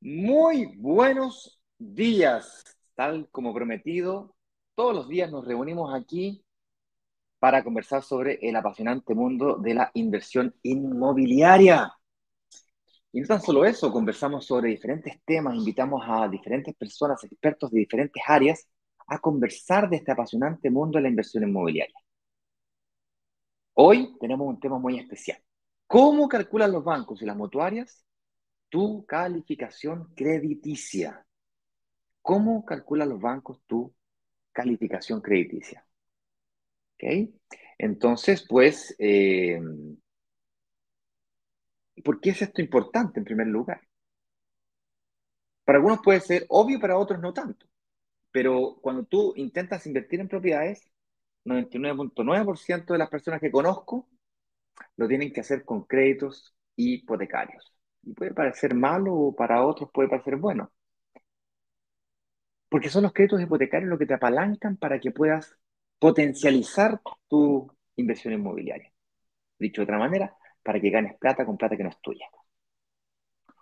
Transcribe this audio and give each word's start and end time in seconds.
Muy 0.00 0.76
buenos 0.76 1.60
días, 1.78 2.64
tal 2.94 3.28
como 3.30 3.52
prometido. 3.52 4.36
Todos 4.76 4.94
los 4.94 5.08
días 5.08 5.32
nos 5.32 5.44
reunimos 5.44 5.92
aquí 5.92 6.44
para 7.40 7.64
conversar 7.64 8.02
sobre 8.02 8.38
el 8.42 8.54
apasionante 8.54 9.14
mundo 9.14 9.56
de 9.56 9.74
la 9.74 9.90
inversión 9.94 10.54
inmobiliaria. 10.62 11.92
Y 13.12 13.20
no 13.20 13.26
tan 13.26 13.40
solo 13.40 13.64
eso, 13.64 13.90
conversamos 13.90 14.46
sobre 14.46 14.70
diferentes 14.70 15.20
temas, 15.24 15.56
invitamos 15.56 16.02
a 16.06 16.28
diferentes 16.28 16.76
personas, 16.76 17.24
expertos 17.24 17.70
de 17.72 17.80
diferentes 17.80 18.22
áreas, 18.26 18.68
a 19.08 19.18
conversar 19.18 19.88
de 19.90 19.96
este 19.96 20.12
apasionante 20.12 20.70
mundo 20.70 20.98
de 20.98 21.02
la 21.02 21.08
inversión 21.08 21.42
inmobiliaria. 21.42 21.96
Hoy 23.74 24.16
tenemos 24.20 24.46
un 24.46 24.60
tema 24.60 24.78
muy 24.78 24.98
especial. 24.98 25.42
¿Cómo 25.86 26.28
calculan 26.28 26.70
los 26.70 26.84
bancos 26.84 27.20
y 27.22 27.26
las 27.26 27.36
mutuarias 27.36 28.04
tu 28.68 29.04
calificación 29.06 30.12
crediticia? 30.14 31.26
¿Cómo 32.22 32.64
calculan 32.64 33.08
los 33.08 33.20
bancos 33.20 33.60
tu 33.66 33.92
calificación 34.52 35.20
crediticia? 35.20 35.84
¿Ok? 37.02 37.30
Entonces, 37.78 38.44
pues, 38.48 38.94
eh, 38.98 39.58
¿Por 42.02 42.20
qué 42.20 42.30
es 42.30 42.42
esto 42.42 42.60
importante 42.60 43.20
en 43.20 43.24
primer 43.24 43.46
lugar? 43.46 43.80
Para 45.64 45.78
algunos 45.78 46.00
puede 46.02 46.20
ser 46.20 46.46
obvio, 46.48 46.80
para 46.80 46.98
otros 46.98 47.20
no 47.20 47.32
tanto. 47.32 47.66
Pero 48.32 48.78
cuando 48.80 49.04
tú 49.04 49.32
intentas 49.36 49.86
invertir 49.86 50.20
en 50.20 50.28
propiedades, 50.28 50.90
99.9% 51.44 52.92
de 52.92 52.98
las 52.98 53.10
personas 53.10 53.40
que 53.40 53.50
conozco 53.50 54.08
lo 54.96 55.08
tienen 55.08 55.32
que 55.32 55.40
hacer 55.40 55.64
con 55.64 55.84
créditos 55.84 56.54
hipotecarios. 56.76 57.74
Y 58.02 58.14
puede 58.14 58.34
parecer 58.34 58.74
malo 58.74 59.14
o 59.14 59.34
para 59.34 59.64
otros 59.64 59.90
puede 59.92 60.08
parecer 60.08 60.36
bueno. 60.36 60.72
Porque 62.68 62.88
son 62.88 63.02
los 63.02 63.12
créditos 63.12 63.40
hipotecarios 63.40 63.90
los 63.90 63.98
que 63.98 64.06
te 64.06 64.14
apalancan 64.14 64.76
para 64.76 65.00
que 65.00 65.10
puedas 65.10 65.56
potencializar 66.00 67.00
tu 67.28 67.70
inversión 67.96 68.34
inmobiliaria. 68.34 68.90
Dicho 69.58 69.82
de 69.82 69.84
otra 69.84 69.98
manera, 69.98 70.34
para 70.64 70.80
que 70.80 70.90
ganes 70.90 71.16
plata 71.18 71.46
con 71.46 71.56
plata 71.56 71.76
que 71.76 71.84
no 71.84 71.90
es 71.90 72.00
tuya. 72.00 72.26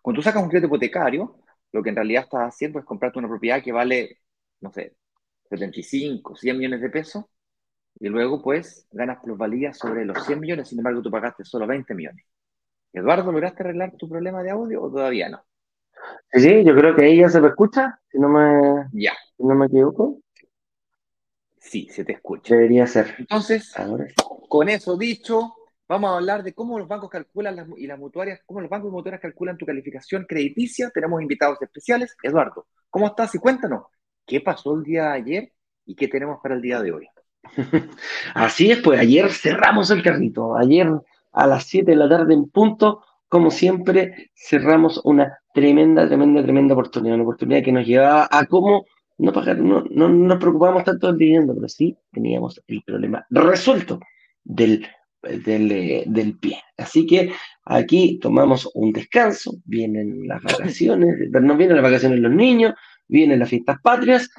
Cuando 0.00 0.20
tú 0.20 0.22
sacas 0.22 0.42
un 0.42 0.48
crédito 0.48 0.69
hipotecario, 0.69 1.41
lo 1.72 1.83
que 1.83 1.91
en 1.91 1.97
realidad 1.97 2.22
estás 2.22 2.55
haciendo 2.55 2.78
es 2.78 2.84
comprarte 2.84 3.19
una 3.19 3.28
propiedad 3.28 3.62
que 3.62 3.72
vale, 3.72 4.20
no 4.61 4.72
sé, 4.72 4.97
75, 5.50 6.36
100 6.36 6.56
millones 6.56 6.81
de 6.81 6.91
pesos, 6.91 7.25
y 8.00 8.09
luego 8.09 8.41
pues 8.42 8.86
ganas 8.92 9.19
plusvalía 9.22 9.75
sobre 9.75 10.05
los 10.05 10.25
100 10.25 10.41
millones, 10.41 10.69
sin 10.69 10.78
embargo 10.78 11.03
tú 11.03 11.11
pagaste 11.11 11.44
solo 11.44 11.66
20 11.66 11.94
millones. 11.94 12.25
Eduardo, 12.92 13.33
¿lograste 13.33 13.64
arreglar 13.64 13.97
tu 13.97 14.09
problema 14.09 14.42
de 14.42 14.50
audio 14.50 14.83
o 14.83 14.91
todavía 14.91 15.28
no? 15.28 15.42
Sí, 16.33 16.64
yo 16.64 16.75
creo 16.75 16.94
que 16.94 17.05
ahí 17.05 17.19
ya 17.19 17.28
se 17.28 17.41
me 17.41 17.48
escucha, 17.48 18.00
si 18.11 18.19
no 18.19 18.28
me, 18.28 18.86
ya. 18.92 19.12
Si 19.36 19.44
no 19.44 19.55
me 19.55 19.66
equivoco. 19.66 20.20
Sí, 21.69 21.88
se 21.91 22.05
te 22.05 22.12
escucha. 22.12 22.55
Debería 22.55 22.86
ser. 22.86 23.14
Entonces, 23.19 23.75
con 24.48 24.69
eso 24.69 24.97
dicho, 24.97 25.54
Vamos 25.88 26.10
a 26.10 26.16
hablar 26.16 26.42
de 26.42 26.53
cómo 26.53 26.78
los 26.78 26.87
bancos 26.87 27.09
calculan 27.09 27.56
las, 27.56 27.66
y 27.78 27.87
las 27.87 27.98
mutuarias, 27.98 28.42
cómo 28.44 28.60
los 28.60 28.69
bancos 28.69 28.91
y 28.91 28.92
mutuarias 28.92 29.22
calculan 29.22 29.56
tu 29.56 29.65
calificación 29.65 30.26
crediticia. 30.28 30.91
Tenemos 30.92 31.22
invitados 31.22 31.62
especiales. 31.62 32.15
Eduardo, 32.22 32.66
¿cómo 32.91 33.06
estás? 33.06 33.34
Y 33.34 33.38
cuéntanos, 33.38 33.84
¿qué 34.26 34.42
pasó 34.42 34.76
el 34.76 34.82
día 34.82 35.04
de 35.04 35.12
ayer 35.12 35.53
y 35.87 35.94
qué 35.94 36.06
tenemos 36.06 36.41
para 36.42 36.56
el 36.56 36.60
día 36.60 36.82
de 36.82 36.92
hoy? 36.92 37.09
Así 38.34 38.71
es, 38.71 38.82
pues 38.82 39.00
ayer 39.00 39.32
cerramos 39.32 39.91
el 39.91 40.03
carrito. 40.03 40.59
Ayer 40.59 40.88
a 41.32 41.47
las 41.47 41.65
7 41.65 41.91
de 41.91 41.97
la 41.97 42.06
tarde 42.06 42.34
en 42.34 42.50
punto, 42.50 43.03
como 43.26 43.50
siempre, 43.50 44.31
cerramos 44.34 45.00
una 45.04 45.38
tremenda, 45.54 46.06
tremenda, 46.06 46.42
tremenda 46.42 46.75
oportunidad. 46.75 47.15
Una 47.15 47.25
oportunidad 47.25 47.62
que 47.62 47.72
nos 47.72 47.87
llevaba 47.87 48.28
a 48.31 48.44
cómo 48.44 48.84
no 49.18 49.32
pagar, 49.32 49.58
no, 49.58 49.84
no 49.90 50.08
nos 50.08 50.38
preocupamos 50.38 50.84
tanto 50.84 51.08
del 51.08 51.18
dividendo, 51.18 51.54
pero 51.54 51.68
sí 51.68 51.96
teníamos 52.12 52.62
el 52.66 52.82
problema 52.82 53.26
resuelto 53.30 54.00
del 54.44 54.86
del, 55.22 55.72
eh, 55.72 56.04
del, 56.06 56.38
pie. 56.38 56.62
Así 56.76 57.06
que 57.06 57.32
aquí 57.64 58.18
tomamos 58.20 58.70
un 58.74 58.92
descanso, 58.92 59.54
vienen 59.64 60.28
las 60.28 60.42
vacaciones, 60.42 61.16
no 61.30 61.56
vienen 61.56 61.76
las 61.76 61.84
vacaciones 61.84 62.20
los 62.20 62.32
niños, 62.32 62.74
vienen 63.08 63.40
las 63.40 63.48
fiestas 63.48 63.78
patrias, 63.82 64.30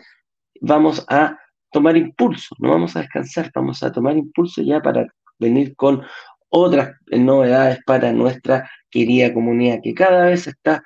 vamos 0.61 1.05
a 1.09 1.37
tomar 1.71 1.97
impulso, 1.97 2.55
no 2.59 2.69
vamos 2.69 2.95
a 2.95 3.01
descansar, 3.01 3.51
vamos 3.53 3.83
a 3.83 3.91
tomar 3.91 4.17
impulso 4.17 4.61
ya 4.61 4.81
para 4.81 5.07
venir 5.37 5.75
con 5.75 6.01
otras 6.49 6.95
novedades 7.11 7.79
para 7.85 8.11
nuestra 8.11 8.69
querida 8.89 9.33
comunidad 9.33 9.79
que 9.83 9.93
cada 9.93 10.25
vez 10.25 10.47
está 10.47 10.83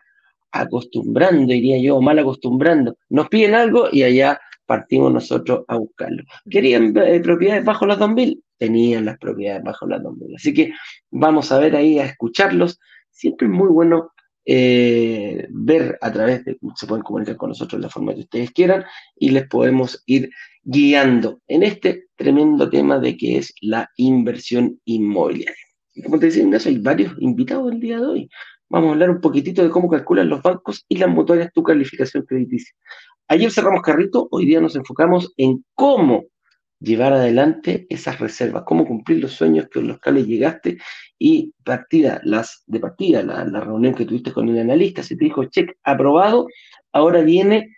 acostumbrando, 0.53 1.51
diría 1.51 1.77
yo, 1.79 1.99
mal 1.99 2.19
acostumbrando. 2.19 2.95
Nos 3.09 3.27
piden 3.27 3.55
algo 3.55 3.87
y 3.91 4.03
allá 4.03 4.39
partimos 4.65 5.11
nosotros 5.11 5.65
a 5.67 5.77
buscarlo. 5.77 6.23
¿Querían 6.49 6.95
eh, 6.97 7.19
propiedades 7.19 7.65
bajo 7.65 7.85
los 7.85 7.99
2000? 7.99 8.41
Tenían 8.57 9.05
las 9.05 9.17
propiedades 9.17 9.63
bajo 9.63 9.87
los 9.87 10.01
2000. 10.01 10.35
Así 10.35 10.53
que 10.53 10.73
vamos 11.11 11.51
a 11.51 11.59
ver 11.59 11.75
ahí, 11.75 11.99
a 11.99 12.05
escucharlos. 12.05 12.79
Siempre 13.09 13.47
es 13.47 13.53
muy 13.53 13.67
bueno 13.67 14.11
eh, 14.45 15.47
ver 15.49 15.97
a 16.01 16.11
través 16.11 16.43
de, 16.45 16.57
se 16.75 16.87
pueden 16.87 17.03
comunicar 17.03 17.35
con 17.37 17.49
nosotros 17.49 17.79
de 17.79 17.87
la 17.87 17.89
forma 17.89 18.13
que 18.13 18.21
ustedes 18.21 18.51
quieran 18.51 18.83
y 19.15 19.31
les 19.31 19.47
podemos 19.47 20.03
ir 20.05 20.29
guiando 20.63 21.41
en 21.47 21.63
este 21.63 22.05
tremendo 22.15 22.69
tema 22.69 22.99
de 22.99 23.17
que 23.17 23.37
es 23.37 23.53
la 23.61 23.89
inversión 23.97 24.79
inmobiliaria. 24.85 25.55
Y 25.95 26.01
como 26.01 26.19
te 26.19 26.27
decía 26.27 26.45
hay 26.65 26.77
varios 26.79 27.13
invitados 27.19 27.71
el 27.71 27.79
día 27.79 27.99
de 27.99 28.05
hoy. 28.05 28.29
Vamos 28.69 28.89
a 28.89 28.91
hablar 28.93 29.09
un 29.09 29.21
poquitito 29.21 29.63
de 29.63 29.69
cómo 29.69 29.89
calculan 29.89 30.29
los 30.29 30.41
bancos 30.41 30.85
y 30.87 30.97
las 30.97 31.09
mutuarias 31.09 31.51
tu 31.53 31.63
calificación 31.63 32.25
crediticia. 32.25 32.75
Ayer 33.27 33.51
cerramos 33.51 33.81
carrito, 33.81 34.27
hoy 34.31 34.45
día 34.45 34.59
nos 34.59 34.75
enfocamos 34.75 35.33
en 35.37 35.63
cómo 35.75 36.25
llevar 36.83 37.13
adelante 37.13 37.87
esas 37.89 38.19
reservas, 38.19 38.63
cómo 38.65 38.85
cumplir 38.85 39.21
los 39.21 39.31
sueños 39.31 39.67
que 39.71 39.81
los 39.81 39.99
cuales 39.99 40.27
llegaste 40.27 40.77
y 41.17 41.53
partida, 41.63 42.19
las, 42.23 42.63
de 42.67 42.79
partida, 42.79 43.23
la, 43.23 43.59
reunión 43.61 43.95
que 43.95 44.05
tuviste 44.05 44.33
con 44.33 44.49
el 44.49 44.59
analista, 44.59 45.01
se 45.01 45.15
te 45.15 45.23
dijo, 45.23 45.45
check, 45.45 45.71
aprobado, 45.83 46.47
ahora 46.91 47.21
viene, 47.21 47.69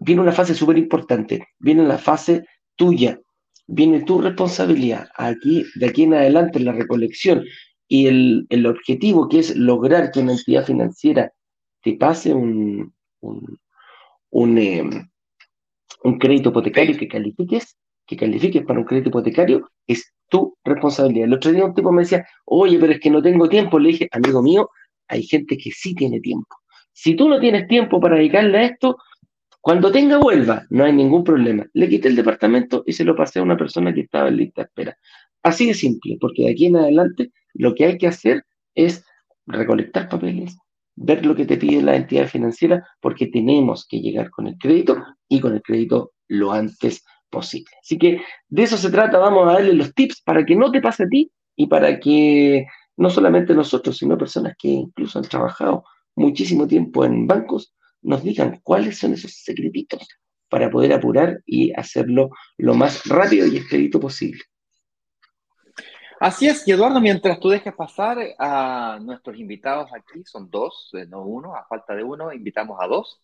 viene 0.00 0.20
una 0.20 0.32
fase 0.32 0.54
súper 0.54 0.76
importante, 0.76 1.48
viene 1.58 1.86
la 1.86 1.96
fase 1.96 2.44
tuya, 2.76 3.18
viene 3.66 4.02
tu 4.02 4.20
responsabilidad, 4.20 5.08
aquí, 5.16 5.64
de 5.76 5.86
aquí 5.86 6.02
en 6.02 6.14
adelante, 6.14 6.60
la 6.60 6.72
recolección 6.72 7.42
y 7.90 8.06
el, 8.06 8.46
el 8.50 8.66
objetivo 8.66 9.28
que 9.28 9.40
es 9.40 9.56
lograr 9.56 10.12
que 10.12 10.20
una 10.20 10.32
entidad 10.32 10.64
financiera 10.64 11.32
te 11.82 11.94
pase 11.94 12.32
un, 12.32 12.94
un, 13.20 14.58
em, 14.58 15.08
un 16.04 16.18
crédito 16.20 16.50
hipotecario 16.50 16.96
que 16.96 17.08
califiques, 17.08 17.76
que 18.06 18.16
califiques 18.16 18.64
para 18.64 18.78
un 18.78 18.84
crédito 18.84 19.08
hipotecario, 19.08 19.68
es 19.88 20.12
tu 20.28 20.56
responsabilidad. 20.64 21.26
El 21.26 21.34
otro 21.34 21.50
día 21.50 21.64
un 21.64 21.74
tipo 21.74 21.90
me 21.90 22.02
decía, 22.02 22.24
oye, 22.44 22.78
pero 22.78 22.92
es 22.92 23.00
que 23.00 23.10
no 23.10 23.20
tengo 23.20 23.48
tiempo. 23.48 23.80
Le 23.80 23.88
dije, 23.88 24.08
amigo 24.12 24.40
mío, 24.40 24.70
hay 25.08 25.24
gente 25.24 25.58
que 25.58 25.72
sí 25.72 25.92
tiene 25.96 26.20
tiempo. 26.20 26.54
Si 26.92 27.16
tú 27.16 27.28
no 27.28 27.40
tienes 27.40 27.66
tiempo 27.66 28.00
para 28.00 28.16
dedicarle 28.16 28.56
a 28.56 28.62
esto, 28.66 28.98
cuando 29.60 29.90
tenga 29.90 30.18
vuelva, 30.18 30.64
no 30.70 30.84
hay 30.84 30.92
ningún 30.92 31.24
problema. 31.24 31.66
Le 31.72 31.88
quité 31.88 32.06
el 32.06 32.14
departamento 32.14 32.84
y 32.86 32.92
se 32.92 33.02
lo 33.02 33.16
pasé 33.16 33.40
a 33.40 33.42
una 33.42 33.56
persona 33.56 33.92
que 33.92 34.02
estaba 34.02 34.28
en 34.28 34.36
lista 34.36 34.62
de 34.62 34.66
espera. 34.66 34.98
Así 35.42 35.66
de 35.66 35.74
simple, 35.74 36.18
porque 36.20 36.44
de 36.44 36.52
aquí 36.52 36.66
en 36.66 36.76
adelante 36.76 37.32
lo 37.54 37.74
que 37.74 37.86
hay 37.86 37.98
que 37.98 38.06
hacer 38.06 38.44
es 38.74 39.04
recolectar 39.46 40.08
papeles, 40.08 40.56
ver 40.96 41.24
lo 41.24 41.34
que 41.34 41.46
te 41.46 41.56
pide 41.56 41.82
la 41.82 41.96
entidad 41.96 42.28
financiera, 42.28 42.86
porque 43.00 43.26
tenemos 43.26 43.86
que 43.86 44.00
llegar 44.00 44.30
con 44.30 44.46
el 44.46 44.56
crédito 44.58 45.02
y 45.28 45.40
con 45.40 45.54
el 45.54 45.62
crédito 45.62 46.12
lo 46.28 46.52
antes 46.52 47.04
posible. 47.30 47.70
Así 47.80 47.98
que 47.98 48.20
de 48.48 48.62
eso 48.62 48.76
se 48.76 48.90
trata, 48.90 49.18
vamos 49.18 49.48
a 49.48 49.52
darle 49.54 49.72
los 49.72 49.94
tips 49.94 50.22
para 50.22 50.44
que 50.44 50.56
no 50.56 50.70
te 50.70 50.80
pase 50.80 51.04
a 51.04 51.08
ti 51.08 51.30
y 51.56 51.66
para 51.66 51.98
que 52.00 52.66
no 52.96 53.10
solamente 53.10 53.54
nosotros, 53.54 53.96
sino 53.96 54.18
personas 54.18 54.54
que 54.58 54.68
incluso 54.68 55.18
han 55.18 55.24
trabajado 55.24 55.84
muchísimo 56.16 56.66
tiempo 56.66 57.04
en 57.04 57.26
bancos, 57.26 57.74
nos 58.02 58.22
digan 58.22 58.60
cuáles 58.62 58.98
son 58.98 59.14
esos 59.14 59.32
secretitos 59.32 60.06
para 60.48 60.70
poder 60.70 60.92
apurar 60.92 61.40
y 61.46 61.72
hacerlo 61.72 62.30
lo 62.58 62.74
más 62.74 63.06
rápido 63.06 63.46
y 63.46 63.56
expedito 63.56 64.00
posible. 64.00 64.40
Así 66.20 66.46
es, 66.48 66.68
y 66.68 66.72
Eduardo, 66.72 67.00
mientras 67.00 67.40
tú 67.40 67.48
dejes 67.48 67.74
pasar 67.74 68.18
a 68.38 68.98
nuestros 69.00 69.38
invitados 69.38 69.90
aquí, 69.94 70.22
son 70.26 70.50
dos, 70.50 70.90
eh, 70.92 71.06
no 71.06 71.22
uno, 71.22 71.56
a 71.56 71.64
falta 71.66 71.94
de 71.94 72.04
uno, 72.04 72.30
invitamos 72.30 72.78
a 72.78 72.86
dos. 72.86 73.22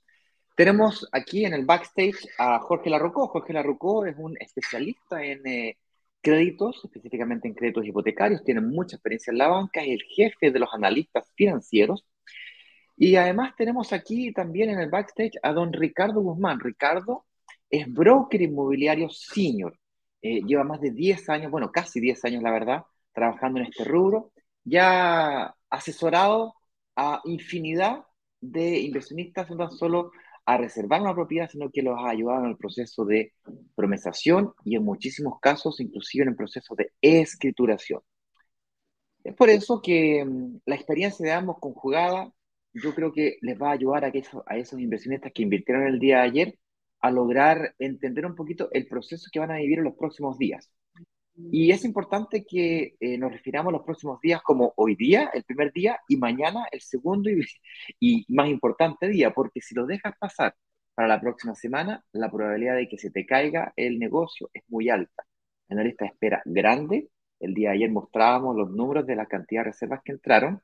Tenemos 0.57 1.07
aquí 1.13 1.45
en 1.45 1.53
el 1.53 1.67
backstage 1.67 2.27
a 2.39 2.59
Jorge 2.61 2.89
Larrocó. 2.89 3.29
Jorge 3.29 3.53
Larrocó 3.53 4.07
es 4.07 4.17
un 4.19 4.35
especialista 4.41 5.23
en 5.23 5.47
eh, 5.47 5.77
créditos, 6.23 6.81
específicamente 6.85 7.47
en 7.49 7.55
créditos 7.55 7.85
hipotecarios, 7.87 8.43
tiene 8.45 8.63
mucha 8.63 8.97
experiencia 8.97 9.31
en 9.31 9.39
la 9.39 9.49
banca, 9.49 9.83
es 9.83 9.89
el 9.91 10.03
jefe 10.05 10.51
de 10.51 10.59
los 10.59 10.73
analistas 10.73 11.31
financieros. 11.37 12.07
Y 12.97 13.17
además 13.17 13.55
tenemos 13.59 13.93
aquí 13.93 14.33
también 14.33 14.71
en 14.71 14.81
el 14.81 14.89
backstage 14.89 15.39
a 15.43 15.53
don 15.53 15.73
Ricardo 15.75 16.23
Guzmán. 16.23 16.61
Ricardo 16.61 17.27
es 17.69 17.93
broker 17.93 18.41
inmobiliario 18.41 19.11
senior. 19.11 19.79
Eh, 20.29 20.43
lleva 20.45 20.65
más 20.65 20.81
de 20.81 20.91
10 20.91 21.29
años, 21.29 21.53
bueno, 21.53 21.71
casi 21.71 22.01
10 22.01 22.25
años, 22.25 22.43
la 22.43 22.51
verdad, 22.51 22.85
trabajando 23.13 23.61
en 23.61 23.67
este 23.67 23.85
rubro. 23.85 24.33
Ya 24.65 25.55
asesorado 25.71 26.55
a 26.97 27.21
infinidad 27.25 28.05
de 28.41 28.81
inversionistas, 28.81 29.49
no 29.51 29.57
tan 29.57 29.71
solo 29.71 30.11
a 30.45 30.57
reservar 30.57 31.01
una 31.01 31.15
propiedad, 31.15 31.49
sino 31.49 31.71
que 31.71 31.83
los 31.83 31.97
ha 31.99 32.11
ayudado 32.11 32.45
en 32.45 32.51
el 32.51 32.57
proceso 32.57 33.05
de 33.05 33.35
promesación 33.77 34.53
y 34.65 34.75
en 34.77 34.85
muchísimos 34.85 35.39
casos, 35.41 35.81
inclusive 35.81 36.25
en 36.25 36.31
el 36.31 36.37
proceso 36.37 36.75
de 36.75 36.93
escrituración. 37.01 38.01
Es 39.23 39.35
por 39.35 39.49
eso 39.49 39.81
que 39.81 40.25
mm, 40.25 40.61
la 40.67 40.75
experiencia 40.75 41.25
de 41.25 41.33
ambos 41.33 41.59
conjugada, 41.61 42.33
yo 42.73 42.95
creo 42.95 43.13
que 43.13 43.39
les 43.43 43.61
va 43.61 43.69
a 43.71 43.73
ayudar 43.73 44.05
a, 44.05 44.11
que 44.13 44.25
a 44.47 44.57
esos 44.57 44.81
inversionistas 44.81 45.33
que 45.33 45.43
invirtieron 45.43 45.87
el 45.87 46.01
día 46.01 46.17
de 46.19 46.23
ayer 46.23 46.59
a 47.01 47.11
lograr 47.11 47.75
entender 47.79 48.27
un 48.27 48.35
poquito 48.35 48.69
el 48.73 48.87
proceso 48.87 49.29
que 49.33 49.39
van 49.39 49.51
a 49.51 49.57
vivir 49.57 49.79
en 49.79 49.85
los 49.85 49.95
próximos 49.95 50.39
días. 50.39 50.71
Y 51.53 51.71
es 51.71 51.85
importante 51.85 52.47
que 52.47 52.95
eh, 52.99 53.19
nos 53.19 53.31
refiramos 53.31 53.71
a 53.71 53.77
los 53.77 53.85
próximos 53.85 54.21
días 54.23 54.41
como 54.43 54.73
hoy 54.77 54.95
día, 54.97 55.31
el 55.35 55.45
primer 55.45 55.71
día, 55.73 56.01
y 56.09 56.17
mañana 56.17 56.67
el 56.73 56.81
segundo 56.81 57.29
y, 57.29 57.45
y, 58.01 58.25
más 58.35 58.49
importante 58.49 59.09
día, 59.09 59.33
porque 59.35 59.61
si 59.61 59.75
lo 59.75 59.87
dejas 59.87 60.15
pasar 60.19 60.55
para 60.95 61.09
la 61.09 61.21
próxima 61.21 61.55
semana, 61.55 62.03
la 62.13 62.31
probabilidad 62.31 62.77
de 62.77 62.89
que 62.89 62.97
se 62.97 63.11
te 63.11 63.27
caiga 63.27 63.73
el 63.77 63.99
negocio 63.99 64.49
es 64.55 64.63
muy 64.69 64.89
alta. 64.89 65.25
En 65.69 65.77
la 65.77 65.85
lista 65.85 66.07
espera 66.07 66.43
grande, 66.47 67.11
el 67.41 67.53
día 67.53 67.71
de 67.71 67.77
ayer 67.77 67.91
mostrábamos 67.91 68.57
los 68.57 68.71
números 68.71 69.07
de 69.07 69.17
la 69.17 69.27
cantidad 69.27 69.61
de 69.61 69.71
reservas 69.71 70.01
que 70.03 70.13
entraron. 70.13 70.63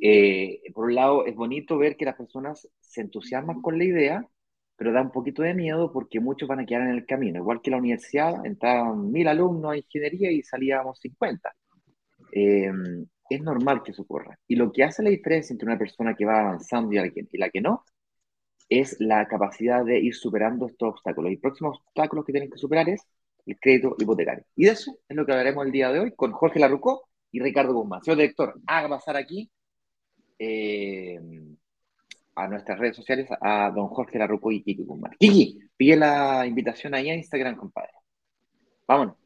Eh, 0.00 0.62
por 0.74 0.86
un 0.86 0.94
lado, 0.94 1.26
es 1.26 1.34
bonito 1.34 1.76
ver 1.76 1.96
que 1.96 2.06
las 2.06 2.16
personas 2.16 2.68
se 2.80 3.02
entusiasman 3.02 3.60
con 3.60 3.76
la 3.78 3.84
idea, 3.84 4.26
pero 4.76 4.92
da 4.92 5.02
un 5.02 5.10
poquito 5.10 5.42
de 5.42 5.54
miedo 5.54 5.92
porque 5.92 6.20
muchos 6.20 6.48
van 6.48 6.60
a 6.60 6.66
quedar 6.66 6.82
en 6.82 6.90
el 6.90 7.06
camino. 7.06 7.38
Igual 7.40 7.60
que 7.62 7.70
la 7.70 7.78
universidad, 7.78 8.44
entraban 8.44 9.10
mil 9.10 9.26
alumnos 9.28 9.72
a 9.72 9.76
ingeniería 9.76 10.30
y 10.30 10.42
salíamos 10.42 10.98
50. 11.00 11.54
Eh, 12.32 12.70
es 13.30 13.40
normal 13.42 13.82
que 13.82 13.92
eso 13.92 14.02
ocurra. 14.02 14.38
Y 14.46 14.56
lo 14.56 14.72
que 14.72 14.84
hace 14.84 15.02
la 15.02 15.10
diferencia 15.10 15.54
entre 15.54 15.66
una 15.66 15.78
persona 15.78 16.14
que 16.14 16.24
va 16.24 16.40
avanzando 16.40 16.92
y 16.92 17.12
que, 17.12 17.26
y 17.30 17.38
la 17.38 17.50
que 17.50 17.60
no, 17.60 17.84
es 18.68 18.96
la 19.00 19.26
capacidad 19.26 19.84
de 19.84 19.98
ir 20.00 20.14
superando 20.14 20.66
estos 20.66 20.90
obstáculos. 20.90 21.32
Y 21.32 21.36
próximos 21.36 21.78
obstáculos 21.78 22.24
que 22.24 22.32
tienen 22.32 22.50
que 22.50 22.58
superar 22.58 22.88
es 22.88 23.02
el 23.46 23.58
crédito 23.58 23.96
hipotecario. 23.98 24.44
Y 24.56 24.66
de 24.66 24.72
eso 24.72 24.98
es 25.08 25.16
lo 25.16 25.24
que 25.24 25.32
hablaremos 25.32 25.64
el 25.64 25.72
día 25.72 25.90
de 25.92 26.00
hoy 26.00 26.12
con 26.14 26.32
Jorge 26.32 26.58
Larrucó 26.58 27.08
y 27.32 27.40
Ricardo 27.40 27.74
Guzmán. 27.74 28.02
Señor 28.02 28.18
director, 28.18 28.54
haga 28.66 28.88
pasar 28.88 29.16
aquí 29.16 29.50
eh, 30.38 31.20
a 32.36 32.46
nuestras 32.46 32.78
redes 32.78 32.96
sociales 32.96 33.28
a 33.40 33.70
don 33.74 33.88
Jorge 33.88 34.18
Larruco 34.18 34.52
y 34.52 34.62
Kiki 34.62 34.84
Guzmán. 34.84 35.12
Kiki, 35.18 35.58
pide 35.76 35.96
la 35.96 36.46
invitación 36.46 36.94
ahí 36.94 37.08
a 37.08 37.14
Instagram, 37.14 37.56
compadre. 37.56 37.90
Vámonos. 38.86 39.16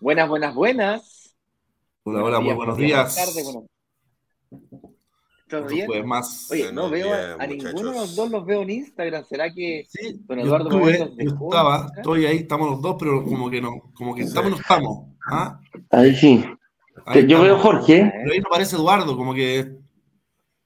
Buenas, 0.00 0.28
buenas, 0.28 0.54
buenas. 0.54 1.36
Hola, 2.02 2.24
hola, 2.24 2.40
muy 2.40 2.54
buenos 2.54 2.76
días. 2.76 3.16
¿Todo 5.52 5.66
bien? 5.66 6.06
Más, 6.06 6.50
Oye, 6.50 6.72
no 6.72 6.88
veo 6.88 7.12
a, 7.12 7.46
ninguno 7.46 7.92
de 7.92 7.98
los 7.98 8.16
dos 8.16 8.30
los 8.30 8.46
veo 8.46 8.62
en 8.62 8.70
Instagram. 8.70 9.22
¿Será 9.26 9.52
que 9.52 9.84
sí, 9.86 10.18
don 10.26 10.38
Eduardo 10.38 10.70
yo, 10.70 10.88
estuve, 10.88 11.24
yo 11.24 11.30
estaba, 11.44 11.92
estoy 11.94 12.24
ahí, 12.24 12.38
estamos 12.38 12.70
los 12.70 12.80
dos, 12.80 12.96
pero 12.98 13.22
como 13.22 13.50
que 13.50 13.60
no, 13.60 13.92
como 13.92 14.14
que 14.14 14.22
estamos 14.22 14.52
no 14.52 14.56
estamos. 14.56 15.08
¿ah? 15.30 15.60
Ahí 15.90 16.14
sí. 16.14 16.42
Ahí 17.04 17.26
yo 17.26 17.42
veo 17.42 17.58
Jorge. 17.58 18.10
Pero 18.16 18.32
ahí 18.32 18.40
no 18.40 18.46
aparece 18.48 18.76
Eduardo, 18.76 19.14
como 19.14 19.34
que 19.34 19.76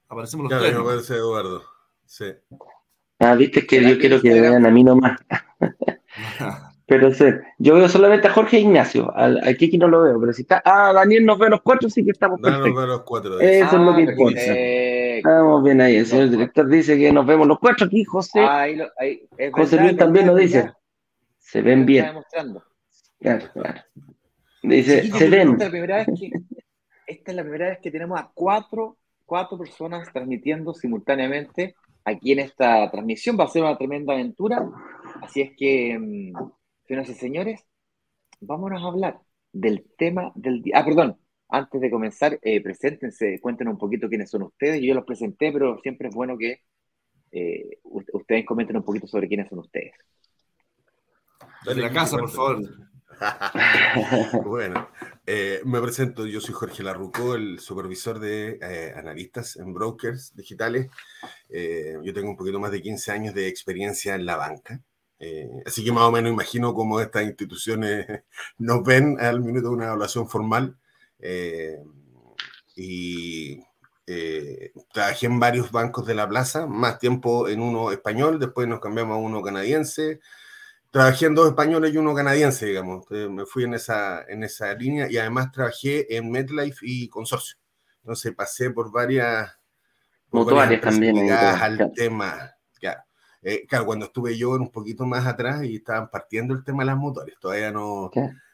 aparecemos 0.07 0.45
los 0.45 0.51
claro, 0.51 0.63
tres. 0.63 0.75
no 0.75 0.81
aparece 0.81 1.15
Eduardo. 1.15 1.63
Sí. 2.05 2.25
Ah, 3.19 3.35
viste 3.35 3.67
que 3.67 3.89
yo 3.89 3.99
quiero 3.99 4.21
que 4.21 4.39
vean 4.39 4.65
a 4.65 4.71
mí 4.71 4.85
nomás. 4.85 5.19
Pero 6.87 7.13
sí, 7.13 7.25
yo 7.57 7.75
veo 7.75 7.89
solamente 7.89 8.29
a 8.29 8.31
Jorge 8.31 8.57
e 8.57 8.59
Ignacio. 8.61 9.13
Al, 9.13 9.41
Kiki 9.57 9.77
no 9.77 9.89
lo 9.89 10.03
veo, 10.03 10.17
pero 10.21 10.31
si 10.31 10.43
está. 10.43 10.61
Ah, 10.63 10.93
Daniel 10.93 11.25
nos 11.25 11.37
ve 11.37 11.49
los 11.49 11.61
cuatro, 11.61 11.89
sí 11.89 12.03
que 12.05 12.11
estamos 12.11 12.39
perfectos. 12.39 12.69
nos 12.69 12.81
ve 12.81 12.87
los 12.87 13.01
cuatro. 13.03 13.39
Eso 13.41 13.75
es 13.75 13.81
lo 13.81 13.93
que 13.93 14.01
ah, 14.03 14.09
importa. 14.09 14.41
Estamos 14.41 15.63
bien 15.65 15.81
ahí. 15.81 15.97
El 15.97 16.05
señor 16.05 16.29
director 16.29 16.69
dice 16.69 16.97
que 16.97 17.11
nos 17.11 17.25
vemos 17.25 17.45
los 17.45 17.59
cuatro 17.59 17.87
aquí, 17.87 18.05
José. 18.05 18.39
Ahí 18.39 18.79
ahí, 18.99 19.27
José 19.51 19.81
Luis 19.81 19.97
también 19.97 20.27
lo 20.27 20.35
dice. 20.35 20.71
Se 21.37 21.61
ven 21.61 21.85
bien. 21.85 22.05
Claro, 23.19 23.45
claro. 23.51 23.81
Dice, 24.63 25.11
se 25.11 25.29
ven. 25.29 25.51
Esta 25.51 25.65
es, 25.65 25.69
la 25.69 25.69
primera 25.69 25.97
vez 25.97 26.07
que, 26.17 26.31
esta 27.05 27.31
es 27.31 27.35
la 27.35 27.43
primera 27.43 27.69
vez 27.69 27.79
que 27.79 27.91
tenemos 27.91 28.17
a 28.17 28.31
cuatro, 28.33 28.97
cuatro 29.25 29.57
personas 29.57 30.07
transmitiendo 30.13 30.73
simultáneamente 30.73 31.75
aquí 32.05 32.31
en 32.31 32.39
esta 32.39 32.89
transmisión. 32.89 33.37
Va 33.37 33.43
a 33.43 33.49
ser 33.49 33.63
una 33.63 33.77
tremenda 33.77 34.13
aventura. 34.13 34.69
Así 35.21 35.41
es 35.41 35.51
que 35.57 35.99
mm, 35.99 36.33
Señoras 36.87 37.09
y 37.09 37.15
señores, 37.15 37.65
vámonos 38.39 38.81
a 38.81 38.87
hablar 38.87 39.19
del 39.51 39.85
tema 39.97 40.31
del 40.35 40.61
día. 40.61 40.75
Ah, 40.77 40.85
perdón, 40.85 41.19
antes 41.49 41.81
de 41.81 41.91
comenzar, 41.91 42.39
eh, 42.41 42.61
preséntense, 42.61 43.41
cuéntenos 43.41 43.73
un 43.73 43.77
poquito 43.77 44.07
quiénes 44.07 44.29
son 44.29 44.43
ustedes. 44.43 44.81
Yo 44.81 44.93
los 44.93 45.03
presenté, 45.03 45.51
pero 45.51 45.79
siempre 45.79 46.07
es 46.07 46.15
bueno 46.15 46.37
que 46.37 46.61
eh, 47.33 47.79
ustedes 47.83 48.45
comenten 48.45 48.77
un 48.77 48.85
poquito 48.85 49.05
sobre 49.05 49.27
quiénes 49.27 49.49
son 49.49 49.59
ustedes. 49.59 49.95
Desde 51.65 51.81
la 51.81 51.91
casa, 51.91 52.17
por 52.17 52.29
favor. 52.29 52.61
bueno, 54.45 54.87
eh, 55.25 55.59
me 55.65 55.81
presento, 55.81 56.25
yo 56.25 56.39
soy 56.39 56.53
Jorge 56.53 56.83
Larruco, 56.83 57.35
el 57.35 57.59
supervisor 57.59 58.17
de 58.17 58.93
analistas 58.95 59.57
en 59.57 59.73
brokers 59.73 60.33
digitales. 60.37 60.89
yo 61.49 62.13
tengo 62.13 62.29
un 62.29 62.37
poquito 62.37 62.61
más 62.61 62.71
de 62.71 62.81
15 62.81 63.11
años 63.11 63.33
de 63.33 63.49
experiencia 63.49 64.15
en 64.15 64.25
la 64.25 64.37
banca. 64.37 64.81
Eh, 65.19 65.49
así 65.65 65.83
que 65.83 65.91
más 65.91 66.03
o 66.03 66.11
menos 66.11 66.31
imagino 66.31 66.73
cómo 66.73 66.99
estas 67.01 67.23
instituciones 67.23 68.05
nos 68.57 68.83
ven 68.83 69.19
al 69.19 69.41
minuto 69.41 69.69
de 69.69 69.75
una 69.75 69.85
evaluación 69.85 70.29
formal. 70.29 70.77
Eh, 71.19 71.81
y 72.75 73.59
eh, 74.05 74.71
trabajé 74.93 75.25
en 75.25 75.39
varios 75.39 75.71
bancos 75.71 76.05
de 76.05 76.13
la 76.13 76.29
plaza, 76.29 76.67
más 76.67 76.99
tiempo 76.99 77.49
en 77.49 77.59
uno 77.59 77.91
español, 77.91 78.39
después 78.39 78.67
nos 78.67 78.79
cambiamos 78.79 79.15
a 79.15 79.19
uno 79.19 79.41
canadiense. 79.41 80.19
Trabajé 80.91 81.25
en 81.25 81.35
dos 81.35 81.49
españoles 81.49 81.93
y 81.93 81.97
uno 81.97 82.15
canadiense, 82.15 82.67
digamos. 82.67 83.05
me 83.09 83.45
fui 83.45 83.65
en 83.65 83.73
esa, 83.73 84.23
en 84.27 84.43
esa 84.43 84.73
línea 84.73 85.07
y 85.09 85.17
además 85.17 85.51
trabajé 85.51 86.15
en 86.15 86.31
MedLife 86.31 86.79
y 86.81 87.09
Consorcio. 87.09 87.57
Entonces 88.01 88.33
pasé 88.33 88.71
por 88.71 88.91
varias... 88.91 89.51
Mutuarias 90.31 90.81
también. 90.81 91.29
Al 91.31 91.91
tema, 91.93 92.56
eh, 93.41 93.65
claro, 93.67 93.85
cuando 93.85 94.05
estuve 94.05 94.37
yo 94.37 94.51
un 94.51 94.71
poquito 94.71 95.05
más 95.05 95.25
atrás 95.25 95.63
y 95.63 95.77
estaban 95.77 96.09
partiendo 96.09 96.53
el 96.53 96.63
tema 96.63 96.83
de 96.83 96.87
las 96.87 96.97
motores, 96.97 97.35
todavía 97.39 97.71
no, 97.71 98.11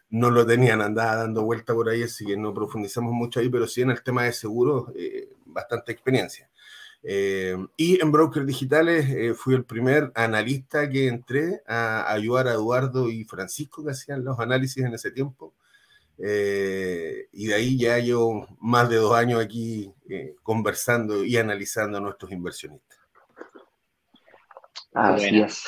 no 0.09 0.29
lo 0.29 0.45
tenían, 0.45 0.81
andaba 0.81 1.15
dando 1.15 1.43
vuelta 1.43 1.73
por 1.73 1.89
ahí, 1.89 2.03
así 2.03 2.25
que 2.25 2.37
no 2.37 2.53
profundizamos 2.53 3.13
mucho 3.13 3.39
ahí, 3.39 3.49
pero 3.49 3.67
sí 3.67 3.81
en 3.81 3.91
el 3.91 4.03
tema 4.03 4.23
de 4.23 4.33
seguros, 4.33 4.91
eh, 4.95 5.29
bastante 5.45 5.91
experiencia. 5.91 6.49
Eh, 7.05 7.57
y 7.75 8.01
en 8.01 8.11
Brokers 8.11 8.45
Digitales 8.45 9.37
fui 9.37 9.55
el 9.55 9.65
primer 9.65 10.11
analista 10.15 10.89
que 10.89 11.07
entré 11.07 11.61
a 11.67 12.11
ayudar 12.13 12.47
a 12.47 12.53
Eduardo 12.53 13.09
y 13.09 13.25
Francisco 13.25 13.83
que 13.83 13.91
hacían 13.91 14.23
los 14.23 14.39
análisis 14.39 14.83
en 14.83 14.93
ese 14.93 15.11
tiempo. 15.11 15.53
y 16.17 17.47
de 17.47 17.53
ahí 17.55 17.77
ya 17.77 17.97
llevo 17.99 18.47
más 18.61 18.89
de 18.89 18.97
dos 18.97 19.15
años 19.15 19.41
aquí 19.41 19.91
conversando 20.43 21.25
y 21.25 21.35
analizando 21.37 21.97
a 21.97 22.01
nuestros 22.01 22.31
inversionistas. 22.31 22.92
Así 24.93 25.39
es. 25.39 25.63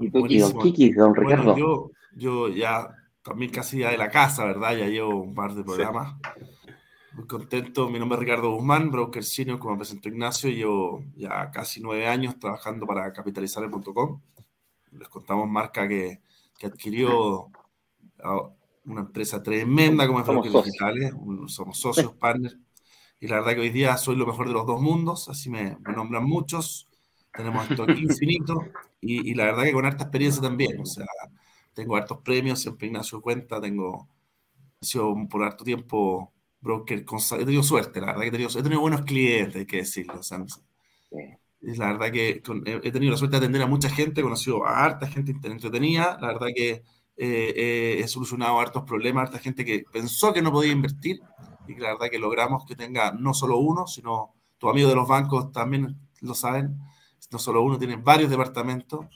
Y 0.00 0.10
tú, 0.10 0.26
don 0.26 0.58
Kiki, 0.62 0.92
don 0.92 1.14
Ricardo. 1.14 1.56
yo, 1.56 1.90
yo 2.14 2.48
ya 2.48 2.88
también 3.22 3.50
casi 3.50 3.78
ya 3.78 3.90
de 3.90 3.98
la 3.98 4.10
casa, 4.10 4.44
¿verdad? 4.44 4.76
Ya 4.76 4.86
llevo 4.86 5.22
un 5.22 5.34
par 5.34 5.54
de 5.54 5.64
programas. 5.64 6.16
Muy 7.12 7.26
contento. 7.26 7.88
Mi 7.88 7.98
nombre 7.98 8.16
es 8.16 8.20
Ricardo 8.20 8.50
Guzmán, 8.52 8.90
broker 8.90 9.24
senior, 9.24 9.58
como 9.58 9.76
presentó 9.76 10.08
Ignacio. 10.08 10.50
Llevo 10.50 11.02
ya 11.16 11.50
casi 11.50 11.80
nueve 11.80 12.06
años 12.06 12.38
trabajando 12.38 12.86
para 12.86 13.12
capitalizar.com. 13.12 14.20
Les 14.92 15.08
contamos 15.08 15.48
marca 15.48 15.88
que, 15.88 16.20
que 16.56 16.66
adquirió 16.66 17.50
una 18.84 19.00
empresa 19.00 19.42
tremenda 19.42 20.06
como 20.06 20.20
es 20.20 20.26
Brokers 20.26 20.64
Digitales. 20.64 21.12
Somos 21.46 21.78
socios, 21.78 22.12
partners. 22.20 22.56
Y 23.20 23.26
la 23.26 23.36
verdad 23.36 23.54
que 23.54 23.60
hoy 23.60 23.70
día 23.70 23.96
soy 23.96 24.16
lo 24.16 24.26
mejor 24.26 24.46
de 24.46 24.52
los 24.52 24.64
dos 24.64 24.80
mundos, 24.80 25.28
así 25.28 25.50
me, 25.50 25.76
me 25.80 25.92
nombran 25.92 26.24
muchos 26.24 26.88
tenemos 27.38 27.70
esto 27.70 27.84
aquí 27.84 28.02
infinito 28.02 28.66
y, 29.00 29.32
la 29.34 29.44
verdad 29.44 29.62
que 29.62 29.72
con 29.72 29.86
harta 29.86 30.04
experiencia 30.04 30.42
también, 30.42 30.80
o 30.80 30.84
sea, 30.84 31.06
tengo 31.72 31.94
hartos 31.94 32.18
premios, 32.18 32.60
siempre 32.60 32.88
Ignacio 32.88 33.20
cuenta, 33.20 33.60
tengo 33.60 34.08
sido 34.80 35.14
por 35.30 35.44
harto 35.44 35.62
tiempo 35.62 36.32
broker, 36.60 37.04
he 37.04 37.44
tenido 37.44 37.62
suerte, 37.62 38.00
la 38.00 38.06
verdad 38.08 38.22
que 38.22 38.28
he 38.28 38.32
tenido, 38.32 38.50
he 38.50 38.62
tenido 38.62 38.80
buenos 38.80 39.02
clientes, 39.02 39.54
hay 39.54 39.66
que 39.66 39.76
decirlo. 39.78 40.20
La 41.60 41.92
verdad 41.92 42.10
que 42.10 42.42
he 42.82 42.92
tenido 42.92 43.12
la 43.12 43.16
suerte 43.16 43.38
de 43.38 43.44
atender 43.44 43.62
a 43.62 43.66
mucha 43.66 43.88
gente, 43.88 44.20
he 44.20 44.24
conocido 44.24 44.66
a 44.66 44.84
harta 44.84 45.06
gente 45.06 45.30
entretenida, 45.44 46.18
la 46.20 46.28
verdad 46.28 46.48
que 46.52 46.82
eh, 47.16 48.00
he 48.00 48.08
solucionado 48.08 48.58
hartos 48.58 48.82
problemas, 48.82 49.28
harta 49.28 49.38
gente 49.38 49.64
que 49.64 49.84
pensó 49.92 50.32
que 50.32 50.42
no 50.42 50.50
podía 50.50 50.72
invertir 50.72 51.20
y 51.68 51.76
que 51.76 51.80
la 51.80 51.90
verdad 51.90 52.08
que 52.10 52.18
logramos 52.18 52.64
que 52.64 52.74
tenga 52.74 53.12
no 53.12 53.32
solo 53.32 53.58
uno, 53.58 53.86
sino 53.86 54.34
tus 54.58 54.70
amigos 54.70 54.90
de 54.90 54.96
los 54.96 55.06
bancos 55.06 55.52
también 55.52 55.96
lo 56.20 56.34
saben, 56.34 56.76
no 57.30 57.38
solo 57.38 57.62
uno, 57.62 57.78
tienen 57.78 58.02
varios 58.02 58.30
departamentos 58.30 59.06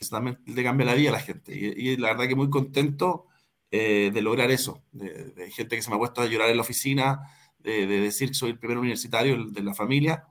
que 0.00 0.06
también 0.06 0.40
le 0.46 0.64
cambia 0.64 0.86
la 0.86 0.94
vida 0.94 1.10
a 1.10 1.12
la 1.12 1.20
gente. 1.20 1.54
Y, 1.54 1.96
la 1.98 2.08
verdad 2.08 2.26
que 2.26 2.34
muy 2.34 2.48
contento 2.48 3.26
eh, 3.70 4.10
de 4.12 4.22
lograr 4.22 4.50
eso, 4.50 4.82
de, 4.92 5.50
gente 5.52 5.76
que 5.76 5.82
se 5.82 5.90
me 5.90 5.96
ha 5.96 5.98
puesto 5.98 6.22
a 6.22 6.26
llorar 6.26 6.48
en 6.48 6.56
la 6.56 6.62
oficina, 6.62 7.20
de, 7.58 7.86
decir 7.86 8.28
que 8.28 8.34
soy 8.34 8.50
el 8.50 8.58
primer 8.58 8.78
universitario 8.78 9.44
de 9.44 9.62
la 9.62 9.74
familia, 9.74 10.26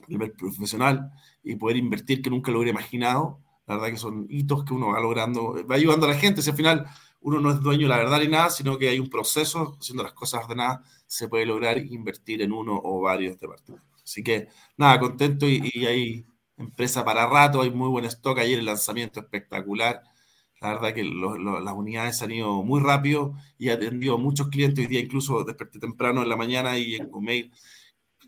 el 0.00 0.06
primer 0.06 0.32
profesional, 0.34 1.10
y 1.42 1.56
poder 1.56 1.78
invertir 1.78 2.20
que 2.20 2.30
nunca 2.30 2.50
lo 2.52 2.58
hubiera 2.58 2.78
imaginado. 2.78 3.40
La 3.66 3.76
verdad 3.76 3.90
que 3.90 3.96
son 3.96 4.26
hitos 4.28 4.64
que 4.64 4.74
uno 4.74 4.88
va 4.88 5.00
logrando, 5.00 5.66
va 5.66 5.76
ayudando 5.76 6.06
a 6.06 6.10
la 6.10 6.18
gente. 6.18 6.42
Si 6.42 6.50
al 6.50 6.56
final 6.56 6.86
uno 7.20 7.40
no 7.40 7.50
es 7.50 7.60
dueño 7.60 7.84
de 7.84 7.88
la 7.88 7.96
verdad 7.96 8.20
ni 8.20 8.28
nada, 8.28 8.50
sino 8.50 8.76
que 8.76 8.90
hay 8.90 8.98
un 8.98 9.08
proceso, 9.08 9.78
haciendo 9.80 10.02
las 10.02 10.12
cosas 10.12 10.44
ordenadas, 10.44 10.80
se 11.06 11.28
puede 11.28 11.46
lograr 11.46 11.78
invertir 11.78 12.42
en 12.42 12.52
uno 12.52 12.78
o 12.84 13.00
varios 13.00 13.40
departamentos. 13.40 14.02
Así 14.04 14.22
que 14.22 14.48
nada, 14.76 15.00
contento 15.00 15.48
y, 15.48 15.70
y 15.72 15.86
hay 15.86 16.26
empresa 16.56 17.04
para 17.04 17.26
rato, 17.26 17.62
hay 17.62 17.70
muy 17.70 17.88
buen 17.88 18.04
stock, 18.06 18.38
ayer 18.38 18.58
el 18.58 18.66
lanzamiento 18.66 19.20
espectacular. 19.20 20.02
La 20.60 20.74
verdad 20.74 20.94
que 20.94 21.04
las 21.04 21.74
unidades 21.74 22.22
han 22.22 22.30
ido 22.30 22.62
muy 22.62 22.80
rápido 22.80 23.34
y 23.58 23.68
he 23.68 23.72
atendido 23.72 24.14
a 24.14 24.18
muchos 24.18 24.48
clientes. 24.48 24.84
Hoy 24.84 24.86
día 24.86 25.00
incluso 25.00 25.44
desperté 25.44 25.78
temprano 25.78 26.22
en 26.22 26.28
la 26.28 26.36
mañana 26.36 26.78
y 26.78 26.94
en 26.94 27.10
mail 27.20 27.52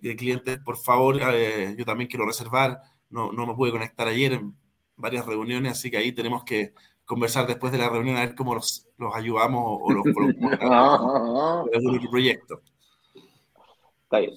de 0.00 0.16
clientes, 0.16 0.58
por 0.58 0.76
favor, 0.76 1.18
eh, 1.32 1.74
yo 1.78 1.84
también 1.84 2.08
quiero 2.08 2.26
reservar. 2.26 2.80
No, 3.08 3.32
no 3.32 3.46
me 3.46 3.54
pude 3.54 3.70
conectar 3.70 4.06
ayer 4.08 4.34
en 4.34 4.54
varias 4.96 5.24
reuniones, 5.24 5.72
así 5.72 5.90
que 5.90 5.96
ahí 5.96 6.12
tenemos 6.12 6.44
que 6.44 6.74
conversar 7.06 7.46
después 7.46 7.72
de 7.72 7.78
la 7.78 7.88
reunión 7.88 8.16
a 8.16 8.20
ver 8.20 8.34
cómo 8.34 8.54
los, 8.54 8.86
los 8.98 9.14
ayudamos 9.14 9.78
o 9.80 9.92
los 9.92 10.04
colocamos 10.12 11.68
en 11.72 11.88
el 12.02 12.08
proyecto. 12.10 12.60
Está 14.02 14.18
bien. 14.18 14.34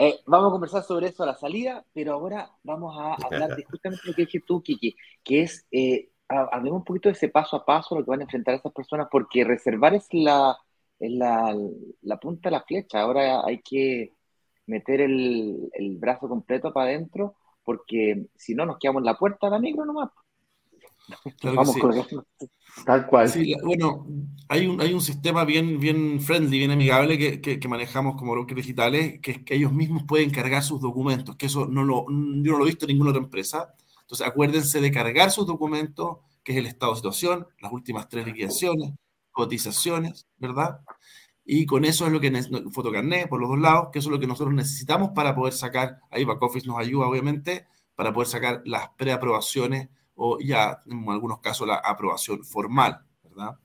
Eh, 0.00 0.20
vamos 0.26 0.48
a 0.48 0.52
conversar 0.52 0.82
sobre 0.84 1.08
eso 1.08 1.24
a 1.24 1.26
la 1.26 1.34
salida, 1.34 1.84
pero 1.92 2.12
ahora 2.12 2.52
vamos 2.62 2.96
a 2.96 3.14
hablar 3.14 3.56
de 3.56 3.64
justamente 3.64 4.02
lo 4.04 4.14
que 4.14 4.26
dije 4.26 4.40
tú, 4.46 4.62
Kiki, 4.62 4.94
que 5.24 5.42
es, 5.42 5.66
eh, 5.72 6.10
hablemos 6.28 6.78
un 6.78 6.84
poquito 6.84 7.08
de 7.08 7.14
ese 7.14 7.28
paso 7.28 7.56
a 7.56 7.64
paso, 7.64 7.96
lo 7.96 8.04
que 8.04 8.10
van 8.10 8.20
a 8.20 8.24
enfrentar 8.24 8.54
esas 8.54 8.72
personas, 8.72 9.08
porque 9.10 9.42
reservar 9.42 9.94
es 9.94 10.06
la, 10.12 10.56
la, 11.00 11.56
la, 12.02 12.16
punta 12.20 12.48
de 12.48 12.56
la 12.56 12.62
flecha. 12.62 13.00
Ahora 13.00 13.44
hay 13.44 13.60
que 13.60 14.14
meter 14.66 15.00
el, 15.00 15.68
el 15.72 15.96
brazo 15.96 16.28
completo 16.28 16.72
para 16.72 16.90
adentro, 16.90 17.34
porque 17.64 18.28
si 18.36 18.54
no 18.54 18.66
nos 18.66 18.78
quedamos 18.78 19.00
en 19.00 19.06
la 19.06 19.18
puerta 19.18 19.48
de 19.48 19.50
la 19.50 19.58
micro 19.58 19.84
nomás. 19.84 20.10
Vamos 21.42 21.76
con 21.76 21.92
eso. 21.98 22.24
Tal 22.84 23.06
cual. 23.06 23.30
bueno, 23.64 24.06
hay 24.48 24.66
un, 24.66 24.80
hay 24.80 24.92
un 24.92 25.00
sistema 25.00 25.44
bien, 25.44 25.80
bien 25.80 26.20
friendly, 26.20 26.58
bien 26.58 26.70
amigable 26.70 27.18
que, 27.18 27.58
que, 27.58 27.68
manejamos 27.68 28.16
como 28.16 28.32
brokers 28.32 28.56
digitales, 28.56 29.20
que 29.20 29.32
es 29.32 29.44
que 29.44 29.54
ellos 29.54 29.72
mismos 29.72 30.04
pueden 30.04 30.30
cargar 30.30 30.62
sus 30.62 30.80
documentos, 30.80 31.36
que 31.36 31.46
eso 31.46 31.66
no 31.66 31.84
lo, 31.84 32.06
yo 32.08 32.52
no 32.52 32.58
lo 32.58 32.64
he 32.64 32.68
visto 32.68 32.86
en 32.86 32.92
ninguna 32.92 33.10
otra 33.10 33.22
empresa. 33.22 33.74
Entonces, 34.02 34.26
acuérdense 34.26 34.80
de 34.80 34.90
cargar 34.90 35.30
sus 35.30 35.46
documentos, 35.46 36.18
que 36.42 36.52
es 36.52 36.58
el 36.58 36.66
estado 36.66 36.92
de 36.92 36.96
situación, 36.96 37.46
las 37.60 37.72
últimas 37.72 38.08
tres 38.08 38.26
liquidaciones, 38.26 38.92
cotizaciones, 39.30 40.26
¿verdad? 40.38 40.80
Y 41.44 41.66
con 41.66 41.84
eso 41.84 42.06
es 42.06 42.12
lo 42.12 42.20
que 42.20 42.30
fotocarné 42.72 43.26
por 43.26 43.40
los 43.40 43.50
dos 43.50 43.58
lados, 43.58 43.88
que 43.92 43.98
eso 43.98 44.08
es 44.08 44.12
lo 44.12 44.20
que 44.20 44.26
nosotros 44.26 44.54
necesitamos 44.54 45.10
para 45.14 45.34
poder 45.34 45.54
sacar, 45.54 45.98
ahí 46.10 46.24
Backoffice 46.24 46.66
nos 46.66 46.78
ayuda 46.78 47.06
obviamente, 47.06 47.66
para 47.94 48.12
poder 48.12 48.28
sacar 48.28 48.62
las 48.64 48.90
preaprobaciones 48.90 49.88
o 50.18 50.38
ya 50.40 50.82
en 50.86 51.08
algunos 51.08 51.38
casos 51.38 51.66
la 51.66 51.76
aprobación 51.76 52.44
formal, 52.44 53.00
¿verdad? 53.22 53.56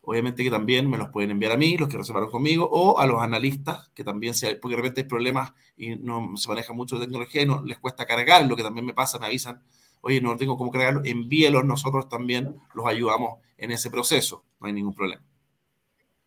Obviamente 0.00 0.42
que 0.42 0.50
también 0.50 0.88
me 0.88 0.96
los 0.96 1.10
pueden 1.10 1.30
enviar 1.30 1.52
a 1.52 1.56
mí, 1.58 1.76
los 1.76 1.90
que 1.90 1.98
reservaron 1.98 2.30
conmigo, 2.30 2.68
o 2.72 2.98
a 2.98 3.06
los 3.06 3.20
analistas, 3.20 3.90
que 3.94 4.02
también, 4.02 4.32
se, 4.32 4.56
porque 4.56 4.76
de 4.76 4.82
repente 4.82 5.02
hay 5.02 5.06
problemas 5.06 5.52
y 5.76 5.96
no 5.96 6.36
se 6.36 6.48
maneja 6.48 6.72
mucho 6.72 6.96
de 6.96 7.04
tecnología 7.04 7.42
y 7.42 7.46
no 7.46 7.62
les 7.62 7.78
cuesta 7.78 8.06
cargar, 8.06 8.46
lo 8.46 8.56
que 8.56 8.62
también 8.62 8.86
me 8.86 8.94
pasa, 8.94 9.18
me 9.18 9.26
avisan, 9.26 9.62
oye, 10.00 10.22
no 10.22 10.34
tengo 10.38 10.56
cómo 10.56 10.70
cargarlo, 10.70 11.02
envíelos, 11.04 11.66
nosotros 11.66 12.08
también 12.08 12.56
los 12.74 12.86
ayudamos 12.86 13.38
en 13.58 13.70
ese 13.70 13.90
proceso, 13.90 14.42
no 14.58 14.68
hay 14.68 14.72
ningún 14.72 14.94
problema. 14.94 15.22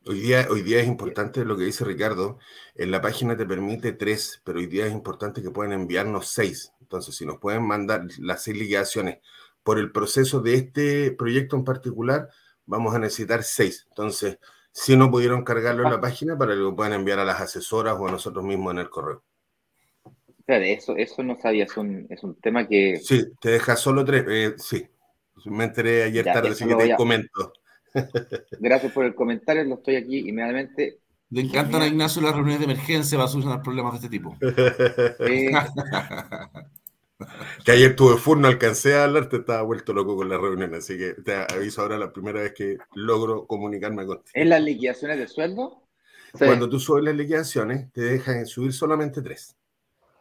Hoy 0.06 0.20
día, 0.20 0.48
hoy 0.51 0.62
día 0.62 0.82
es 0.82 0.88
importante 0.88 1.46
lo 1.46 1.58
que 1.58 1.63
dice 1.63 1.84
Ricardo, 1.84 2.38
en 2.75 2.92
la 2.92 3.01
página 3.01 3.36
te 3.36 3.46
permite 3.46 3.94
tres, 3.94 4.39
pero 4.44 4.60
hoy 4.60 4.68
día 4.68 4.86
es 4.86 4.94
importante 4.94 5.42
que 5.42 5.50
puedan 5.50 5.74
enviarnos 5.74 6.27
seis. 6.27 6.74
Entonces, 6.82 7.15
si 7.15 7.25
nos 7.25 7.39
pueden 7.39 7.65
mandar 7.65 8.06
las 8.20 8.44
seis 8.44 8.58
liquidaciones 8.58 9.20
por 9.63 9.79
el 9.79 9.91
proceso 9.91 10.41
de 10.41 10.55
este 10.55 11.12
proyecto 11.12 11.55
en 11.55 11.63
particular, 11.63 12.29
vamos 12.65 12.93
a 12.93 13.00
necesitar 13.00 13.43
seis. 13.43 13.86
Entonces, 13.89 14.38
si 14.72 14.98
no 14.98 15.10
pudieron 15.10 15.43
cargarlo 15.43 15.84
en 15.84 15.91
la 15.91 16.01
página, 16.01 16.38
para 16.38 16.53
que 16.53 16.60
lo 16.60 16.75
puedan 16.75 16.93
enviar 16.93 17.20
a 17.20 17.25
las 17.25 17.39
asesoras 17.39 17.96
o 17.98 18.08
a 18.08 18.12
nosotros 18.12 18.43
mismos 18.43 18.74
en 18.74 18.79
el 18.79 18.89
correo. 18.89 19.24
eso, 20.48 20.96
eso 20.98 21.24
no 21.24 21.39
sabía, 21.39 21.65
es 21.65 21.77
un, 21.77 22.08
es 22.10 22.24
un 22.24 22.36
tema 22.36 22.67
que... 22.67 22.98
Sí, 22.98 23.25
te 23.39 23.51
deja 23.51 23.75
solo 23.75 24.03
tres, 24.03 24.25
eh, 24.27 24.55
sí. 24.58 24.86
Me 25.46 25.65
enteré 25.65 26.03
ayer 26.03 26.25
tarde, 26.25 26.50
así 26.50 26.65
que 26.65 26.75
te 26.75 26.96
comento. 26.96 27.53
Gracias 28.60 28.91
por 28.91 29.05
el 29.05 29.13
comentario, 29.13 29.63
lo 29.63 29.75
estoy 29.75 29.98
aquí 29.98 30.29
inmediatamente. 30.29 31.00
Le 31.29 31.41
encantan 31.41 31.82
a 31.82 31.88
Ignacio 31.88 32.22
las 32.22 32.34
reuniones 32.34 32.60
de 32.60 32.65
emergencia, 32.65 33.17
va 33.17 33.25
a 33.25 33.27
solucionar 33.27 33.62
problemas 33.62 33.93
de 33.93 33.98
este 33.98 34.10
tipo. 34.10 34.38
que 37.63 37.72
ayer 37.72 37.96
tuve 37.96 38.18
full, 38.18 38.39
no 38.39 38.48
alcancé 38.48 38.96
a 38.96 39.06
hablar, 39.06 39.30
te 39.30 39.38
estaba 39.38 39.62
vuelto 39.62 39.94
loco 39.94 40.15
con 40.15 40.30
la 40.30 40.38
reunión, 40.38 40.74
así 40.74 40.98
que 40.98 41.13
te 41.13 41.36
aviso 41.36 41.82
ahora 41.82 41.98
la 41.98 42.12
primera 42.12 42.42
vez 42.42 42.53
que 42.53 42.77
logro 42.94 43.46
comunicarme 43.46 44.06
contigo. 44.06 44.32
¿En 44.34 44.50
las 44.50 44.62
liquidaciones 44.62 45.18
de 45.18 45.27
sueldo? 45.27 45.84
Cuando 46.38 46.68
tú 46.68 46.80
subes 46.80 47.03
las 47.03 47.15
liquidaciones, 47.15 47.92
te 47.92 48.01
dejan 48.01 48.46
subir 48.46 48.74
solamente 48.74 49.22
tres. 49.22 49.56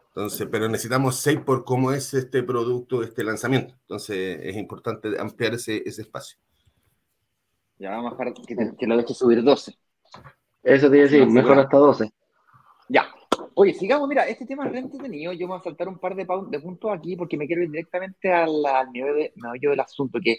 Entonces, 0.09 0.47
pero 0.51 0.69
necesitamos 0.69 1.15
seis 1.15 1.39
por 1.39 1.65
cómo 1.65 1.91
es 1.91 2.13
este 2.13 2.43
producto, 2.43 3.01
este 3.01 3.23
lanzamiento. 3.23 3.73
Entonces, 3.81 4.39
es 4.43 4.55
importante 4.55 5.19
ampliar 5.19 5.55
ese, 5.55 5.81
ese 5.85 6.03
espacio. 6.03 6.37
Ya 7.79 7.89
vamos 7.89 8.13
a 8.13 8.23
dejar 8.23 8.33
que, 8.77 8.87
lo 8.87 8.97
deje 8.97 9.13
subir 9.15 9.43
12. 9.43 9.75
Eso 10.61 10.89
te 10.89 10.97
iba 10.97 11.07
a 11.07 11.09
decir, 11.09 11.27
mejor 11.27 11.57
hasta 11.57 11.77
12. 11.77 12.13
Oye, 13.55 13.73
sigamos, 13.73 14.07
mira, 14.09 14.27
este 14.27 14.45
tema 14.45 14.65
es 14.65 14.71
re 14.71 14.79
entretenido. 14.79 15.33
Yo 15.33 15.47
me 15.47 15.53
voy 15.53 15.59
a 15.59 15.63
saltar 15.63 15.87
un 15.87 15.99
par 15.99 16.15
de, 16.15 16.25
puntos 16.25 16.91
aquí 16.91 17.15
porque 17.15 17.37
me 17.37 17.45
quiero 17.45 17.63
ir 17.63 17.69
directamente 17.69 18.31
al, 18.31 18.65
al 18.65 18.89
meollo 18.91 19.69
del 19.69 19.79
asunto. 19.79 20.19
Que, 20.23 20.37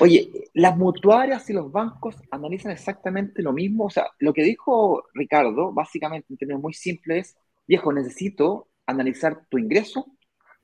oye, 0.00 0.30
las 0.54 0.76
mutuarias 0.76 1.48
y 1.50 1.52
los 1.52 1.70
bancos 1.70 2.16
analizan 2.30 2.72
exactamente 2.72 3.42
lo 3.42 3.52
mismo. 3.52 3.84
O 3.86 3.90
sea, 3.90 4.06
lo 4.18 4.32
que 4.32 4.42
dijo 4.42 5.04
Ricardo, 5.14 5.72
básicamente 5.72 6.26
en 6.30 6.36
términos 6.36 6.62
muy 6.62 6.74
simples, 6.74 7.36
viejo, 7.66 7.92
necesito 7.92 8.68
analizar 8.86 9.46
tu 9.48 9.58
ingreso, 9.58 10.06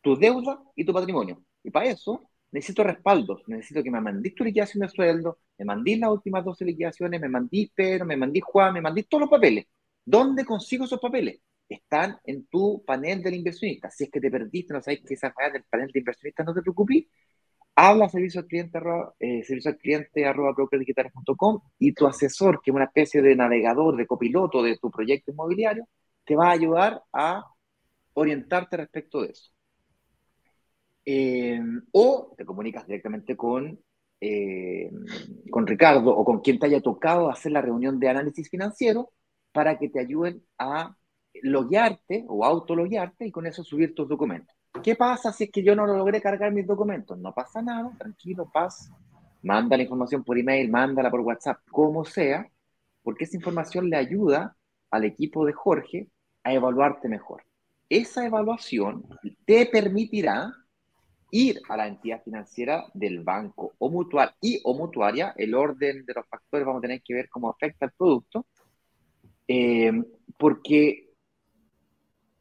tu 0.02 0.16
deuda 0.16 0.60
y 0.74 0.84
tu 0.84 0.92
patrimonio. 0.92 1.42
Y 1.62 1.70
para 1.70 1.86
eso 1.86 2.22
necesito 2.52 2.82
respaldos. 2.82 3.42
Necesito 3.46 3.82
que 3.82 3.90
me 3.90 4.00
mandís 4.00 4.34
tu 4.34 4.44
liquidación 4.44 4.80
de 4.80 4.88
sueldo, 4.88 5.38
me 5.58 5.64
mandís 5.64 5.98
las 5.98 6.10
últimas 6.10 6.44
12 6.44 6.64
liquidaciones, 6.64 7.20
me 7.20 7.28
mandís 7.28 7.70
Pedro, 7.74 8.04
me 8.06 8.16
mandís 8.16 8.42
Juan, 8.44 8.74
me 8.74 8.80
mandís 8.80 9.08
todos 9.08 9.22
los 9.22 9.30
papeles. 9.30 9.66
¿Dónde 10.04 10.44
consigo 10.44 10.84
esos 10.84 11.00
papeles? 11.00 11.40
Están 11.68 12.18
en 12.24 12.46
tu 12.46 12.82
panel 12.84 13.22
del 13.22 13.34
inversionista. 13.34 13.90
Si 13.90 14.04
es 14.04 14.10
que 14.10 14.20
te 14.20 14.30
perdiste, 14.30 14.74
no 14.74 14.82
sabes 14.82 15.00
qué 15.00 15.14
es 15.14 15.22
esa 15.22 15.32
del 15.52 15.64
panel 15.64 15.90
de 15.92 16.00
inversionista, 16.00 16.42
no 16.42 16.54
te 16.54 16.62
preocupes. 16.62 17.04
Habla 17.76 18.08
servicio 18.08 18.40
al 18.40 18.46
cliente, 18.46 18.78
arroba, 18.78 19.14
eh, 19.20 19.42
servicio 19.44 19.70
al 19.70 19.78
cliente 19.78 20.26
arroba 20.26 20.54
y 21.78 21.92
tu 21.92 22.06
asesor, 22.06 22.60
que 22.60 22.70
es 22.70 22.74
una 22.74 22.84
especie 22.86 23.22
de 23.22 23.36
navegador, 23.36 23.96
de 23.96 24.06
copiloto 24.06 24.62
de 24.62 24.76
tu 24.78 24.90
proyecto 24.90 25.30
inmobiliario, 25.32 25.88
te 26.24 26.36
va 26.36 26.48
a 26.48 26.52
ayudar 26.52 27.02
a 27.12 27.44
orientarte 28.14 28.76
respecto 28.76 29.22
de 29.22 29.28
eso. 29.30 29.50
Eh, 31.04 31.60
o 31.92 32.34
te 32.36 32.44
comunicas 32.44 32.86
directamente 32.86 33.36
con, 33.36 33.78
eh, 34.20 34.90
con 35.50 35.66
Ricardo 35.66 36.10
o 36.10 36.24
con 36.24 36.40
quien 36.40 36.58
te 36.58 36.66
haya 36.66 36.80
tocado 36.80 37.30
hacer 37.30 37.52
la 37.52 37.62
reunión 37.62 37.98
de 37.98 38.08
análisis 38.08 38.50
financiero 38.50 39.12
para 39.52 39.78
que 39.78 39.88
te 39.88 40.00
ayuden 40.00 40.42
a 40.58 40.96
loguearte 41.42 42.24
o 42.28 42.44
autologuearte 42.44 43.26
y 43.26 43.30
con 43.30 43.46
eso 43.46 43.62
subir 43.62 43.94
tus 43.94 44.08
documentos. 44.08 44.54
¿Qué 44.82 44.94
pasa 44.94 45.32
si 45.32 45.44
es 45.44 45.50
que 45.50 45.62
yo 45.62 45.74
no 45.74 45.86
lo 45.86 45.96
logré 45.96 46.20
cargar 46.20 46.52
mis 46.52 46.66
documentos? 46.66 47.18
No 47.18 47.32
pasa 47.32 47.60
nada, 47.60 47.90
tranquilo, 47.98 48.48
paz. 48.52 48.90
Manda 49.42 49.76
la 49.76 49.82
información 49.82 50.22
por 50.22 50.38
email, 50.38 50.70
mándala 50.70 51.10
por 51.10 51.20
WhatsApp, 51.20 51.58
como 51.70 52.04
sea, 52.04 52.46
porque 53.02 53.24
esa 53.24 53.36
información 53.36 53.88
le 53.88 53.96
ayuda 53.96 54.56
al 54.90 55.04
equipo 55.04 55.44
de 55.44 55.52
Jorge 55.52 56.08
a 56.44 56.52
evaluarte 56.52 57.08
mejor. 57.08 57.42
Esa 57.88 58.24
evaluación 58.24 59.04
te 59.44 59.66
permitirá 59.66 60.52
ir 61.32 61.60
a 61.68 61.76
la 61.76 61.86
entidad 61.86 62.22
financiera 62.22 62.84
del 62.94 63.22
banco 63.22 63.74
o 63.78 63.90
mutual 63.90 64.34
y 64.40 64.60
o 64.64 64.74
mutuaria, 64.74 65.34
el 65.36 65.54
orden 65.54 66.04
de 66.04 66.14
los 66.14 66.26
factores 66.26 66.66
vamos 66.66 66.80
a 66.80 66.82
tener 66.82 67.02
que 67.02 67.14
ver 67.14 67.28
cómo 67.28 67.50
afecta 67.50 67.86
el 67.86 67.92
producto, 67.92 68.46
Eh, 69.52 69.90
porque 70.38 71.10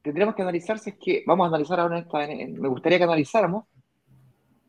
tendríamos 0.03 0.35
que 0.35 0.43
analizar 0.43 0.77
si 0.77 0.91
es 0.91 0.97
que, 0.97 1.23
vamos 1.25 1.45
a 1.45 1.47
analizar 1.47 1.79
ahora, 1.79 1.97
esta, 1.97 2.19
me 2.27 2.67
gustaría 2.67 2.99
que 2.99 3.05
analizáramos 3.05 3.65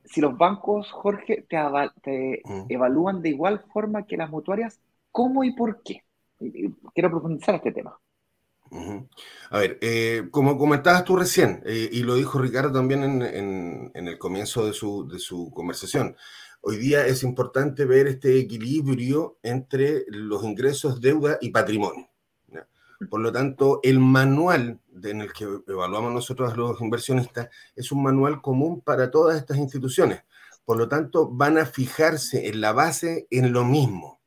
si 0.06 0.22
los 0.22 0.38
bancos, 0.38 0.90
Jorge, 0.90 1.44
te, 1.48 1.58
te 2.02 2.42
mm. 2.42 2.64
evalúan 2.70 3.20
de 3.20 3.28
igual 3.28 3.62
forma 3.74 4.06
que 4.06 4.16
las 4.16 4.30
mutuarias, 4.30 4.80
¿cómo 5.12 5.44
y 5.44 5.52
por 5.52 5.82
qué? 5.82 6.02
Quiero 6.94 7.10
profundizar 7.10 7.56
este 7.56 7.72
tema. 7.72 7.98
A 9.50 9.58
ver, 9.58 9.78
eh, 9.82 10.28
como 10.30 10.56
comentabas 10.56 11.04
tú 11.04 11.16
recién, 11.16 11.62
eh, 11.66 11.90
y 11.92 12.02
lo 12.04 12.14
dijo 12.14 12.38
Ricardo 12.38 12.72
también 12.72 13.02
en, 13.22 13.92
el 13.94 14.18
comienzo 14.18 14.64
de 14.64 14.72
su, 14.72 15.06
de 15.06 15.18
su, 15.18 15.50
conversación, 15.50 16.16
hoy 16.62 16.78
día 16.78 17.06
es 17.06 17.22
importante 17.22 17.84
ver 17.84 18.06
este 18.06 18.38
equilibrio 18.38 19.38
entre 19.42 20.04
los 20.08 20.42
ingresos, 20.42 21.02
deuda 21.02 21.36
y 21.42 21.50
patrimonio. 21.50 22.09
Por 23.08 23.20
lo 23.20 23.32
tanto, 23.32 23.80
el 23.82 23.98
manual 23.98 24.80
en 25.02 25.22
el 25.22 25.32
que 25.32 25.46
evaluamos 25.66 26.12
nosotros 26.12 26.52
a 26.52 26.56
los 26.56 26.80
inversionistas 26.80 27.48
es 27.74 27.90
un 27.92 28.02
manual 28.02 28.42
común 28.42 28.82
para 28.82 29.10
todas 29.10 29.38
estas 29.38 29.56
instituciones. 29.56 30.22
Por 30.64 30.76
lo 30.76 30.88
tanto, 30.88 31.28
van 31.28 31.58
a 31.58 31.66
fijarse 31.66 32.48
en 32.48 32.60
la 32.60 32.72
base 32.72 33.26
en 33.30 33.52
lo 33.52 33.64
mismo. 33.64 34.20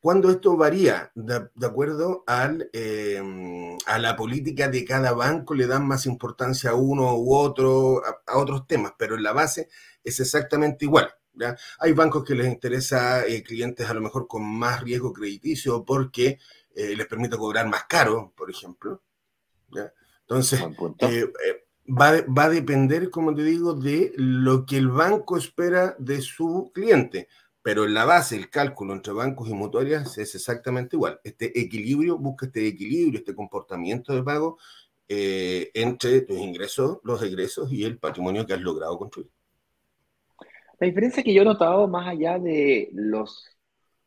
Cuando 0.00 0.30
esto 0.30 0.56
varía 0.56 1.12
de, 1.14 1.66
acuerdo 1.66 2.24
al, 2.26 2.70
em, 2.72 3.76
a 3.84 3.98
la 3.98 4.16
política 4.16 4.68
de 4.68 4.82
cada 4.82 5.12
banco, 5.12 5.54
le 5.54 5.66
dan 5.66 5.86
más 5.86 6.06
importancia 6.06 6.70
a 6.70 6.74
uno 6.74 7.14
u 7.16 7.34
otro, 7.34 8.02
a, 8.26 8.38
otros 8.38 8.66
temas, 8.66 8.94
pero 8.98 9.16
en 9.16 9.22
la 9.22 9.34
base 9.34 9.68
es 10.02 10.18
exactamente 10.20 10.86
igual. 10.86 11.12
Hay 11.78 11.92
bancos 11.92 12.24
que 12.24 12.34
les 12.34 12.46
interesa 12.46 13.26
eh, 13.26 13.42
clientes 13.42 13.88
a 13.88 13.94
lo 13.94 14.00
mejor 14.00 14.26
con 14.26 14.42
más 14.42 14.80
riesgo 14.80 15.12
crediticio 15.12 15.84
porque 15.84 16.38
eh, 16.74 16.94
les 16.96 17.06
permite 17.06 17.36
cobrar 17.36 17.68
más 17.68 17.84
caro, 17.84 18.32
por 18.36 18.50
ejemplo. 18.50 19.02
Entonces, 20.22 20.60
eh, 21.00 21.32
eh, 21.46 21.64
va, 21.88 22.12
va, 22.22 22.44
a 22.44 22.48
depender, 22.48 23.10
como 23.10 23.34
te 23.34 23.42
digo, 23.42 23.74
de 23.74 24.12
lo 24.16 24.64
que 24.64 24.76
el 24.76 24.88
banco 24.88 25.36
espera 25.36 25.96
de 25.98 26.20
su 26.20 26.70
cliente. 26.72 27.28
Pero 27.62 27.84
en 27.84 27.92
la 27.92 28.04
base, 28.04 28.36
el 28.36 28.48
cálculo 28.48 28.94
entre 28.94 29.12
bancos 29.12 29.48
y 29.48 29.54
mutuarias 29.54 30.16
es 30.16 30.34
exactamente 30.34 30.96
igual. 30.96 31.20
Este 31.24 31.58
equilibrio, 31.60 32.16
busca 32.16 32.46
este 32.46 32.66
equilibrio, 32.66 33.18
este 33.18 33.34
comportamiento 33.34 34.14
de 34.14 34.22
pago 34.22 34.58
entre 35.12 36.20
tus 36.20 36.38
ingresos, 36.38 37.00
los 37.02 37.20
egresos 37.20 37.72
y 37.72 37.82
el 37.84 37.98
patrimonio 37.98 38.46
que 38.46 38.54
has 38.54 38.60
logrado 38.60 38.96
construir. 38.96 39.28
La 40.78 40.86
diferencia 40.86 41.22
que 41.22 41.34
yo 41.34 41.42
he 41.42 41.44
notado, 41.44 41.88
más 41.88 42.06
allá 42.06 42.38
de 42.38 42.88
los 42.92 43.44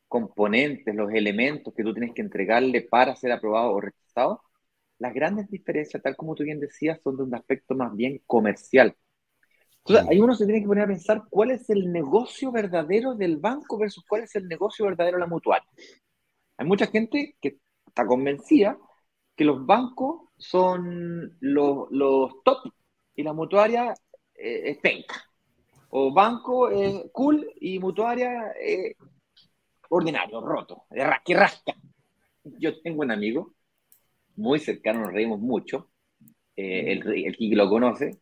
componentes, 0.08 0.94
los 0.94 1.12
elementos 1.12 1.74
que 1.74 1.82
tú 1.82 1.92
tienes 1.92 2.14
que 2.14 2.22
entregarle 2.22 2.82
para 2.82 3.16
ser 3.16 3.32
aprobado 3.32 3.72
o 3.72 3.80
rechazado, 3.80 4.42
las 4.98 5.12
grandes 5.12 5.50
diferencias, 5.50 6.02
tal 6.02 6.16
como 6.16 6.34
tú 6.34 6.44
bien 6.44 6.60
decías, 6.60 7.00
son 7.02 7.16
de 7.16 7.24
un 7.24 7.34
aspecto 7.34 7.74
más 7.74 7.94
bien 7.94 8.22
comercial. 8.26 8.94
Entonces, 9.86 10.10
ahí 10.10 10.20
uno 10.20 10.34
se 10.34 10.46
tiene 10.46 10.62
que 10.62 10.66
poner 10.66 10.84
a 10.84 10.88
pensar 10.88 11.24
cuál 11.28 11.50
es 11.50 11.68
el 11.68 11.92
negocio 11.92 12.50
verdadero 12.50 13.14
del 13.14 13.36
banco 13.36 13.76
versus 13.76 14.04
cuál 14.08 14.22
es 14.22 14.34
el 14.34 14.48
negocio 14.48 14.86
verdadero 14.86 15.18
de 15.18 15.20
la 15.20 15.26
mutual. 15.26 15.60
Hay 16.56 16.66
mucha 16.66 16.86
gente 16.86 17.36
que 17.40 17.58
está 17.86 18.06
convencida 18.06 18.78
que 19.36 19.44
los 19.44 19.66
bancos 19.66 20.28
son 20.38 21.36
los, 21.40 21.88
top 22.44 22.72
y 23.14 23.22
la 23.22 23.32
mutuaria 23.32 23.94
eh, 24.34 24.70
es 24.70 24.78
penca. 24.78 25.22
O 25.90 26.12
banco 26.12 26.70
es 26.70 27.04
cool 27.12 27.48
y 27.60 27.78
mutuaria 27.78 28.52
es 28.60 28.96
ordinario, 29.90 30.40
roto, 30.40 30.84
de 30.90 31.04
rasca 31.04 31.34
rasca. 31.34 31.74
Yo 32.44 32.80
tengo 32.80 33.02
un 33.02 33.10
amigo 33.10 33.54
muy 34.36 34.58
cercano, 34.58 35.00
nos 35.00 35.12
reímos 35.12 35.40
mucho, 35.40 35.90
eh, 36.56 36.92
el, 36.92 37.26
el 37.26 37.36
Kiki 37.36 37.54
lo 37.54 37.68
conoce, 37.68 38.18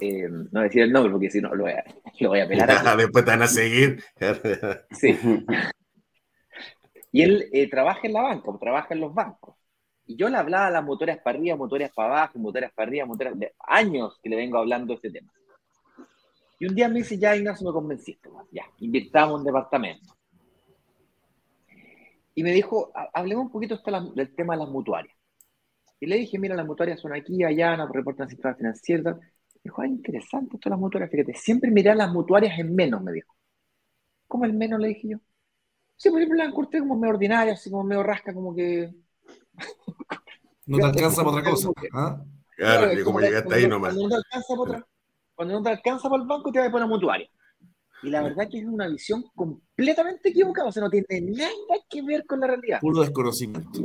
eh, 0.00 0.28
no 0.28 0.60
decir 0.60 0.82
el 0.82 0.92
nombre 0.92 1.10
porque 1.10 1.30
si 1.30 1.40
no 1.40 1.54
lo 1.54 1.64
voy 1.64 1.72
a, 1.72 1.84
lo 2.20 2.28
voy 2.28 2.40
a 2.40 2.48
pelar. 2.48 2.96
Después 2.96 3.24
te 3.24 3.30
van 3.30 3.42
a 3.42 3.46
seguir. 3.46 4.02
sí. 4.92 5.18
Y 7.10 7.22
él 7.22 7.48
eh, 7.52 7.68
trabaja 7.68 8.00
en 8.04 8.12
la 8.12 8.22
banca, 8.22 8.50
trabaja 8.60 8.94
en 8.94 9.00
los 9.00 9.14
bancos. 9.14 9.56
Y 10.06 10.16
yo 10.16 10.28
le 10.28 10.36
hablaba 10.36 10.68
a 10.68 10.70
las 10.70 10.84
motoras 10.84 11.18
para 11.18 11.38
arriba, 11.38 11.56
motoras 11.56 11.90
para 11.94 12.08
abajo, 12.08 12.38
motoras 12.38 12.72
para 12.72 12.88
arriba, 12.88 13.06
motoras 13.06 13.34
años 13.66 14.18
que 14.22 14.30
le 14.30 14.36
vengo 14.36 14.58
hablando 14.58 14.92
de 14.92 14.94
este 14.94 15.10
tema. 15.10 15.30
Y 16.58 16.66
un 16.66 16.74
día 16.74 16.88
me 16.88 16.96
dice, 16.96 17.18
ya 17.18 17.36
Ignacio, 17.36 17.66
me 17.66 17.72
convenciste, 17.72 18.28
ya, 18.50 18.64
invirtamos 18.78 19.40
un 19.40 19.44
departamento. 19.44 20.17
Y 22.38 22.44
me 22.44 22.52
dijo, 22.52 22.92
hablemos 23.14 23.46
un 23.46 23.50
poquito 23.50 23.80
del 24.14 24.32
tema 24.36 24.54
de 24.54 24.60
las 24.60 24.68
mutuarias. 24.68 25.12
Y 25.98 26.06
le 26.06 26.18
dije, 26.18 26.38
mira, 26.38 26.54
las 26.54 26.64
mutuarias 26.64 27.00
son 27.00 27.12
aquí, 27.12 27.42
allá, 27.42 27.76
nos 27.76 27.90
reportan 27.90 28.28
sistemas 28.28 28.56
financieros. 28.56 29.16
Me 29.16 29.22
dijo, 29.64 29.82
ah, 29.82 29.88
interesante 29.88 30.54
esto 30.54 30.68
de 30.68 30.70
las 30.70 30.78
mutuarias, 30.78 31.10
fíjate, 31.10 31.34
siempre 31.34 31.68
miré 31.68 31.96
las 31.96 32.12
mutuarias 32.12 32.56
en 32.60 32.76
menos, 32.76 33.02
me 33.02 33.10
dijo. 33.10 33.34
¿Cómo 34.28 34.44
el 34.44 34.52
menos? 34.52 34.78
Le 34.78 34.86
dije 34.86 35.08
yo. 35.08 35.18
Sí, 35.96 36.10
por 36.10 36.20
ejemplo, 36.20 36.38
la 36.38 36.44
encurté 36.44 36.78
como 36.78 36.96
medio 36.96 37.14
ordinaria, 37.14 37.54
así 37.54 37.72
como 37.72 37.82
medio 37.82 38.04
rasca, 38.04 38.32
como 38.32 38.54
que... 38.54 38.88
No 40.66 40.78
te 40.78 40.84
alcanza 40.84 41.24
para 41.24 41.38
otra 41.38 41.50
cosa. 41.50 41.70
¿ah? 41.92 42.22
Claro, 42.56 42.88
que 42.88 43.02
como 43.02 43.18
llegaste 43.18 43.52
ahí 43.52 43.66
nomás. 43.66 43.94
Cuando 43.94 44.02
no 44.04 44.08
te 44.10 44.14
alcanza 44.14 44.54
para 44.54 44.60
otra, 44.60 44.86
cuando 45.34 45.54
no 45.54 45.62
te 45.64 45.70
alcanza 45.70 46.08
para 46.08 46.22
el 46.22 46.28
banco, 46.28 46.52
te 46.52 46.60
vas 46.60 46.68
a 46.68 46.70
poner 46.70 46.86
mutuaria. 46.86 47.28
Y 48.02 48.10
la 48.10 48.22
verdad 48.22 48.48
que 48.48 48.58
es 48.58 48.64
una 48.64 48.88
visión 48.88 49.24
completamente 49.34 50.28
equivocada, 50.28 50.68
o 50.68 50.72
sea, 50.72 50.82
no 50.82 50.90
tiene 50.90 51.20
nada 51.20 51.52
que 51.88 52.02
ver 52.02 52.24
con 52.26 52.40
la 52.40 52.46
realidad. 52.46 52.80
Puro 52.80 53.00
desconocimiento. 53.00 53.80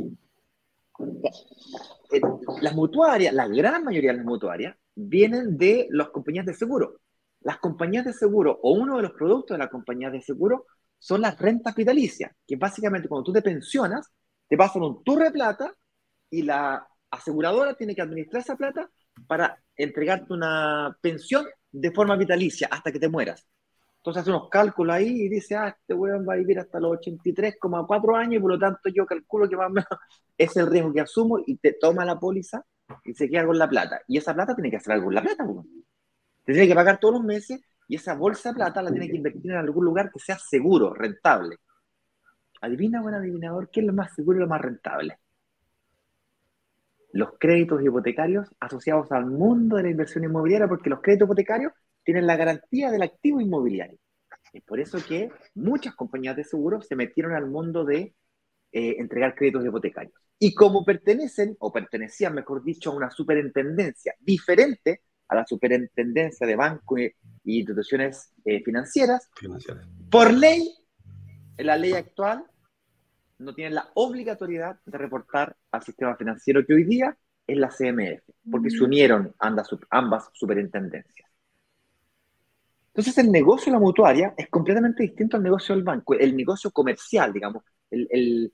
Eh, 2.12 2.20
las 2.60 2.74
mutuarias, 2.74 3.34
la 3.34 3.48
gran 3.48 3.82
mayoría 3.82 4.12
de 4.12 4.18
las 4.18 4.26
mutuarias, 4.26 4.76
vienen 4.94 5.56
de 5.56 5.88
las 5.90 6.10
compañías 6.10 6.46
de 6.46 6.54
seguro. 6.54 7.00
Las 7.40 7.58
compañías 7.58 8.04
de 8.04 8.12
seguro 8.12 8.58
o 8.62 8.72
uno 8.72 8.96
de 8.96 9.02
los 9.02 9.12
productos 9.12 9.54
de 9.54 9.58
las 9.58 9.70
compañías 9.70 10.12
de 10.12 10.22
seguro 10.22 10.66
son 10.98 11.20
las 11.20 11.38
rentas 11.38 11.74
vitalicias, 11.74 12.32
que 12.46 12.56
básicamente 12.56 13.08
cuando 13.08 13.24
tú 13.24 13.32
te 13.32 13.42
pensionas, 13.42 14.10
te 14.48 14.56
pasan 14.56 14.82
un 14.82 15.02
tour 15.02 15.22
de 15.22 15.30
plata 15.30 15.74
y 16.30 16.42
la 16.42 16.86
aseguradora 17.10 17.74
tiene 17.74 17.94
que 17.94 18.02
administrar 18.02 18.42
esa 18.42 18.56
plata 18.56 18.88
para 19.26 19.62
entregarte 19.76 20.32
una 20.32 20.96
pensión 21.00 21.46
de 21.70 21.92
forma 21.92 22.16
vitalicia 22.16 22.68
hasta 22.70 22.90
que 22.92 22.98
te 22.98 23.08
mueras. 23.08 23.46
Entonces 24.04 24.20
hace 24.20 24.30
unos 24.32 24.50
cálculos 24.50 24.94
ahí 24.94 25.22
y 25.22 25.28
dice, 25.30 25.56
ah, 25.56 25.68
este 25.68 25.94
weón 25.94 26.26
va 26.28 26.34
a 26.34 26.36
vivir 26.36 26.58
hasta 26.58 26.78
los 26.78 26.98
83,4 26.98 28.18
años 28.18 28.34
y 28.34 28.38
por 28.38 28.50
lo 28.50 28.58
tanto 28.58 28.90
yo 28.94 29.06
calculo 29.06 29.48
que 29.48 29.56
más 29.56 29.68
o 29.68 29.70
menos 29.70 29.88
es 30.36 30.54
el 30.58 30.66
riesgo 30.66 30.92
que 30.92 31.00
asumo 31.00 31.38
y 31.46 31.56
te 31.56 31.72
toma 31.72 32.04
la 32.04 32.20
póliza 32.20 32.66
y 33.02 33.14
se 33.14 33.30
queda 33.30 33.46
con 33.46 33.56
la 33.56 33.66
plata. 33.66 34.02
Y 34.06 34.18
esa 34.18 34.34
plata 34.34 34.54
tiene 34.54 34.70
que 34.70 34.76
hacer 34.76 34.92
algo 34.92 35.06
con 35.06 35.14
la 35.14 35.22
plata, 35.22 35.44
weón. 35.44 35.66
Te 36.44 36.52
tiene 36.52 36.68
que 36.68 36.74
pagar 36.74 37.00
todos 37.00 37.14
los 37.14 37.24
meses 37.24 37.62
y 37.88 37.96
esa 37.96 38.14
bolsa 38.14 38.50
de 38.50 38.56
plata 38.56 38.82
la 38.82 38.90
tiene 38.90 39.08
que 39.08 39.16
invertir 39.16 39.50
en 39.50 39.56
algún 39.56 39.86
lugar 39.86 40.10
que 40.12 40.18
sea 40.18 40.38
seguro, 40.38 40.92
rentable. 40.92 41.56
Adivina, 42.60 43.00
buen 43.00 43.14
adivinador, 43.14 43.70
¿qué 43.70 43.80
es 43.80 43.86
lo 43.86 43.94
más 43.94 44.14
seguro 44.14 44.36
y 44.36 44.40
lo 44.42 44.48
más 44.48 44.60
rentable? 44.60 45.18
Los 47.12 47.38
créditos 47.38 47.82
hipotecarios 47.82 48.54
asociados 48.60 49.10
al 49.12 49.24
mundo 49.24 49.76
de 49.76 49.84
la 49.84 49.88
inversión 49.88 50.24
inmobiliaria, 50.24 50.68
porque 50.68 50.90
los 50.90 51.00
créditos 51.00 51.24
hipotecarios 51.24 51.72
tienen 52.04 52.26
la 52.26 52.36
garantía 52.36 52.90
del 52.90 53.02
activo 53.02 53.40
inmobiliario. 53.40 53.98
Es 54.52 54.62
por 54.62 54.78
eso 54.78 54.98
que 55.04 55.30
muchas 55.54 55.94
compañías 55.94 56.36
de 56.36 56.44
seguros 56.44 56.86
se 56.86 56.96
metieron 56.96 57.32
al 57.32 57.46
mundo 57.46 57.84
de 57.84 58.14
eh, 58.72 58.96
entregar 58.98 59.34
créditos 59.34 59.64
hipotecarios. 59.64 60.14
Y 60.38 60.54
como 60.54 60.84
pertenecen, 60.84 61.56
o 61.58 61.72
pertenecían, 61.72 62.34
mejor 62.34 62.62
dicho, 62.62 62.90
a 62.90 62.94
una 62.94 63.10
superintendencia 63.10 64.14
diferente 64.20 65.02
a 65.28 65.34
la 65.34 65.46
superintendencia 65.46 66.46
de 66.46 66.56
bancos 66.56 67.00
y, 67.00 67.58
instituciones 67.58 68.32
eh, 68.44 68.62
financieras, 68.62 69.28
por 70.10 70.32
ley, 70.32 70.74
en 71.56 71.66
la 71.66 71.76
ley 71.76 71.92
actual, 71.92 72.44
no 73.38 73.54
tienen 73.54 73.74
la 73.74 73.90
obligatoriedad 73.94 74.78
de 74.84 74.98
reportar 74.98 75.56
al 75.70 75.82
sistema 75.82 76.16
financiero 76.16 76.64
que 76.64 76.74
hoy 76.74 76.84
día 76.84 77.16
es 77.46 77.58
la 77.58 77.68
CMF, 77.68 78.22
porque 78.50 78.70
se 78.70 78.82
unieron 78.82 79.34
ambas, 79.38 79.68
ambas 79.90 80.30
superintendencias. 80.32 81.28
Entonces 82.94 83.18
el 83.18 83.32
negocio 83.32 83.72
de 83.72 83.72
la 83.72 83.80
mutuaria 83.80 84.34
es 84.36 84.48
completamente 84.48 85.02
distinto 85.02 85.36
al 85.36 85.42
negocio 85.42 85.74
del 85.74 85.82
banco, 85.82 86.14
el 86.14 86.36
negocio 86.36 86.70
comercial, 86.70 87.32
digamos, 87.32 87.64
el, 87.90 88.52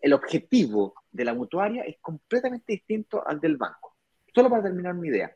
el, 0.00 0.12
objetivo 0.14 0.94
de 1.10 1.24
la 1.26 1.34
mutuaria 1.34 1.82
es 1.82 1.96
completamente 2.00 2.72
distinto 2.72 3.22
al 3.26 3.40
del 3.40 3.58
banco. 3.58 3.96
Solo 4.34 4.48
para 4.48 4.62
terminar 4.62 4.94
mi 4.94 5.08
idea. 5.08 5.30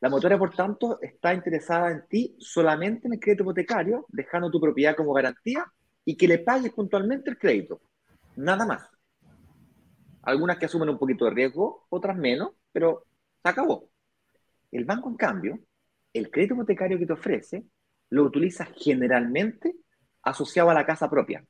La 0.00 0.10
mutuaria, 0.10 0.38
por 0.38 0.54
tanto, 0.54 0.98
está 1.00 1.32
interesada 1.32 1.90
en 1.90 2.06
ti 2.06 2.36
solamente 2.38 3.06
en 3.06 3.14
el 3.14 3.20
crédito 3.20 3.44
hipotecario, 3.44 4.04
dejando 4.08 4.50
tu 4.50 4.60
propiedad 4.60 4.94
como 4.94 5.14
garantía 5.14 5.64
y 6.04 6.18
que 6.18 6.28
le 6.28 6.40
pagues 6.40 6.72
puntualmente 6.72 7.30
el 7.30 7.38
crédito. 7.38 7.80
Nada 8.36 8.66
más. 8.66 8.86
Algunas 10.20 10.58
que 10.58 10.66
asumen 10.66 10.90
un 10.90 10.98
poquito 10.98 11.24
de 11.24 11.30
riesgo, 11.30 11.86
otras 11.88 12.16
menos, 12.16 12.50
pero 12.72 13.06
se 13.42 13.48
acabó. 13.48 13.88
El 14.70 14.84
banco, 14.84 15.08
en 15.08 15.16
cambio, 15.16 15.58
el 16.14 16.30
crédito 16.30 16.54
hipotecario 16.54 16.98
que 16.98 17.06
te 17.06 17.12
ofrece 17.12 17.64
lo 18.10 18.22
utiliza 18.22 18.66
generalmente 18.76 19.74
asociado 20.22 20.70
a 20.70 20.74
la 20.74 20.86
casa 20.86 21.10
propia. 21.10 21.44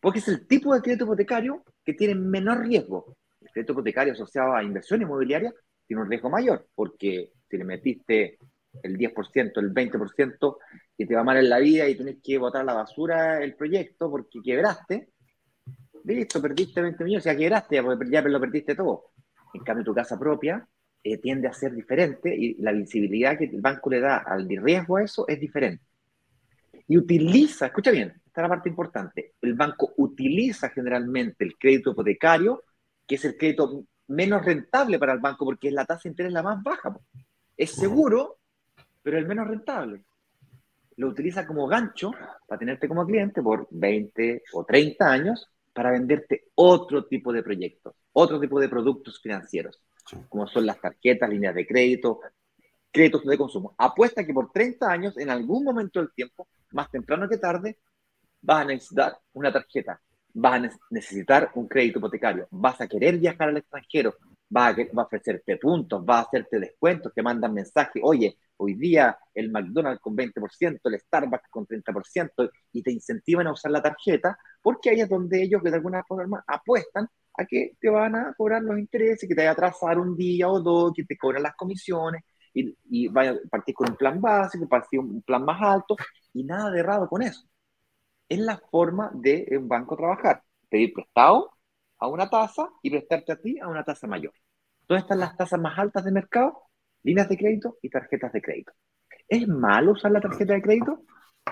Porque 0.00 0.18
es 0.18 0.28
el 0.28 0.46
tipo 0.46 0.74
de 0.74 0.82
crédito 0.82 1.04
hipotecario 1.04 1.64
que 1.84 1.94
tiene 1.94 2.14
menor 2.14 2.60
riesgo. 2.60 3.16
El 3.40 3.50
crédito 3.50 3.72
hipotecario 3.72 4.12
asociado 4.12 4.54
a 4.54 4.62
inversión 4.62 5.00
inmobiliaria 5.02 5.52
tiene 5.86 6.02
un 6.02 6.10
riesgo 6.10 6.28
mayor, 6.28 6.68
porque 6.74 7.32
si 7.48 7.56
le 7.56 7.64
metiste 7.64 8.38
el 8.82 8.98
10%, 8.98 9.52
el 9.56 9.72
20%, 9.72 10.56
y 10.98 11.06
te 11.06 11.14
va 11.14 11.24
mal 11.24 11.38
en 11.38 11.48
la 11.48 11.58
vida 11.58 11.88
y 11.88 11.94
tienes 11.94 12.16
que 12.22 12.36
botar 12.36 12.60
a 12.60 12.64
la 12.64 12.74
basura 12.74 13.42
el 13.42 13.54
proyecto 13.54 14.10
porque 14.10 14.40
quebraste, 14.42 15.08
listo, 16.04 16.42
perdiste 16.42 16.82
20 16.82 17.04
millones, 17.04 17.24
ya 17.24 17.36
quebraste, 17.36 17.82
ya 18.10 18.22
lo 18.22 18.40
perdiste 18.40 18.74
todo. 18.74 19.12
En 19.54 19.62
cambio, 19.62 19.84
tu 19.84 19.94
casa 19.94 20.18
propia 20.18 20.66
eh, 21.02 21.18
tiende 21.18 21.48
a 21.48 21.52
ser 21.52 21.74
diferente 21.74 22.34
y 22.34 22.54
la 22.54 22.72
visibilidad 22.72 23.38
que 23.38 23.44
el 23.44 23.60
banco 23.60 23.90
le 23.90 24.00
da 24.00 24.18
al 24.18 24.48
riesgo 24.48 24.96
a 24.96 25.04
eso 25.04 25.26
es 25.28 25.38
diferente. 25.40 25.84
Y 26.88 26.96
utiliza, 26.98 27.66
escucha 27.66 27.90
bien, 27.90 28.08
esta 28.26 28.40
es 28.40 28.42
la 28.42 28.48
parte 28.48 28.68
importante, 28.68 29.34
el 29.40 29.54
banco 29.54 29.92
utiliza 29.96 30.68
generalmente 30.70 31.44
el 31.44 31.56
crédito 31.56 31.90
hipotecario, 31.90 32.62
que 33.06 33.16
es 33.16 33.24
el 33.24 33.36
crédito 33.36 33.84
menos 34.08 34.44
rentable 34.44 34.98
para 34.98 35.12
el 35.12 35.18
banco 35.18 35.44
porque 35.44 35.68
es 35.68 35.74
la 35.74 35.84
tasa 35.84 36.02
de 36.04 36.10
interés 36.10 36.32
la 36.32 36.42
más 36.42 36.62
baja. 36.62 36.96
Es 37.56 37.72
seguro, 37.72 38.38
pero 39.02 39.18
el 39.18 39.26
menos 39.26 39.48
rentable. 39.48 40.04
Lo 40.96 41.08
utiliza 41.08 41.46
como 41.46 41.66
gancho 41.66 42.10
para 42.46 42.58
tenerte 42.58 42.88
como 42.88 43.06
cliente 43.06 43.42
por 43.42 43.68
20 43.70 44.42
o 44.52 44.64
30 44.64 45.10
años 45.10 45.48
para 45.72 45.90
venderte 45.90 46.48
otro 46.54 47.04
tipo 47.04 47.32
de 47.32 47.42
proyectos, 47.42 47.94
otro 48.12 48.40
tipo 48.40 48.58
de 48.58 48.68
productos 48.68 49.20
financieros, 49.20 49.82
como 50.28 50.46
son 50.46 50.66
las 50.66 50.80
tarjetas, 50.80 51.28
líneas 51.28 51.54
de 51.54 51.66
crédito, 51.66 52.20
créditos 52.90 53.24
de 53.24 53.38
consumo. 53.38 53.74
Apuesta 53.78 54.24
que 54.24 54.32
por 54.32 54.50
30 54.50 54.90
años, 54.90 55.18
en 55.18 55.30
algún 55.30 55.64
momento 55.64 56.00
del 56.00 56.12
tiempo, 56.12 56.48
más 56.72 56.90
temprano 56.90 57.28
que 57.28 57.38
tarde, 57.38 57.78
vas 58.40 58.62
a 58.62 58.64
necesitar 58.64 59.18
una 59.32 59.52
tarjeta, 59.52 60.00
vas 60.34 60.62
a 60.62 60.70
necesitar 60.90 61.50
un 61.54 61.68
crédito 61.68 61.98
hipotecario, 61.98 62.46
vas 62.50 62.80
a 62.80 62.88
querer 62.88 63.18
viajar 63.18 63.48
al 63.48 63.56
extranjero, 63.56 64.14
va 64.54 64.68
a, 64.68 65.02
ofrecerte 65.02 65.56
puntos, 65.56 66.04
va 66.08 66.18
a 66.18 66.22
hacerte 66.22 66.58
descuentos, 66.58 67.12
te 67.14 67.22
mandan 67.22 67.52
mensajes, 67.54 68.02
oye, 68.04 68.38
hoy 68.58 68.74
día 68.74 69.18
el 69.34 69.50
McDonald's 69.50 70.00
con 70.00 70.16
20%, 70.16 70.80
el 70.84 71.00
Starbucks 71.00 71.48
con 71.50 71.66
30%, 71.66 72.50
y 72.72 72.82
te 72.82 72.92
incentivan 72.92 73.46
a 73.46 73.52
usar 73.52 73.70
la 73.72 73.82
tarjeta, 73.82 74.38
porque 74.62 74.90
ahí 74.90 75.00
es 75.00 75.08
donde 75.08 75.42
ellos 75.42 75.62
de 75.62 75.74
alguna 75.74 76.02
forma 76.04 76.44
apuestan 76.46 77.08
a 77.38 77.44
que 77.44 77.72
te 77.80 77.90
van 77.90 78.16
a 78.16 78.34
cobrar 78.34 78.62
los 78.62 78.78
intereses, 78.78 79.28
que 79.28 79.34
te 79.34 79.42
vaya 79.42 79.50
a 79.50 79.52
atrasar 79.52 79.98
un 79.98 80.16
día 80.16 80.48
o 80.48 80.60
dos, 80.60 80.92
que 80.94 81.04
te 81.04 81.16
cobran 81.16 81.42
las 81.42 81.54
comisiones, 81.56 82.22
y, 82.54 82.74
y 82.88 83.08
vaya 83.08 83.32
a 83.32 83.48
partir 83.50 83.74
con 83.74 83.90
un 83.90 83.96
plan 83.96 84.20
básico, 84.20 84.68
partir 84.68 85.00
un 85.00 85.22
plan 85.22 85.44
más 85.44 85.60
alto, 85.60 85.96
y 86.32 86.44
nada 86.44 86.70
de 86.70 86.80
errado 86.80 87.08
con 87.08 87.22
eso. 87.22 87.46
Es 88.28 88.38
la 88.40 88.58
forma 88.58 89.10
de 89.14 89.46
un 89.58 89.68
banco 89.68 89.96
trabajar, 89.96 90.42
pedir 90.68 90.92
prestado, 90.94 91.55
a 91.98 92.08
una 92.08 92.28
tasa 92.28 92.68
y 92.82 92.90
prestarte 92.90 93.32
a 93.32 93.36
ti 93.36 93.58
a 93.58 93.68
una 93.68 93.84
tasa 93.84 94.06
mayor. 94.06 94.32
¿Dónde 94.88 95.02
están 95.02 95.20
las 95.20 95.36
tasas 95.36 95.60
más 95.60 95.78
altas 95.78 96.04
de 96.04 96.12
mercado? 96.12 96.62
Líneas 97.02 97.28
de 97.28 97.36
crédito 97.36 97.78
y 97.82 97.88
tarjetas 97.88 98.32
de 98.32 98.42
crédito. 98.42 98.72
¿Es 99.28 99.46
malo 99.48 99.92
usar 99.92 100.12
la 100.12 100.20
tarjeta 100.20 100.54
de 100.54 100.62
crédito? 100.62 101.02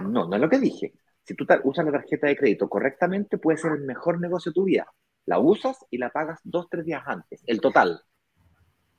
No, 0.02 0.26
no 0.26 0.34
es 0.34 0.40
lo 0.40 0.48
que 0.48 0.58
dije. 0.58 0.94
Si 1.24 1.34
tú 1.34 1.46
usas 1.64 1.84
la 1.86 1.92
tarjeta 1.92 2.26
de 2.26 2.36
crédito 2.36 2.68
correctamente, 2.68 3.38
puede 3.38 3.58
ser 3.58 3.72
el 3.72 3.82
mejor 3.82 4.20
negocio 4.20 4.50
de 4.50 4.54
tu 4.54 4.64
vida. 4.64 4.86
La 5.26 5.38
usas 5.38 5.78
y 5.90 5.98
la 5.98 6.10
pagas 6.10 6.40
dos, 6.44 6.68
tres 6.68 6.84
días 6.84 7.02
antes, 7.06 7.42
el 7.46 7.60
total. 7.60 8.02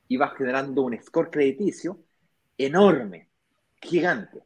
Y 0.08 0.18
vas 0.18 0.36
generando 0.36 0.82
un 0.82 1.00
score 1.02 1.30
crediticio 1.30 2.00
enorme, 2.58 3.30
gigante. 3.82 4.44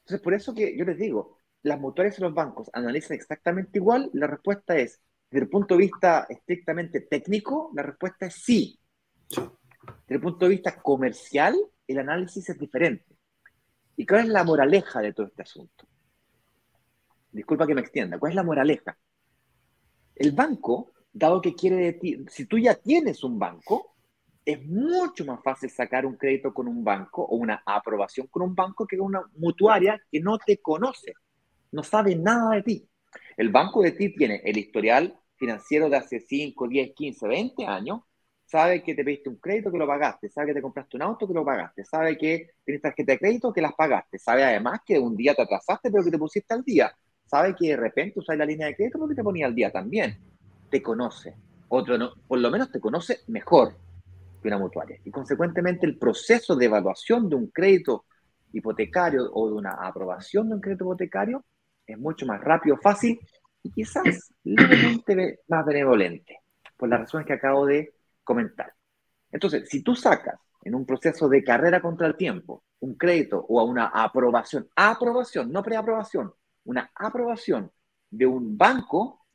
Entonces, 0.00 0.20
por 0.20 0.34
eso 0.34 0.54
que 0.54 0.76
yo 0.76 0.84
les 0.84 0.98
digo, 0.98 1.38
las 1.62 1.80
mutuales 1.80 2.18
y 2.18 2.22
los 2.22 2.34
bancos 2.34 2.70
analizan 2.72 3.16
exactamente 3.16 3.78
igual. 3.78 4.10
La 4.12 4.26
respuesta 4.26 4.76
es 4.76 5.00
desde 5.30 5.44
el 5.44 5.48
punto 5.48 5.74
de 5.74 5.82
vista 5.82 6.26
estrictamente 6.28 7.02
técnico, 7.02 7.70
la 7.74 7.84
respuesta 7.84 8.26
es 8.26 8.34
sí. 8.34 8.80
Desde 9.28 10.14
el 10.16 10.20
punto 10.20 10.46
de 10.46 10.50
vista 10.50 10.80
comercial, 10.82 11.56
el 11.86 11.98
análisis 11.98 12.48
es 12.48 12.58
diferente. 12.58 13.16
¿Y 13.96 14.04
cuál 14.04 14.22
es 14.22 14.28
la 14.28 14.42
moraleja 14.42 15.00
de 15.00 15.12
todo 15.12 15.26
este 15.26 15.42
asunto? 15.42 15.86
Disculpa 17.30 17.64
que 17.66 17.76
me 17.76 17.80
extienda. 17.80 18.18
¿Cuál 18.18 18.32
es 18.32 18.36
la 18.36 18.42
moraleja? 18.42 18.98
El 20.16 20.32
banco, 20.32 20.92
dado 21.12 21.40
que 21.40 21.54
quiere 21.54 21.76
de 21.76 21.92
ti, 21.92 22.24
si 22.28 22.46
tú 22.46 22.58
ya 22.58 22.74
tienes 22.74 23.22
un 23.22 23.38
banco, 23.38 23.94
es 24.44 24.66
mucho 24.66 25.24
más 25.24 25.40
fácil 25.44 25.70
sacar 25.70 26.06
un 26.06 26.16
crédito 26.16 26.52
con 26.52 26.66
un 26.66 26.82
banco 26.82 27.22
o 27.22 27.36
una 27.36 27.62
aprobación 27.64 28.26
con 28.26 28.42
un 28.42 28.54
banco 28.54 28.84
que 28.84 28.98
con 28.98 29.06
una 29.06 29.22
mutuaria 29.36 30.00
que 30.10 30.18
no 30.18 30.38
te 30.38 30.58
conoce, 30.58 31.14
no 31.70 31.84
sabe 31.84 32.16
nada 32.16 32.56
de 32.56 32.62
ti. 32.62 32.88
El 33.36 33.50
banco 33.50 33.82
de 33.82 33.92
ti 33.92 34.14
tiene 34.14 34.40
el 34.44 34.56
historial 34.58 35.19
financiero 35.40 35.88
de 35.88 35.96
hace 35.96 36.20
5, 36.20 36.68
10, 36.68 36.94
15, 36.94 37.26
20 37.26 37.66
años, 37.66 38.02
sabe 38.44 38.82
que 38.82 38.94
te 38.94 39.02
pediste 39.02 39.30
un 39.30 39.36
crédito 39.36 39.72
que 39.72 39.78
lo 39.78 39.86
pagaste, 39.86 40.28
sabe 40.28 40.48
que 40.48 40.54
te 40.54 40.62
compraste 40.62 40.96
un 40.98 41.02
auto 41.02 41.26
que 41.26 41.32
lo 41.32 41.44
pagaste, 41.44 41.82
sabe 41.84 42.18
que 42.18 42.50
tienes 42.62 42.82
tarjeta 42.82 43.12
de 43.12 43.18
crédito 43.18 43.52
que 43.52 43.62
las 43.62 43.72
pagaste, 43.72 44.18
sabe 44.18 44.44
además 44.44 44.80
que 44.84 44.98
un 44.98 45.16
día 45.16 45.34
te 45.34 45.42
atrasaste 45.42 45.90
pero 45.90 46.04
que 46.04 46.10
te 46.10 46.18
pusiste 46.18 46.52
al 46.52 46.62
día, 46.62 46.92
sabe 47.24 47.56
que 47.56 47.68
de 47.68 47.76
repente 47.76 48.18
usas 48.18 48.36
la 48.36 48.44
línea 48.44 48.66
de 48.66 48.76
crédito 48.76 48.98
porque 48.98 49.14
te 49.14 49.22
ponía 49.22 49.46
al 49.46 49.54
día 49.54 49.70
también, 49.70 50.18
te 50.70 50.82
conoce, 50.82 51.34
otro 51.68 51.96
no, 51.96 52.12
por 52.28 52.38
lo 52.38 52.50
menos 52.50 52.70
te 52.70 52.78
conoce 52.78 53.20
mejor 53.28 53.74
que 54.42 54.48
una 54.48 54.58
mutuaria. 54.58 54.98
Y 55.04 55.10
consecuentemente 55.10 55.86
el 55.86 55.96
proceso 55.96 56.54
de 56.54 56.66
evaluación 56.66 57.30
de 57.30 57.36
un 57.36 57.46
crédito 57.46 58.04
hipotecario 58.52 59.30
o 59.32 59.48
de 59.48 59.54
una 59.54 59.72
aprobación 59.86 60.48
de 60.48 60.56
un 60.56 60.60
crédito 60.60 60.84
hipotecario 60.84 61.44
es 61.86 61.98
mucho 61.98 62.26
más 62.26 62.40
rápido, 62.40 62.76
fácil 62.76 63.18
y 63.62 63.70
quizás 63.70 64.32
levemente 64.44 65.40
más 65.48 65.64
benevolente, 65.64 66.40
por 66.76 66.88
las 66.88 67.00
razones 67.00 67.26
que 67.26 67.34
acabo 67.34 67.66
de 67.66 67.94
comentar. 68.24 68.72
Entonces, 69.30 69.68
si 69.68 69.82
tú 69.82 69.94
sacas 69.94 70.38
en 70.62 70.74
un 70.74 70.84
proceso 70.84 71.28
de 71.28 71.44
carrera 71.44 71.80
contra 71.80 72.06
el 72.06 72.16
tiempo 72.16 72.64
un 72.80 72.94
crédito 72.94 73.44
o 73.48 73.62
una 73.64 73.86
aprobación, 73.86 74.68
aprobación, 74.74 75.52
no 75.52 75.62
preaprobación, 75.62 76.32
una 76.64 76.90
aprobación 76.94 77.70
de 78.10 78.26
un 78.26 78.56
banco, 78.56 79.26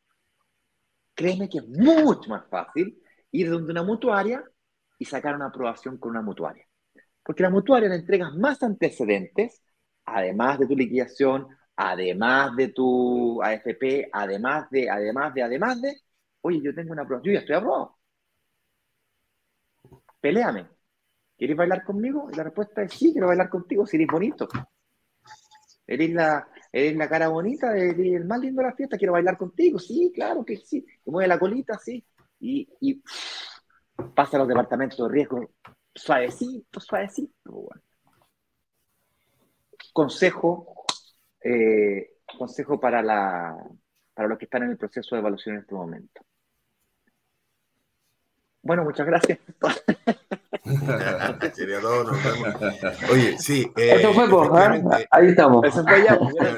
créeme 1.14 1.48
que 1.48 1.60
es 1.60 1.68
mucho 1.68 2.30
más 2.30 2.48
fácil 2.50 3.02
ir 3.32 3.50
de 3.50 3.56
una 3.56 3.84
mutuaria 3.84 4.44
y 4.98 5.06
sacar 5.06 5.36
una 5.36 5.48
aprobación 5.48 5.98
con 5.98 6.12
una 6.12 6.22
mutuaria. 6.22 6.66
Porque 7.24 7.44
la 7.44 7.50
mutuaria 7.50 7.90
le 7.90 7.96
entregas 7.96 8.34
más 8.36 8.62
antecedentes, 8.64 9.62
además 10.06 10.60
de 10.60 10.68
tu 10.68 10.76
liquidación, 10.76 11.48
además 11.76 12.56
de 12.56 12.70
tu 12.70 13.42
AFP, 13.42 14.10
además 14.12 14.70
de, 14.70 14.90
además 14.90 15.34
de, 15.34 15.44
además 15.44 15.82
de, 15.82 16.02
oye, 16.42 16.62
yo 16.62 16.74
tengo 16.74 16.94
una 16.94 17.06
prueba, 17.06 17.24
yo 17.24 17.34
ya 17.34 17.40
estoy 17.40 17.56
aprobado. 17.56 17.98
Peléame. 20.22 20.68
¿Quieres 21.38 21.58
bailar 21.58 21.84
conmigo? 21.84 22.30
Y 22.32 22.36
la 22.36 22.44
respuesta 22.44 22.82
es 22.84 22.94
sí, 22.94 23.12
quiero 23.12 23.28
bailar 23.28 23.50
contigo 23.50 23.86
si 23.86 23.98
eres 23.98 24.08
bonito. 24.08 24.48
Eres 25.86 26.10
la, 26.12 26.48
eres 26.72 26.96
la 26.96 27.10
cara 27.10 27.28
bonita, 27.28 27.76
eres 27.78 27.98
el 28.00 28.26
más 28.26 28.40
lindo 28.40 28.62
de 28.62 28.70
la 28.70 28.76
fiesta, 28.76 28.98
quiero 28.98 29.14
bailar 29.14 29.38
contigo. 29.38 29.78
Sí, 29.78 30.12
claro 30.16 30.46
que 30.46 30.58
sí. 30.58 30.82
Te 30.82 31.12
mueve 31.12 31.28
la 31.28 31.38
colita, 31.38 31.78
sí. 31.78 32.04
Y, 32.40 32.68
y 32.80 33.04
pasa 34.14 34.38
a 34.38 34.40
los 34.40 34.48
departamentos 34.48 34.98
de 34.98 35.14
riesgo 35.14 35.52
suavecito, 35.94 36.80
suavecito. 36.80 37.70
Consejo 39.94 40.85
eh, 41.46 42.18
consejo 42.38 42.80
para, 42.80 43.04
la, 43.04 43.56
para 44.14 44.28
los 44.28 44.38
que 44.40 44.46
están 44.46 44.64
en 44.64 44.72
el 44.72 44.78
proceso 44.78 45.16
de 45.16 45.20
evaluación 45.20 45.56
en 45.56 45.62
este 45.62 45.76
momento. 45.76 46.22
Bueno, 48.64 48.84
muchas 48.84 49.06
gracias. 49.06 49.38
Sería 51.54 51.80
todo, 51.80 52.04
nos 52.06 52.24
vemos. 52.24 52.56
Oye, 53.12 53.38
sí. 53.38 53.72
Eh, 53.78 53.98
Eso 54.00 54.12
fue, 54.12 54.28
pues, 54.28 54.50
¿eh? 54.50 55.08
ahí 55.12 55.28
estamos. 55.28 55.64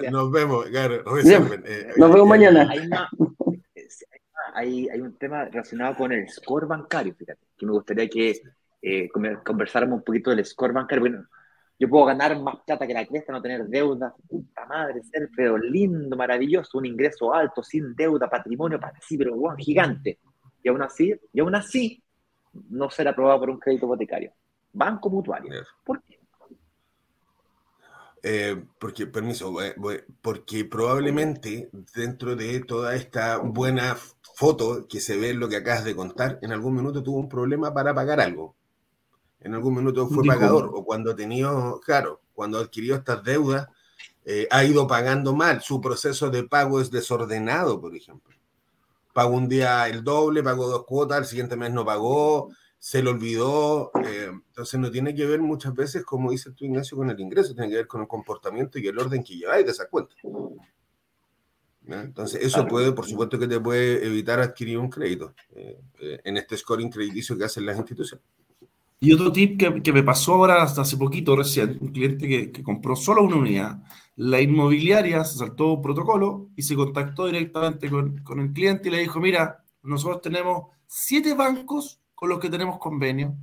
nos 0.09 0.31
vemos, 0.31 0.65
claro, 0.67 0.95
eh, 0.95 1.93
nos 1.97 2.13
vemos 2.13 2.27
mañana. 2.29 2.69
Hay, 4.53 4.87
hay, 4.87 5.01
un 5.01 5.17
tema 5.17 5.43
relacionado 5.45 5.97
con 5.97 6.13
el 6.13 6.29
score 6.29 6.65
bancario, 6.65 7.13
fíjate, 7.13 7.45
que 7.57 7.65
me 7.65 7.73
gustaría 7.73 8.07
que 8.07 8.41
eh, 8.81 9.09
conversáramos 9.43 9.97
un 9.97 10.03
poquito 10.05 10.29
del 10.29 10.45
score 10.45 10.71
bancario. 10.71 11.01
Bueno, 11.01 11.25
yo 11.79 11.87
puedo 11.89 12.05
ganar 12.05 12.39
más 12.41 12.55
plata 12.65 12.87
que 12.87 12.93
la 12.93 13.05
cresta, 13.05 13.31
no 13.31 13.41
tener 13.41 13.65
deuda, 13.67 14.13
puta 14.27 14.65
madre, 14.65 15.03
ser 15.03 15.29
pero 15.35 15.57
lindo, 15.57 16.17
maravilloso, 16.17 16.79
un 16.79 16.87
ingreso 16.87 17.33
alto, 17.33 17.61
sin 17.61 17.95
deuda, 17.95 18.29
patrimonio, 18.29 18.79
sí, 19.01 19.17
pero 19.17 19.35
bueno, 19.35 19.57
gigante. 19.57 20.19
Y 20.63 20.69
aún 20.69 20.81
así, 20.81 21.13
y 21.31 21.39
aún 21.39 21.53
así, 21.53 22.01
no 22.69 22.89
ser 22.89 23.07
aprobado 23.07 23.39
por 23.41 23.49
un 23.51 23.59
crédito 23.59 23.85
hipotecario. 23.85 24.33
Banco 24.73 25.09
mutuario. 25.09 25.51
¿Por 25.83 26.01
qué? 26.01 26.19
Eh, 28.23 28.63
porque, 28.79 29.05
permiso, 29.05 29.55
porque 30.21 30.65
probablemente 30.65 31.69
dentro 31.95 32.35
de 32.35 32.59
toda 32.61 32.95
esta 32.95 33.37
buena 33.37 33.95
foto 34.35 34.87
que 34.87 34.99
se 34.99 35.15
ve 35.15 35.29
en 35.29 35.39
lo 35.39 35.47
que 35.47 35.57
acabas 35.57 35.85
de 35.85 35.95
contar, 35.95 36.39
en 36.41 36.51
algún 36.51 36.75
minuto 36.75 37.03
tuvo 37.03 37.19
un 37.19 37.29
problema 37.29 37.71
para 37.71 37.93
pagar 37.93 38.19
algo 38.19 38.55
en 39.39 39.53
algún 39.53 39.75
minuto 39.75 40.07
fue 40.07 40.25
pagador, 40.25 40.71
o 40.73 40.83
cuando 40.83 41.15
tenía, 41.15 41.49
claro, 41.83 42.21
cuando 42.33 42.59
adquirió 42.59 42.95
estas 42.95 43.23
deudas, 43.23 43.67
eh, 44.25 44.47
ha 44.51 44.63
ido 44.63 44.87
pagando 44.87 45.33
mal, 45.33 45.61
su 45.61 45.79
proceso 45.79 46.29
de 46.29 46.43
pago 46.43 46.81
es 46.81 46.91
desordenado, 46.91 47.79
por 47.79 47.95
ejemplo. 47.95 48.35
Pago 49.13 49.35
un 49.35 49.47
día 49.47 49.87
el 49.87 50.03
doble, 50.03 50.43
pago 50.43 50.67
dos 50.67 50.85
cuotas, 50.85 51.19
el 51.19 51.25
siguiente 51.25 51.55
mes 51.55 51.71
no 51.71 51.85
pagó, 51.85 52.49
se 52.77 53.01
le 53.01 53.09
olvidó. 53.09 53.91
Eh, 54.03 54.29
entonces 54.29 54.79
no 54.79 54.91
tiene 54.91 55.15
que 55.15 55.25
ver 55.25 55.41
muchas 55.41 55.73
veces, 55.73 56.03
como 56.03 56.31
dice 56.31 56.51
tú, 56.51 56.65
Ignacio, 56.65 56.97
con 56.97 57.09
el 57.09 57.19
ingreso, 57.19 57.53
tiene 57.53 57.69
que 57.69 57.77
ver 57.77 57.87
con 57.87 58.01
el 58.01 58.07
comportamiento 58.07 58.77
y 58.79 58.87
el 58.87 58.99
orden 58.99 59.23
que 59.23 59.37
lleváis 59.37 59.65
de 59.65 59.71
esa 59.71 59.87
cuenta. 59.87 60.13
Entonces, 61.87 62.43
eso 62.43 62.67
puede, 62.67 62.91
por 62.91 63.05
supuesto, 63.05 63.39
que 63.39 63.47
te 63.47 63.61
puede 63.61 64.05
evitar 64.05 64.41
adquirir 64.41 64.77
un 64.77 64.89
crédito 64.89 65.33
eh, 65.55 65.79
en 66.23 66.35
este 66.35 66.57
scoring 66.57 66.89
crediticio 66.89 67.37
que 67.37 67.45
hacen 67.45 67.65
las 67.65 67.77
instituciones. 67.77 68.25
Y 68.99 69.13
otro 69.13 69.31
tip 69.31 69.59
que, 69.59 69.93
me 69.93 70.03
pasó 70.03 70.35
ahora 70.35 70.63
hasta 70.63 70.81
hace 70.81 70.97
poquito 70.97 71.35
recién, 71.35 71.77
un 71.81 71.89
cliente 71.89 72.27
que, 72.51 72.63
compró 72.63 72.95
solo 72.95 73.23
una 73.23 73.35
unidad, 73.35 73.83
la 74.15 74.41
inmobiliaria 74.41 75.23
se 75.23 75.37
saltó 75.37 75.79
protocolo 75.81 76.49
y 76.55 76.63
se 76.63 76.75
contactó 76.75 77.27
directamente 77.27 77.89
con, 77.89 78.17
con 78.23 78.39
el 78.39 78.51
cliente 78.53 78.89
y 78.89 78.91
le 78.91 78.99
dijo, 78.99 79.19
mira, 79.19 79.63
nosotros 79.83 80.21
tenemos 80.21 80.69
siete 80.87 81.35
bancos 81.35 82.01
con 82.15 82.29
los 82.29 82.39
que 82.39 82.49
tenemos 82.49 82.79
convenio. 82.79 83.35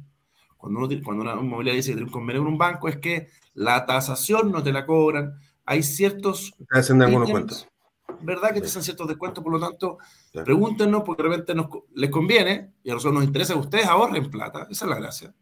Cuando, 0.57 0.88
cuando 1.05 1.23
una 1.23 1.35
inmobiliaria 1.35 1.77
dice 1.77 1.90
que 1.90 1.97
tiene 1.97 2.07
un 2.07 2.12
convenio 2.12 2.43
con 2.43 2.53
un 2.53 2.59
banco 2.59 2.88
es 2.88 2.97
que 2.97 3.29
la 3.53 3.87
tasación 3.87 4.51
no 4.51 4.62
te 4.62 4.73
la 4.73 4.85
cobran, 4.85 5.35
hay 5.64 5.83
ciertos... 5.83 6.53
Hacen 6.71 7.01
algunos 7.03 7.31
cuentos 7.31 7.69
¿verdad? 8.21 8.53
Que 8.53 8.61
te 8.61 8.67
hacen 8.67 8.83
ciertos 8.83 9.07
descuentos, 9.09 9.43
por 9.43 9.53
lo 9.53 9.61
tanto, 9.61 9.99
pregúntenos 10.33 11.03
porque 11.05 11.23
de 11.23 11.29
repente 11.29 11.55
nos, 11.55 11.69
les 11.95 12.11
conviene 12.11 12.73
y 12.83 12.90
a 12.90 12.95
nosotros 12.95 13.14
nos 13.14 13.25
interesa 13.25 13.55
que 13.55 13.61
ustedes 13.61 13.87
ahorren 13.87 14.31
plata, 14.31 14.67
esa 14.71 14.85
es 14.85 14.90
la 14.90 14.97
gracia. 14.97 15.35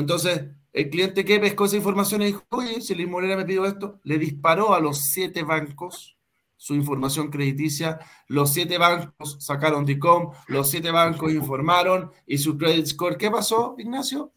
Entonces, 0.00 0.44
el 0.72 0.90
cliente 0.90 1.24
que 1.24 1.40
pescó 1.40 1.64
esa 1.64 1.76
información 1.76 2.22
y 2.22 2.26
dijo, 2.26 2.44
oye, 2.50 2.80
si 2.80 2.94
inmobiliaria 2.94 3.36
me 3.36 3.44
pidió 3.44 3.64
esto, 3.64 4.00
le 4.04 4.18
disparó 4.18 4.74
a 4.74 4.80
los 4.80 4.98
siete 5.12 5.42
bancos 5.42 6.16
su 6.58 6.74
información 6.74 7.30
crediticia, 7.30 7.98
los 8.28 8.52
siete 8.52 8.78
bancos 8.78 9.36
sacaron 9.40 9.84
DICOM, 9.84 10.32
los 10.48 10.70
siete 10.70 10.90
bancos 10.90 11.32
informaron 11.32 12.10
y 12.26 12.38
su 12.38 12.56
credit 12.56 12.86
score, 12.86 13.16
¿qué 13.16 13.30
pasó, 13.30 13.74
Ignacio? 13.78 14.32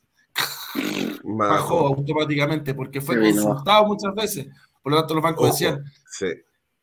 Bajó 1.23 1.87
automáticamente 1.87 2.73
porque 2.73 3.01
fue 3.01 3.19
consultado 3.19 3.85
muchas 3.85 4.13
veces. 4.13 4.47
Por 4.81 4.93
lo 4.93 4.99
tanto, 4.99 5.13
los 5.15 5.23
bancos 5.23 5.51
decían, 5.51 5.83
sí 6.09 6.27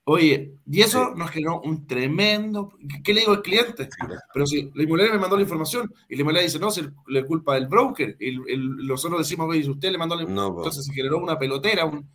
Oye, 0.09 0.55
y 0.71 0.83
eso 0.83 1.17
nos 1.17 1.33
generó 1.33 1.61
un 1.63 1.85
tremendo. 1.85 2.73
¿Qué 3.03 3.13
le 3.13 3.21
digo 3.21 3.33
al 3.33 3.43
cliente? 3.43 3.89
Pero 4.33 4.47
si 4.47 4.71
la 4.73 4.85
inmobiliaria 4.85 5.15
me 5.15 5.21
mandó 5.21 5.35
la 5.35 5.43
información 5.43 5.93
y 6.09 6.15
la 6.15 6.21
inmobiliaria 6.21 6.47
dice, 6.47 6.61
no, 6.61 6.69
es 6.69 6.81
la 7.09 7.25
culpa 7.25 7.55
del 7.55 7.67
broker, 7.67 8.17
y 8.21 8.39
nosotros 8.87 9.19
decimos, 9.19 9.49
oye, 9.51 9.69
usted 9.69 9.91
le 9.91 9.99
mandó 9.99 10.15
la 10.15 10.23
información. 10.23 10.59
Entonces 10.59 10.87
se 10.87 10.93
generó 10.95 11.19
una 11.19 11.37
pelotera, 11.37 11.87
un, 11.87 12.09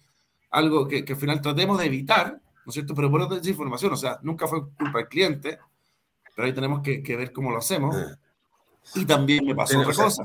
algo 0.51 0.87
que, 0.87 1.03
al 1.05 1.15
final 1.17 1.41
tratemos 1.41 1.79
de 1.79 1.87
evitar, 1.87 2.39
¿no 2.65 2.69
es 2.69 2.73
cierto? 2.73 2.95
Pero 2.95 3.11
por 3.11 3.23
otra 3.23 3.39
información, 3.43 3.91
o 3.91 3.97
sea, 3.97 4.19
nunca 4.21 4.47
fue 4.47 4.69
culpa 4.69 4.99
del 4.99 5.09
cliente, 5.09 5.59
pero 6.33 6.45
ahí 6.45 6.53
tenemos 6.53 6.81
que, 6.81 7.01
ver 7.17 7.33
cómo 7.33 7.51
lo 7.51 7.57
hacemos. 7.57 7.93
Eh. 7.93 8.15
Y 8.95 9.05
también 9.05 9.45
me 9.45 9.53
pasó 9.53 9.77
otra 9.81 9.93
cosa. 9.93 10.23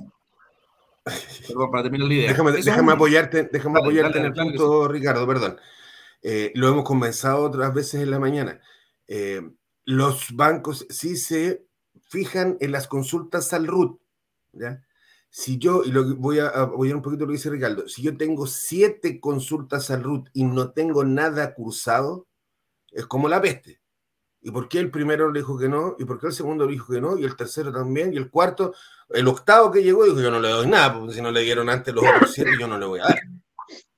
Perdón, 1.48 1.70
para 1.72 1.82
terminar 1.82 2.06
la 2.06 2.14
idea. 2.14 2.28
Déjame, 2.28 2.92
apoyarte, 2.92 3.48
déjame 3.52 3.80
apoyarte 3.80 4.20
en 4.20 4.26
el 4.26 4.32
punto, 4.32 4.86
Ricardo, 4.86 5.26
perdón. 5.26 5.56
Eh, 6.22 6.52
lo 6.54 6.68
hemos 6.68 6.84
conversado 6.84 7.42
otras 7.42 7.72
veces 7.72 8.02
en 8.02 8.10
la 8.10 8.18
mañana. 8.18 8.60
Eh, 9.06 9.42
los 9.84 10.34
bancos 10.34 10.86
sí 10.90 11.16
se 11.16 11.66
fijan 12.08 12.56
en 12.60 12.72
las 12.72 12.88
consultas 12.88 13.52
al 13.52 13.66
RUT. 13.66 14.00
¿ya? 14.52 14.82
Si 15.30 15.58
yo, 15.58 15.84
y 15.84 15.92
lo 15.92 16.16
voy 16.16 16.38
a 16.38 16.48
apoyar 16.48 16.96
un 16.96 17.02
poquito 17.02 17.24
lo 17.24 17.28
que 17.28 17.34
dice 17.34 17.50
Ricardo, 17.50 17.88
si 17.88 18.02
yo 18.02 18.16
tengo 18.16 18.46
siete 18.46 19.20
consultas 19.20 19.90
al 19.90 20.02
RUT 20.02 20.28
y 20.32 20.44
no 20.44 20.70
tengo 20.72 21.04
nada 21.04 21.54
cursado, 21.54 22.26
es 22.90 23.06
como 23.06 23.28
la 23.28 23.40
peste. 23.40 23.80
¿Y 24.40 24.50
por 24.50 24.68
qué 24.68 24.78
el 24.78 24.90
primero 24.90 25.30
le 25.30 25.40
dijo 25.40 25.58
que 25.58 25.68
no? 25.68 25.96
¿Y 25.98 26.04
por 26.04 26.20
qué 26.20 26.28
el 26.28 26.32
segundo 26.32 26.66
le 26.66 26.72
dijo 26.72 26.92
que 26.92 27.00
no? 27.00 27.18
¿Y 27.18 27.24
el 27.24 27.36
tercero 27.36 27.72
también? 27.72 28.12
¿Y 28.12 28.16
el 28.16 28.30
cuarto? 28.30 28.74
El 29.08 29.26
octavo 29.28 29.70
que 29.70 29.82
llegó 29.82 30.04
dijo, 30.04 30.20
yo 30.20 30.30
no 30.30 30.40
le 30.40 30.48
doy 30.48 30.68
nada, 30.68 30.98
porque 30.98 31.14
si 31.14 31.20
no 31.20 31.30
le 31.30 31.40
dieron 31.40 31.68
antes 31.68 31.92
los 31.92 32.04
otros 32.04 32.32
siete, 32.32 32.52
yo 32.58 32.68
no 32.68 32.78
le 32.78 32.86
voy 32.86 33.00
a 33.00 33.04
dar. 33.04 33.18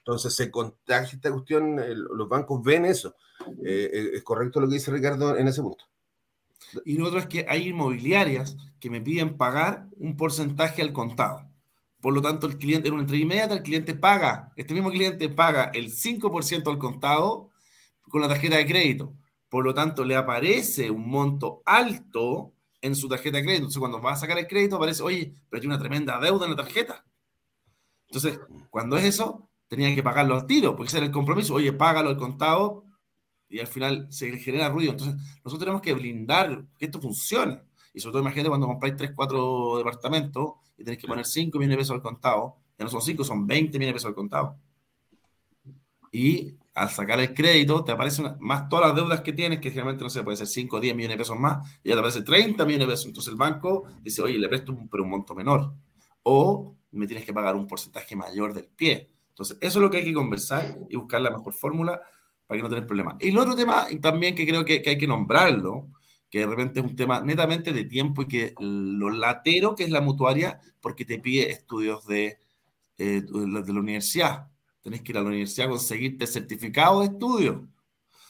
Entonces 0.08 0.34
se 0.34 0.50
contagia 0.50 1.16
esta 1.16 1.30
cuestión, 1.30 1.76
los 2.16 2.30
bancos 2.30 2.62
ven 2.64 2.86
eso. 2.86 3.14
Eh, 3.62 3.90
eh, 3.92 4.10
es 4.14 4.22
correcto 4.22 4.58
lo 4.58 4.66
que 4.66 4.76
dice 4.76 4.90
Ricardo 4.90 5.36
en 5.36 5.46
ese 5.48 5.60
punto. 5.60 5.84
Y 6.86 6.96
lo 6.96 7.08
otro 7.08 7.18
es 7.18 7.26
que 7.26 7.44
hay 7.46 7.68
inmobiliarias 7.68 8.56
que 8.80 8.88
me 8.88 9.02
piden 9.02 9.36
pagar 9.36 9.86
un 9.98 10.16
porcentaje 10.16 10.80
al 10.80 10.94
contado. 10.94 11.46
Por 12.00 12.14
lo 12.14 12.22
tanto, 12.22 12.46
el 12.46 12.56
cliente, 12.56 12.88
en 12.88 12.94
una 12.94 13.02
entrega 13.02 13.22
inmediata, 13.22 13.52
el 13.52 13.62
cliente 13.62 13.94
paga, 13.94 14.50
este 14.56 14.72
mismo 14.72 14.90
cliente 14.90 15.28
paga 15.28 15.64
el 15.74 15.92
5% 15.92 16.70
al 16.70 16.78
contado 16.78 17.50
con 18.08 18.22
la 18.22 18.28
tarjeta 18.28 18.56
de 18.56 18.66
crédito. 18.66 19.12
Por 19.50 19.62
lo 19.62 19.74
tanto, 19.74 20.06
le 20.06 20.16
aparece 20.16 20.90
un 20.90 21.06
monto 21.06 21.60
alto 21.66 22.54
en 22.80 22.96
su 22.96 23.08
tarjeta 23.10 23.36
de 23.36 23.42
crédito. 23.42 23.64
Entonces, 23.64 23.80
cuando 23.80 24.00
va 24.00 24.12
a 24.12 24.16
sacar 24.16 24.38
el 24.38 24.46
crédito, 24.46 24.76
aparece, 24.76 25.02
oye, 25.02 25.34
pero 25.50 25.60
tiene 25.60 25.74
una 25.74 25.82
tremenda 25.82 26.18
deuda 26.18 26.46
en 26.46 26.52
la 26.52 26.56
tarjeta. 26.56 27.04
Entonces, 28.06 28.40
cuando 28.70 28.96
es 28.96 29.04
eso, 29.04 29.48
tenían 29.68 29.94
que 29.94 30.02
pagarlo 30.02 30.34
al 30.34 30.46
tiro, 30.46 30.74
porque 30.74 30.88
ese 30.88 30.98
era 30.98 31.06
el 31.06 31.12
compromiso. 31.12 31.54
Oye, 31.54 31.72
págalo 31.72 32.08
al 32.08 32.16
contado 32.16 32.84
y 33.48 33.60
al 33.60 33.66
final 33.66 34.06
se 34.10 34.36
genera 34.38 34.68
ruido. 34.68 34.92
Entonces, 34.92 35.16
nosotros 35.44 35.60
tenemos 35.60 35.82
que 35.82 35.94
blindar 35.94 36.64
que 36.78 36.86
esto 36.86 37.00
funcione. 37.00 37.62
Y 37.94 38.00
sobre 38.00 38.12
todo, 38.12 38.22
imagínate 38.22 38.48
cuando 38.48 38.66
compráis 38.66 38.96
3, 38.96 39.12
4 39.14 39.78
departamentos 39.78 40.52
y 40.76 40.84
tenéis 40.84 41.00
que 41.00 41.08
poner 41.08 41.24
5 41.24 41.58
millones 41.58 41.76
de 41.76 41.80
pesos 41.80 41.94
al 41.94 42.02
contado. 42.02 42.56
Ya 42.78 42.84
no 42.84 42.90
son 42.90 43.02
5, 43.02 43.24
son 43.24 43.46
20 43.46 43.78
millones 43.78 43.94
de 43.94 43.94
pesos 43.94 44.08
al 44.08 44.14
contado. 44.14 44.56
Y 46.12 46.54
al 46.74 46.90
sacar 46.90 47.18
el 47.20 47.34
crédito, 47.34 47.82
te 47.84 47.92
aparecen 47.92 48.36
más 48.38 48.68
todas 48.68 48.86
las 48.86 48.96
deudas 48.96 49.20
que 49.20 49.32
tienes, 49.32 49.58
que 49.60 49.70
generalmente 49.70 50.04
no 50.04 50.10
sé, 50.10 50.22
puede 50.22 50.36
ser 50.36 50.46
5 50.46 50.76
o 50.76 50.80
10 50.80 50.94
millones 50.94 51.16
de 51.16 51.18
pesos 51.18 51.38
más, 51.38 51.68
y 51.82 51.88
ya 51.88 51.94
te 51.94 51.98
aparece 51.98 52.22
30 52.22 52.64
millones 52.64 52.86
de 52.86 52.92
pesos. 52.92 53.06
Entonces 53.06 53.32
el 53.32 53.36
banco 53.36 53.84
dice, 54.00 54.22
oye, 54.22 54.38
le 54.38 54.48
presto 54.48 54.72
un, 54.72 54.88
pero 54.88 55.02
un 55.02 55.10
monto 55.10 55.34
menor. 55.34 55.74
O 56.22 56.76
me 56.92 57.06
tienes 57.06 57.26
que 57.26 57.32
pagar 57.32 57.56
un 57.56 57.66
porcentaje 57.66 58.14
mayor 58.14 58.54
del 58.54 58.66
pie. 58.66 59.10
Entonces, 59.38 59.56
eso 59.60 59.78
es 59.78 59.82
lo 59.82 59.88
que 59.88 59.98
hay 59.98 60.04
que 60.04 60.12
conversar 60.12 60.76
y 60.90 60.96
buscar 60.96 61.20
la 61.20 61.30
mejor 61.30 61.52
fórmula 61.52 62.02
para 62.44 62.58
que 62.58 62.62
no 62.64 62.68
tener 62.68 62.86
problemas. 62.88 63.14
Y 63.20 63.28
el 63.28 63.38
otro 63.38 63.54
tema 63.54 63.86
también 64.02 64.34
que 64.34 64.44
creo 64.44 64.64
que, 64.64 64.82
hay 64.84 64.98
que 64.98 65.06
nombrarlo, 65.06 65.88
que 66.28 66.40
de 66.40 66.46
repente 66.46 66.80
es 66.80 66.86
un 66.86 66.96
tema 66.96 67.20
netamente 67.20 67.72
de 67.72 67.84
tiempo 67.84 68.22
y 68.22 68.26
que 68.26 68.54
lo 68.58 69.10
latero 69.10 69.76
que 69.76 69.84
es 69.84 69.90
la 69.90 70.00
mutuaria, 70.00 70.60
porque 70.80 71.04
te 71.04 71.20
pide 71.20 71.52
estudios 71.52 72.04
de, 72.08 72.40
eh, 72.98 73.22
de 73.22 73.72
la 73.72 73.80
universidad. 73.80 74.48
Tenés 74.82 75.02
que 75.02 75.12
ir 75.12 75.18
a 75.18 75.22
la 75.22 75.28
universidad 75.28 75.68
a 75.68 75.70
conseguirte 75.70 76.26
certificado 76.26 77.00
de 77.00 77.06
estudio. 77.06 77.68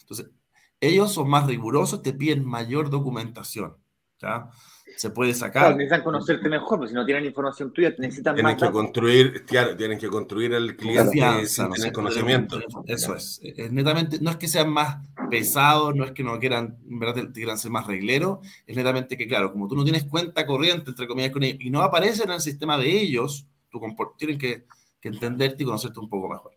Entonces, 0.02 0.30
ellos 0.78 1.10
son 1.10 1.30
más 1.30 1.46
rigurosos, 1.46 2.02
te 2.02 2.12
piden 2.12 2.44
mayor 2.44 2.90
documentación. 2.90 3.78
¿ya? 4.20 4.50
Se 4.98 5.10
puede 5.10 5.32
sacar. 5.32 5.62
Claro, 5.62 5.76
necesitan 5.76 6.02
conocerte 6.02 6.48
mejor, 6.48 6.78
porque 6.78 6.88
si 6.88 6.94
no 6.94 7.06
tienen 7.06 7.24
información 7.24 7.72
tuya, 7.72 7.94
necesitan 7.98 8.34
tienen 8.34 8.56
que 8.56 8.68
construir, 8.68 9.44
claro, 9.44 9.76
tienen 9.76 9.96
que 9.96 10.08
construir 10.08 10.52
el 10.54 10.76
cliente 10.76 11.46
sin 11.46 11.70
tener 11.70 11.92
conocimiento. 11.92 12.58
Eso 12.84 13.14
es. 13.14 13.40
es. 13.40 13.70
Netamente, 13.70 14.18
no 14.20 14.30
es 14.30 14.36
que 14.36 14.48
sean 14.48 14.70
más 14.70 14.98
pesados, 15.30 15.94
no 15.94 16.04
es 16.04 16.10
que 16.10 16.24
no 16.24 16.36
quieran, 16.40 16.78
en 16.90 16.98
verdad, 16.98 17.30
quieran 17.32 17.58
ser 17.58 17.70
más 17.70 17.86
regleros, 17.86 18.40
es 18.66 18.76
netamente 18.76 19.16
que, 19.16 19.28
claro, 19.28 19.52
como 19.52 19.68
tú 19.68 19.76
no 19.76 19.84
tienes 19.84 20.02
cuenta 20.02 20.44
corriente, 20.44 20.90
entre 20.90 21.06
comillas, 21.06 21.30
con 21.30 21.44
ellos, 21.44 21.60
y 21.60 21.70
no 21.70 21.80
aparecen 21.80 22.30
en 22.30 22.34
el 22.34 22.40
sistema 22.40 22.76
de 22.76 22.90
ellos, 22.90 23.46
tu 23.70 23.80
tienen 24.16 24.36
que, 24.36 24.64
que 25.00 25.08
entenderte 25.08 25.62
y 25.62 25.66
conocerte 25.66 26.00
un 26.00 26.08
poco 26.08 26.28
mejor. 26.28 26.52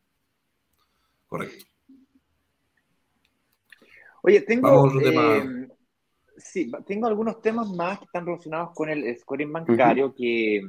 Correcto. 1.27 1.65
Oye, 4.23 4.41
tengo. 4.41 4.99
Eh, 4.99 5.60
sí, 6.43 6.71
tengo 6.85 7.07
algunos 7.07 7.41
temas 7.41 7.69
más 7.69 7.99
que 7.99 8.05
están 8.05 8.25
relacionados 8.25 8.71
con 8.73 8.89
el 8.89 9.17
scoring 9.17 9.51
bancario, 9.51 10.13
que 10.13 10.61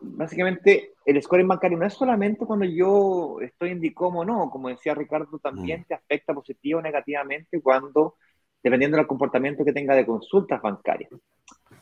básicamente 0.00 0.94
el 1.04 1.22
scoring 1.22 1.48
bancario 1.48 1.78
no 1.78 1.86
es 1.86 1.94
solamente 1.94 2.44
cuando 2.46 2.64
yo 2.64 3.38
estoy 3.40 3.70
en 3.70 3.80
DICOM 3.80 4.16
o 4.16 4.24
no, 4.24 4.50
como 4.50 4.68
decía 4.68 4.94
Ricardo, 4.94 5.38
también 5.38 5.84
te 5.84 5.94
afecta 5.94 6.34
positivo 6.34 6.78
o 6.78 6.82
negativamente 6.82 7.60
cuando, 7.60 8.16
dependiendo 8.62 8.96
del 8.96 9.06
comportamiento 9.06 9.64
que 9.64 9.72
tenga 9.72 9.94
de 9.94 10.06
consultas 10.06 10.60
bancarias. 10.60 11.10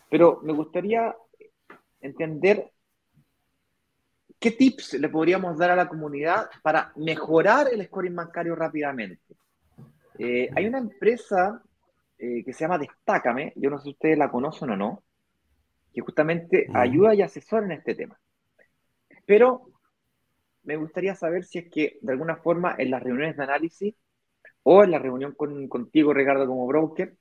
Pero 0.08 0.40
me 0.42 0.52
gustaría 0.52 1.14
entender 2.00 2.70
qué 4.38 4.50
tips 4.52 4.94
le 4.94 5.08
podríamos 5.08 5.58
dar 5.58 5.70
a 5.70 5.76
la 5.76 5.88
comunidad 5.88 6.48
para 6.62 6.92
mejorar 6.96 7.68
el 7.72 7.84
scoring 7.84 8.14
bancario 8.14 8.54
rápidamente. 8.54 9.36
Eh, 10.18 10.48
hay 10.54 10.66
una 10.66 10.78
empresa 10.78 11.62
eh, 12.18 12.44
que 12.44 12.52
se 12.52 12.60
llama 12.60 12.78
Destácame, 12.78 13.52
yo 13.56 13.70
no 13.70 13.78
sé 13.78 13.84
si 13.84 13.90
ustedes 13.90 14.18
la 14.18 14.30
conocen 14.30 14.70
o 14.70 14.76
no, 14.76 15.02
que 15.92 16.00
justamente 16.00 16.66
ayuda 16.74 17.14
y 17.14 17.22
asesora 17.22 17.66
en 17.66 17.72
este 17.72 17.94
tema. 17.94 18.18
Pero 19.26 19.70
me 20.64 20.76
gustaría 20.76 21.14
saber 21.14 21.44
si 21.44 21.58
es 21.58 21.70
que 21.70 21.98
de 22.02 22.12
alguna 22.12 22.36
forma 22.36 22.74
en 22.78 22.90
las 22.90 23.02
reuniones 23.02 23.36
de 23.36 23.42
análisis 23.44 23.94
o 24.62 24.82
en 24.84 24.90
la 24.90 24.98
reunión 24.98 25.32
con, 25.32 25.68
contigo, 25.68 26.12
Ricardo, 26.12 26.46
como 26.46 26.66
broker, 26.66 27.16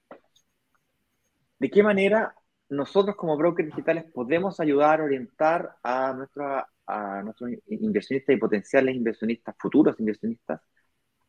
de 1.59 1.69
qué 1.69 1.83
manera 1.83 2.35
nosotros 2.69 3.15
como 3.15 3.37
brokers 3.37 3.69
digitales 3.69 4.05
podemos 4.11 4.59
ayudar, 4.59 5.01
orientar 5.01 5.75
a 5.83 6.13
nuestros 6.13 6.63
a 6.87 7.23
nuestros 7.23 7.51
inversionistas 7.67 8.35
y 8.35 8.39
potenciales 8.39 8.95
inversionistas, 8.95 9.55
futuros 9.57 9.99
inversionistas, 9.99 10.61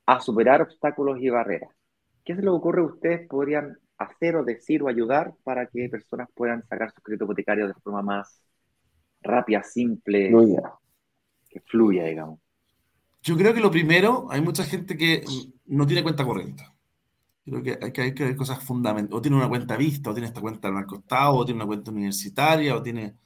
a 0.06 0.20
superar 0.20 0.62
obstáculos 0.62 1.18
y 1.20 1.30
barreras. 1.30 1.70
¿Qué 2.26 2.34
se 2.34 2.42
les 2.42 2.50
ocurre 2.50 2.82
a 2.82 2.86
ustedes 2.86 3.28
podrían 3.28 3.78
hacer 3.98 4.34
o 4.34 4.44
decir 4.44 4.82
o 4.82 4.88
ayudar 4.88 5.32
para 5.44 5.66
que 5.68 5.88
personas 5.88 6.28
puedan 6.34 6.66
sacar 6.66 6.92
su 6.92 7.00
crédito 7.00 7.24
hipotecario 7.24 7.68
de 7.68 7.74
forma 7.74 8.02
más 8.02 8.42
rápida, 9.22 9.62
simple, 9.62 10.32
que 11.48 11.60
fluya, 11.60 12.04
digamos? 12.04 12.40
Yo 13.22 13.36
creo 13.36 13.54
que 13.54 13.60
lo 13.60 13.70
primero, 13.70 14.26
hay 14.28 14.40
mucha 14.40 14.64
gente 14.64 14.96
que 14.96 15.24
no 15.66 15.86
tiene 15.86 16.02
cuenta 16.02 16.24
corriente. 16.24 16.64
Creo 17.44 17.62
que 17.62 17.78
hay 17.80 17.92
que, 17.92 18.02
hay 18.02 18.12
que 18.12 18.24
ver 18.24 18.36
cosas 18.36 18.58
fundamentales. 18.58 19.16
O 19.16 19.22
tiene 19.22 19.36
una 19.36 19.48
cuenta 19.48 19.76
vista, 19.76 20.10
o 20.10 20.12
tiene 20.12 20.26
esta 20.26 20.40
cuenta 20.40 20.66
al 20.66 20.74
banco 20.74 20.96
Estado, 20.96 21.32
o 21.32 21.44
tiene 21.44 21.58
una 21.58 21.66
cuenta 21.66 21.92
universitaria, 21.92 22.74
o 22.74 22.82
tiene. 22.82 23.18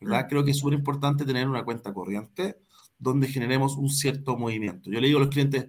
¿Verdad? 0.00 0.26
Creo 0.28 0.44
que 0.44 0.50
es 0.50 0.58
súper 0.58 0.74
importante 0.74 1.24
tener 1.24 1.48
una 1.48 1.64
cuenta 1.64 1.94
corriente 1.94 2.58
donde 2.98 3.28
generemos 3.28 3.76
un 3.76 3.88
cierto 3.88 4.36
movimiento. 4.36 4.90
Yo 4.90 5.00
le 5.00 5.06
digo 5.06 5.20
a 5.20 5.22
los 5.22 5.30
clientes, 5.30 5.68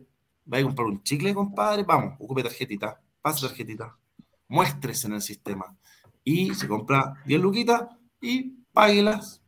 vaya 0.49 0.63
a 0.63 0.67
comprar 0.67 0.87
un 0.87 1.03
chicle, 1.03 1.33
compadre, 1.33 1.83
vamos, 1.83 2.15
ocupe 2.19 2.41
tarjetita, 2.41 2.99
pase 3.21 3.47
tarjetita, 3.47 3.95
muéstrese 4.47 5.07
en 5.07 5.13
el 5.13 5.21
sistema. 5.21 5.77
Y 6.23 6.53
se 6.55 6.67
compra 6.67 7.13
10 7.25 7.39
luquitas 7.39 7.83
y 8.19 8.55
páguelas. 8.73 9.41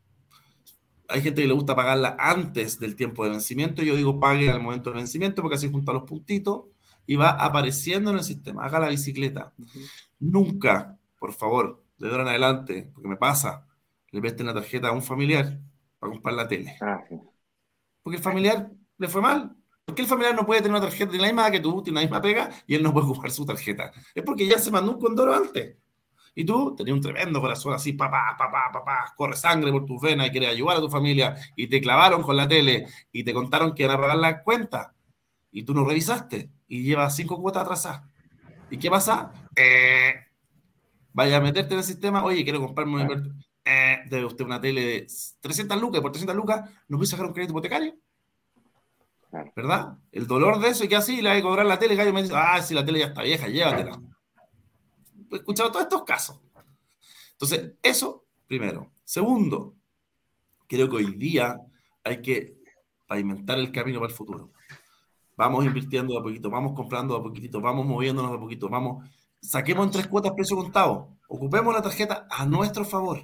Hay 1.10 1.22
gente 1.22 1.42
que 1.42 1.48
le 1.48 1.54
gusta 1.54 1.76
pagarla 1.76 2.16
antes 2.18 2.80
del 2.80 2.96
tiempo 2.96 3.24
de 3.24 3.32
vencimiento. 3.32 3.84
Yo 3.84 3.96
digo 3.96 4.20
pague 4.20 4.50
al 4.50 4.62
momento 4.62 4.92
de 4.92 4.98
vencimiento 4.98 5.42
porque 5.42 5.56
así 5.56 5.70
junta 5.70 5.92
los 5.92 6.04
puntitos 6.04 6.66
y 7.06 7.16
va 7.16 7.32
apareciendo 7.32 8.12
en 8.12 8.18
el 8.18 8.24
sistema. 8.24 8.64
Haga 8.64 8.80
la 8.80 8.90
bicicleta. 8.90 9.54
Nunca, 10.20 10.98
por 11.20 11.34
favor, 11.34 11.84
de 11.98 12.10
ahora 12.10 12.24
en 12.24 12.30
adelante, 12.30 12.90
porque 12.94 13.10
me 13.10 13.18
pasa, 13.18 13.68
le 14.12 14.22
presten 14.22 14.46
la 14.46 14.54
tarjeta 14.54 14.90
a 14.90 14.92
un 14.92 15.02
familiar 15.02 15.60
para 16.00 16.12
comprar 16.12 16.36
la 16.36 16.48
tele. 16.48 16.78
Ah, 16.80 17.04
porque 18.02 18.18
el 18.18 18.24
familiar 18.24 18.72
le 18.98 19.08
fue 19.08 19.22
mal. 19.22 19.56
Porque 19.86 20.04
el 20.04 20.08
familiar 20.08 20.36
no 20.36 20.46
puede 20.46 20.62
tener 20.62 20.78
una 20.78 20.88
tarjeta 20.88 21.12
de 21.12 21.18
la 21.18 21.28
misma 21.28 21.52
que 21.52 21.60
tú, 21.60 21.82
tiene 21.82 22.00
la 22.00 22.06
misma 22.06 22.22
pega 22.22 22.50
y 22.68 22.76
él 22.76 22.84
no 22.84 22.94
puede 22.94 23.08
ocupar 23.08 23.32
su 23.32 23.46
tarjeta? 23.46 23.92
Es 24.14 24.24
porque 24.24 24.46
ya 24.46 24.58
se 24.58 24.72
mandó 24.72 24.94
un 24.94 25.00
condoro 25.00 25.34
antes. 25.34 25.76
Y 26.34 26.46
tú 26.46 26.76
tenías 26.76 26.96
un 26.96 27.02
tremendo 27.02 27.42
corazón 27.42 27.74
así, 27.74 27.94
papá, 27.94 28.36
papá, 28.38 28.70
papá, 28.72 29.14
corre 29.18 29.36
sangre 29.36 29.72
por 29.72 29.86
tus 29.86 30.02
venas 30.02 30.28
y 30.28 30.32
quieres 30.32 30.50
ayudar 30.50 30.78
a 30.78 30.80
tu 30.80 30.90
familia 30.90 31.36
y 31.58 31.68
te 31.68 31.82
clavaron 31.82 32.24
con 32.24 32.38
la 32.38 32.48
tele 32.48 32.88
y 33.12 33.24
te 33.24 33.34
contaron 33.34 33.74
que 33.76 33.84
iban 33.84 33.98
a 33.98 34.02
pagar 34.02 34.18
la 34.18 34.44
cuenta 34.44 34.94
y 35.52 35.64
tú 35.64 35.74
no 35.74 35.84
revisaste 35.84 36.50
y 36.68 36.84
llevas 36.84 37.16
cinco 37.16 37.42
cuotas 37.42 37.64
atrasadas. 37.64 38.04
¿Y 38.70 38.78
qué 38.78 38.90
pasa? 38.90 39.34
Eh, 39.56 40.14
vaya 41.12 41.38
a 41.38 41.42
meterte 41.42 41.74
en 41.74 41.80
el 41.80 41.86
sistema, 41.86 42.24
oye, 42.24 42.44
quiero 42.44 42.62
comprarme 42.62 43.04
un... 43.04 43.44
Eh, 43.64 44.00
debe 44.10 44.26
usted 44.26 44.44
una 44.44 44.60
tele 44.60 44.82
de 44.82 45.08
300 45.40 45.80
lucas 45.80 46.02
por 46.02 46.12
300 46.12 46.36
lucas 46.36 46.68
no 46.88 47.00
a 47.00 47.06
sacar 47.06 47.28
un 47.28 47.34
crédito 47.34 47.52
hipotecario. 47.52 47.94
¿Verdad? 49.56 49.98
El 50.12 50.28
dolor 50.28 50.60
de 50.60 50.70
eso 50.70 50.84
y 50.84 50.88
que 50.88 50.96
así 50.96 51.22
le 51.22 51.30
hay 51.30 51.38
que 51.38 51.44
cobrar 51.44 51.66
la 51.66 51.80
tele, 51.80 51.96
gallo 51.96 52.14
me 52.14 52.24
dice, 52.24 52.34
ah, 52.36 52.62
si 52.62 52.74
la 52.74 52.86
tele 52.86 53.00
ya 53.00 53.08
está 53.08 53.22
vieja, 53.22 53.48
llévatela. 53.48 54.02
He 55.32 55.36
escuchado 55.38 55.72
todos 55.72 55.84
estos 55.84 56.04
casos. 56.04 56.40
Entonces, 57.34 57.74
eso 57.82 58.26
primero. 58.52 58.92
Segundo, 59.06 59.76
creo 60.68 60.90
que 60.90 60.98
hoy 60.98 61.16
día 61.16 61.58
hay 62.04 62.22
que 62.22 62.58
pavimentar 63.08 63.58
el 63.58 63.72
camino 63.72 64.02
para 64.02 64.12
el 64.12 64.18
futuro. 64.18 64.52
Vamos 65.38 65.66
invirtiendo 65.66 66.14
de 66.14 66.20
a 66.20 66.24
poquito, 66.24 66.50
vamos 66.50 66.74
comprando 66.74 67.14
de 67.14 67.22
a 67.22 67.24
poquitito, 67.24 67.62
vamos 67.62 67.86
moviéndonos 67.86 68.30
de 68.30 68.38
a 68.38 68.40
poquito, 68.42 68.68
vamos, 68.68 69.10
saquemos 69.42 69.86
en 69.86 69.92
tres 69.92 70.08
cuotas 70.08 70.34
precio 70.36 70.58
contado, 70.58 71.18
ocupemos 71.30 71.74
la 71.74 71.82
tarjeta 71.82 72.28
a 72.30 72.46
nuestro 72.46 72.84
favor. 72.84 73.24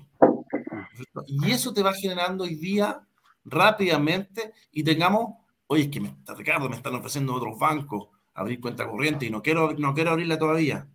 Y 1.26 1.52
eso 1.52 1.74
te 1.74 1.84
va 1.84 1.94
generando 1.94 2.46
hoy 2.46 2.56
día 2.56 3.02
rápidamente 3.44 4.54
y 4.72 4.82
tengamos 4.82 5.36
oye, 5.68 5.84
es 5.84 5.90
que 5.90 6.00
me, 6.00 6.16
Ricardo, 6.36 6.70
me 6.70 6.76
están 6.76 6.96
ofreciendo 6.96 7.34
otros 7.34 7.58
bancos 7.58 8.10
abrir 8.34 8.60
cuenta 8.62 8.88
corriente 8.88 9.26
y 9.26 9.30
no 9.30 9.42
quiero, 9.42 9.74
no 9.74 9.94
quiero 9.94 10.12
abrirla 10.12 10.38
todavía. 10.38 10.88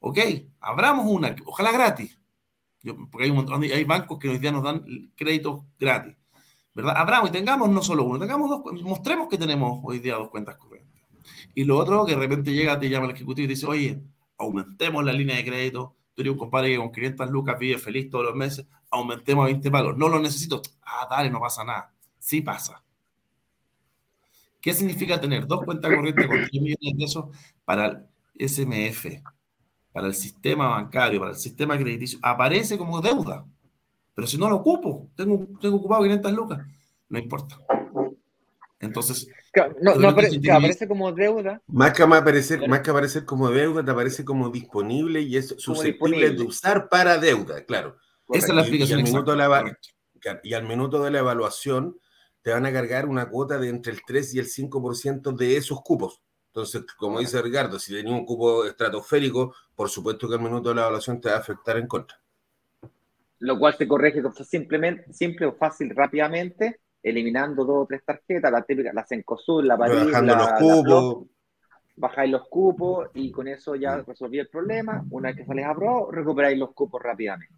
Ok, 0.00 0.18
abramos 0.60 1.06
una, 1.06 1.34
ojalá 1.44 1.72
gratis. 1.72 2.18
porque 3.10 3.24
hay 3.24 3.30
un 3.30 3.36
montón 3.36 3.62
hay 3.62 3.84
bancos 3.84 4.18
que 4.18 4.28
hoy 4.28 4.38
día 4.38 4.52
nos 4.52 4.62
dan 4.62 4.84
créditos 5.14 5.64
gratis. 5.78 6.16
¿Verdad? 6.74 6.94
Abramos 6.96 7.30
y 7.30 7.32
tengamos 7.32 7.68
no 7.68 7.82
solo 7.82 8.04
uno, 8.04 8.18
tengamos 8.18 8.48
dos, 8.48 8.82
mostremos 8.82 9.28
que 9.28 9.36
tenemos 9.36 9.80
hoy 9.82 9.98
día 9.98 10.14
dos 10.14 10.30
cuentas 10.30 10.56
corrientes. 10.56 11.02
Y 11.54 11.64
lo 11.64 11.76
otro, 11.76 12.06
que 12.06 12.12
de 12.12 12.18
repente 12.18 12.52
llega, 12.52 12.78
te 12.78 12.88
llama 12.88 13.06
el 13.06 13.12
ejecutivo 13.12 13.44
y 13.44 13.48
dice, 13.48 13.66
oye, 13.66 14.00
aumentemos 14.38 15.04
la 15.04 15.12
línea 15.12 15.36
de 15.36 15.44
crédito. 15.44 15.96
Tú 16.14 16.22
eres 16.22 16.32
un 16.32 16.38
compadre 16.38 16.70
que 16.70 16.76
con 16.76 16.92
500 16.92 17.30
lucas 17.30 17.58
vive 17.58 17.78
feliz 17.78 18.08
todos 18.10 18.24
los 18.24 18.34
meses, 18.34 18.66
aumentemos 18.90 19.42
a 19.42 19.46
20 19.46 19.70
palos. 19.70 19.96
No 19.98 20.08
lo 20.08 20.20
necesito. 20.20 20.62
Ah, 20.82 21.06
dale, 21.10 21.30
no 21.30 21.40
pasa 21.40 21.64
nada. 21.64 21.92
Sí 22.18 22.40
pasa. 22.40 22.82
¿Qué 24.60 24.74
significa 24.74 25.20
tener 25.20 25.46
dos 25.46 25.64
cuentas 25.64 25.94
corrientes 25.94 26.26
con 26.26 26.36
10 26.36 26.52
millones 26.52 26.78
de 26.80 26.94
pesos 26.98 27.24
para 27.64 27.86
el 28.34 28.48
SMF, 28.48 29.06
para 29.92 30.08
el 30.08 30.14
sistema 30.14 30.68
bancario, 30.68 31.20
para 31.20 31.32
el 31.32 31.38
sistema 31.38 31.76
crediticio? 31.78 32.18
Aparece 32.22 32.76
como 32.76 33.00
deuda. 33.00 33.44
Pero 34.14 34.26
si 34.26 34.36
no 34.36 34.48
lo 34.48 34.56
ocupo, 34.56 35.08
tengo, 35.14 35.46
tengo 35.60 35.76
ocupado 35.76 36.02
500 36.02 36.32
lucas, 36.32 36.66
no 37.08 37.18
importa. 37.18 37.56
Entonces, 38.80 39.28
no, 39.80 39.94
no 39.96 40.08
aparece, 40.08 40.86
como 40.86 41.12
deuda. 41.12 41.60
Más 41.66 41.92
que, 41.92 42.02
aparecer, 42.02 42.68
más 42.68 42.80
que 42.80 42.90
aparecer 42.90 43.24
como 43.24 43.50
deuda, 43.50 43.84
te 43.84 43.90
aparece 43.90 44.24
como 44.24 44.50
disponible 44.50 45.20
y 45.20 45.36
es 45.36 45.54
susceptible 45.58 46.30
de 46.30 46.42
usar 46.42 46.88
para 46.88 47.18
deuda, 47.18 47.64
claro. 47.64 47.96
Esa 48.28 48.48
es 48.48 48.54
la 48.54 48.60
explicación. 48.62 49.00
Y 49.00 49.02
al, 49.02 49.08
minuto 49.08 49.30
de 49.32 49.36
la, 49.36 49.78
y 50.44 50.54
al 50.54 50.64
minuto 50.64 51.02
de 51.02 51.10
la 51.10 51.18
evaluación, 51.18 51.96
te 52.48 52.54
van 52.54 52.64
a 52.64 52.72
cargar 52.72 53.06
una 53.06 53.28
cuota 53.28 53.58
de 53.58 53.68
entre 53.68 53.92
el 53.92 54.00
3 54.06 54.34
y 54.34 54.38
el 54.38 54.46
5% 54.46 55.36
de 55.36 55.58
esos 55.58 55.82
cupos. 55.82 56.22
Entonces, 56.46 56.82
como 56.96 57.20
dice 57.20 57.42
Ricardo, 57.42 57.78
si 57.78 57.92
tenía 57.92 58.14
un 58.14 58.24
cupo 58.24 58.64
estratosférico, 58.64 59.54
por 59.76 59.90
supuesto 59.90 60.26
que 60.26 60.36
el 60.36 60.40
minuto 60.40 60.70
de 60.70 60.76
la 60.76 60.80
evaluación 60.80 61.20
te 61.20 61.28
va 61.28 61.34
a 61.34 61.40
afectar 61.40 61.76
en 61.76 61.86
contra. 61.86 62.18
Lo 63.40 63.58
cual 63.58 63.76
se 63.76 63.86
corrige 63.86 64.22
simplemente, 64.48 65.12
simple 65.12 65.44
o 65.44 65.56
fácil, 65.56 65.94
rápidamente, 65.94 66.80
eliminando 67.02 67.66
dos 67.66 67.82
o 67.82 67.86
tres 67.86 68.02
tarjetas, 68.02 68.50
la 68.50 68.62
típica, 68.62 68.94
la 68.94 69.04
Cencosud, 69.06 69.64
la 69.64 69.76
París, 69.76 70.06
Bajando 70.06 70.34
los 70.34 70.52
cupos. 70.52 71.26
bajáis 71.96 72.32
los 72.32 72.48
cupos 72.48 73.08
y 73.12 73.30
con 73.30 73.46
eso 73.46 73.74
ya 73.74 73.98
resolví 73.98 74.38
el 74.38 74.48
problema. 74.48 75.04
Una 75.10 75.28
vez 75.28 75.36
que 75.36 75.44
sales 75.44 75.66
a 75.66 75.74
pro, 75.74 76.10
recuperáis 76.10 76.58
los 76.58 76.72
cupos 76.72 77.02
rápidamente. 77.02 77.54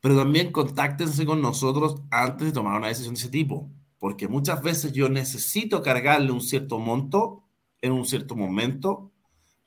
Pero 0.00 0.16
también 0.16 0.52
contáctense 0.52 1.26
con 1.26 1.42
nosotros 1.42 2.00
antes 2.10 2.46
de 2.46 2.52
tomar 2.54 2.78
una 2.78 2.88
decisión 2.88 3.12
de 3.12 3.20
ese 3.20 3.28
tipo 3.28 3.68
porque 3.98 4.28
muchas 4.28 4.62
veces 4.62 4.92
yo 4.92 5.08
necesito 5.08 5.82
cargarle 5.82 6.32
un 6.32 6.40
cierto 6.40 6.78
monto 6.78 7.44
en 7.80 7.92
un 7.92 8.04
cierto 8.04 8.36
momento, 8.36 9.12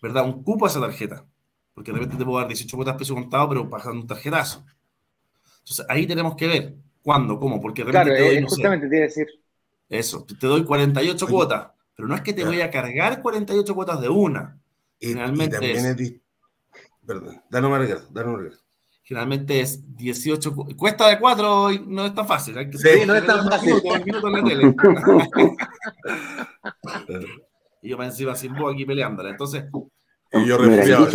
¿verdad? 0.02 0.26
Un 0.26 0.44
cupo 0.44 0.66
a 0.66 0.70
esa 0.70 0.80
tarjeta, 0.80 1.26
porque 1.74 1.92
de 1.92 1.98
repente 1.98 2.18
te 2.18 2.26
puedo 2.26 2.40
dar 2.40 2.48
18 2.48 2.76
cuotas 2.76 2.98
peso 2.98 3.16
contado, 3.16 3.50
pero 3.50 3.70
pasando 3.70 4.02
un 4.02 4.08
tarjetazo. 4.08 4.66
Entonces 5.60 5.86
ahí 5.90 6.06
tenemos 6.06 6.36
que 6.36 6.48
ver 6.48 6.76
cuándo, 7.02 7.40
cómo, 7.40 7.60
porque 7.62 7.84
de 7.84 7.92
repente 7.92 8.16
te 8.16 8.36
doy, 8.36 8.44
justamente 8.44 8.90
te 8.90 8.96
decir. 8.96 9.28
Eso, 9.90 10.26
te 10.26 10.48
doy 10.48 10.64
48 10.64 11.28
cuotas, 11.28 11.72
pero 11.96 12.08
no 12.08 12.16
es 12.16 12.22
que 12.22 12.34
te 12.34 12.46
voy 12.46 12.62
a 12.62 12.70
cargar 12.70 13.22
48 13.22 13.76
cuotas 13.76 14.02
de 14.02 14.10
una. 14.10 14.60
Y, 15.00 15.08
Generalmente 15.08 15.58
y 15.58 15.60
también 15.60 15.86
es... 15.86 16.14
Perdón, 17.06 17.42
dale 17.50 17.68
un 17.68 17.80
Ricardo, 17.80 18.08
dale 18.12 18.30
un 18.30 18.52
generalmente 19.10 19.60
es 19.60 19.98
18, 19.98 20.56
cuesta 20.78 21.10
de 21.10 21.18
4 21.18 21.72
y 21.72 21.80
no 21.80 22.06
es 22.06 22.14
tan 22.14 22.28
fácil. 22.28 22.56
Hay 22.60 22.70
que 22.70 22.78
sí, 22.78 23.08
no 23.08 23.16
es 23.16 23.26
tan 23.26 23.50
fácil. 23.50 23.74
Minutos, 24.06 24.24
en 24.24 24.34
la 24.34 24.44
tele. 24.44 24.76
y 27.82 27.90
yo 27.90 27.98
me 27.98 28.06
encima 28.06 28.36
sin 28.36 28.54
voz 28.54 28.72
aquí 28.72 28.86
peleándola. 28.86 29.32
Entonces. 29.32 29.66
Y 30.32 30.46
yo 30.46 30.60
resfriado. 30.60 31.08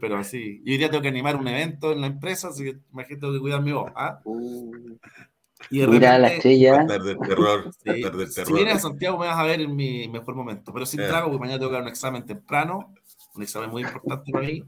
pero 0.00 0.16
así. 0.16 0.60
Y 0.64 0.72
hoy 0.72 0.78
día 0.78 0.90
tengo 0.90 1.02
que 1.02 1.10
animar 1.10 1.36
un 1.36 1.46
evento 1.46 1.92
en 1.92 2.00
la 2.00 2.08
empresa, 2.08 2.48
así 2.48 2.64
que 2.64 2.78
imagínate 2.92 3.20
tengo 3.20 3.34
que 3.34 3.38
cuidar 3.38 3.62
mi 3.62 3.70
voz. 3.70 3.92
¿ah? 3.94 4.18
Uh. 4.24 4.96
Y 5.70 5.86
Mira 5.86 6.18
la 6.18 6.26
estrella. 6.26 6.86
Perder 6.88 7.18
terror, 7.18 7.70
sí. 7.72 8.02
terror. 8.02 8.28
Si 8.28 8.52
vienes 8.52 8.74
a 8.74 8.80
Santiago 8.80 9.16
me 9.16 9.28
vas 9.28 9.38
a 9.38 9.44
ver 9.44 9.60
en 9.60 9.76
mi 9.76 10.08
mejor 10.08 10.34
momento, 10.34 10.72
pero 10.72 10.84
sin 10.84 11.06
trago, 11.06 11.28
porque 11.28 11.38
mañana 11.38 11.60
tengo 11.60 11.70
que 11.70 11.74
dar 11.74 11.82
un 11.82 11.88
examen 11.88 12.26
temprano, 12.26 12.92
un 13.36 13.44
examen 13.44 13.70
muy 13.70 13.82
importante 13.82 14.32
para 14.32 14.44
mí 14.44 14.64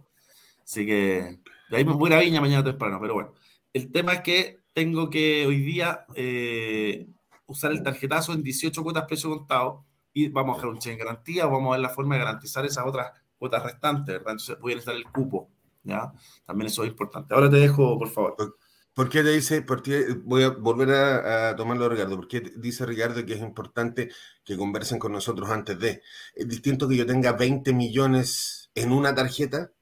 Así 0.71 0.87
que 0.87 1.41
de 1.69 1.77
ahí 1.77 1.85
me 1.85 1.95
voy 1.95 2.13
a 2.13 2.21
Viña 2.21 2.41
mañana 2.41 2.63
temprano, 2.63 2.99
pero 3.01 3.15
bueno. 3.15 3.35
El 3.73 3.91
tema 3.91 4.13
es 4.13 4.21
que 4.21 4.61
tengo 4.73 5.11
que 5.11 5.45
hoy 5.45 5.63
día 5.63 6.07
eh, 6.15 7.09
usar 7.47 7.73
el 7.73 7.83
tarjetazo 7.83 8.33
en 8.33 8.45
18 8.45 8.81
cuotas 8.85 9.05
precio 9.07 9.31
contado 9.31 9.85
y 10.13 10.29
vamos 10.29 10.55
a 10.55 10.59
hacer 10.59 10.71
un 10.71 10.79
cheque 10.79 10.93
en 10.93 10.99
garantía 11.01 11.47
vamos 11.47 11.71
a 11.71 11.73
ver 11.73 11.81
la 11.81 11.89
forma 11.89 12.15
de 12.15 12.21
garantizar 12.21 12.65
esas 12.65 12.87
otras 12.87 13.11
cuotas 13.37 13.65
restantes, 13.65 14.15
¿verdad? 14.15 14.31
Entonces 14.31 14.61
voy 14.61 14.73
a 14.73 14.75
necesitar 14.77 14.95
el 14.95 15.11
cupo, 15.11 15.51
¿ya? 15.83 16.13
También 16.47 16.69
eso 16.69 16.85
es 16.85 16.91
importante. 16.91 17.35
Ahora 17.35 17.51
te 17.51 17.57
dejo, 17.57 17.99
por 17.99 18.09
favor. 18.09 18.57
¿Por 18.95 19.09
qué 19.09 19.25
te 19.25 19.31
dice, 19.31 19.63
por 19.63 19.83
voy 20.23 20.45
a 20.45 20.51
volver 20.51 20.91
a, 20.93 21.57
tomarlo, 21.57 21.89
Ricardo? 21.89 22.15
¿Por 22.15 22.29
qué 22.29 22.43
dice 22.57 22.87
Ricardo 22.87 23.27
que 23.27 23.35
es 23.35 23.41
importante 23.41 24.09
que 24.45 24.57
conversen 24.57 25.01
con 25.01 25.11
nosotros 25.11 25.51
antes 25.51 25.77
de? 25.81 26.03
Es 26.33 26.49
distinto 26.49 26.89
que 26.89 26.97
yo 26.97 27.07
tenga 27.07 27.33
20 27.33 27.73
millones 27.73 28.71
en 28.77 28.93
una 28.93 29.13
tarjeta 29.17 29.73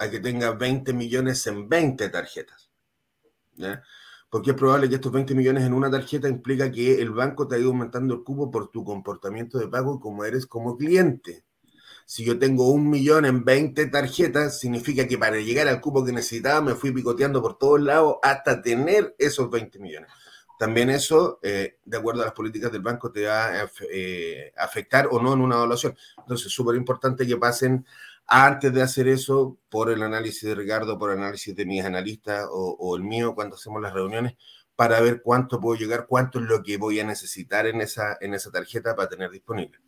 a 0.00 0.10
que 0.10 0.18
tenga 0.18 0.52
20 0.52 0.94
millones 0.94 1.46
en 1.46 1.68
20 1.68 2.08
tarjetas. 2.08 2.70
porque 4.30 4.52
es 4.52 4.56
probable 4.56 4.88
que 4.88 4.94
estos 4.94 5.12
20 5.12 5.34
millones 5.34 5.64
en 5.64 5.74
una 5.74 5.90
tarjeta 5.90 6.28
implica 6.28 6.70
que 6.70 7.02
el 7.02 7.10
banco 7.10 7.46
te 7.46 7.56
ha 7.56 7.58
ido 7.58 7.68
aumentando 7.68 8.14
el 8.14 8.22
cupo 8.22 8.50
por 8.50 8.70
tu 8.70 8.84
comportamiento 8.84 9.58
de 9.58 9.68
pago 9.68 10.00
como 10.00 10.24
eres 10.24 10.46
como 10.46 10.76
cliente. 10.78 11.44
Si 12.06 12.24
yo 12.24 12.38
tengo 12.38 12.70
un 12.70 12.88
millón 12.88 13.24
en 13.26 13.44
20 13.44 13.86
tarjetas, 13.86 14.58
significa 14.58 15.06
que 15.06 15.18
para 15.18 15.36
llegar 15.36 15.68
al 15.68 15.80
cupo 15.80 16.04
que 16.04 16.12
necesitaba 16.12 16.62
me 16.62 16.74
fui 16.74 16.92
picoteando 16.92 17.42
por 17.42 17.58
todos 17.58 17.82
lados 17.82 18.16
hasta 18.22 18.62
tener 18.62 19.14
esos 19.18 19.50
20 19.50 19.78
millones. 19.78 20.10
También 20.58 20.90
eso, 20.90 21.38
eh, 21.42 21.78
de 21.84 21.96
acuerdo 21.96 22.22
a 22.22 22.26
las 22.26 22.34
políticas 22.34 22.70
del 22.70 22.82
banco, 22.82 23.10
te 23.10 23.26
va 23.26 23.46
a 23.46 23.70
eh, 23.90 24.52
afectar 24.56 25.08
o 25.10 25.20
no 25.20 25.32
en 25.32 25.40
una 25.40 25.56
evaluación. 25.56 25.96
Entonces, 26.18 26.48
es 26.48 26.52
súper 26.52 26.76
importante 26.76 27.26
que 27.26 27.36
pasen 27.36 27.86
antes 28.30 28.72
de 28.72 28.80
hacer 28.80 29.08
eso 29.08 29.58
por 29.68 29.90
el 29.90 30.02
análisis 30.02 30.48
de 30.48 30.54
Ricardo, 30.54 30.98
por 30.98 31.10
el 31.10 31.18
análisis 31.18 31.54
de 31.54 31.66
mis 31.66 31.84
analistas 31.84 32.46
o, 32.50 32.76
o 32.78 32.96
el 32.96 33.02
mío 33.02 33.34
cuando 33.34 33.56
hacemos 33.56 33.82
las 33.82 33.92
reuniones, 33.92 34.36
para 34.76 35.00
ver 35.00 35.20
cuánto 35.20 35.60
puedo 35.60 35.78
llegar, 35.78 36.06
cuánto 36.06 36.38
es 36.38 36.46
lo 36.46 36.62
que 36.62 36.78
voy 36.78 37.00
a 37.00 37.04
necesitar 37.04 37.66
en 37.66 37.80
esa, 37.80 38.16
en 38.20 38.32
esa 38.32 38.50
tarjeta 38.50 38.96
para 38.96 39.08
tener 39.08 39.30
disponible. 39.30 39.78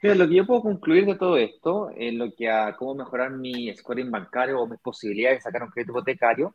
Lo 0.00 0.28
que 0.28 0.34
yo 0.34 0.46
puedo 0.46 0.62
concluir 0.62 1.06
de 1.06 1.16
todo 1.16 1.36
esto, 1.38 1.90
en 1.96 2.18
lo 2.18 2.32
que 2.34 2.50
a 2.50 2.76
cómo 2.76 2.94
mejorar 2.94 3.30
mi 3.32 3.74
scoring 3.74 4.10
bancario 4.10 4.60
o 4.60 4.66
mis 4.66 4.78
posibilidades 4.80 5.38
de 5.38 5.42
sacar 5.42 5.62
un 5.62 5.70
crédito 5.70 5.92
hipotecario, 5.92 6.54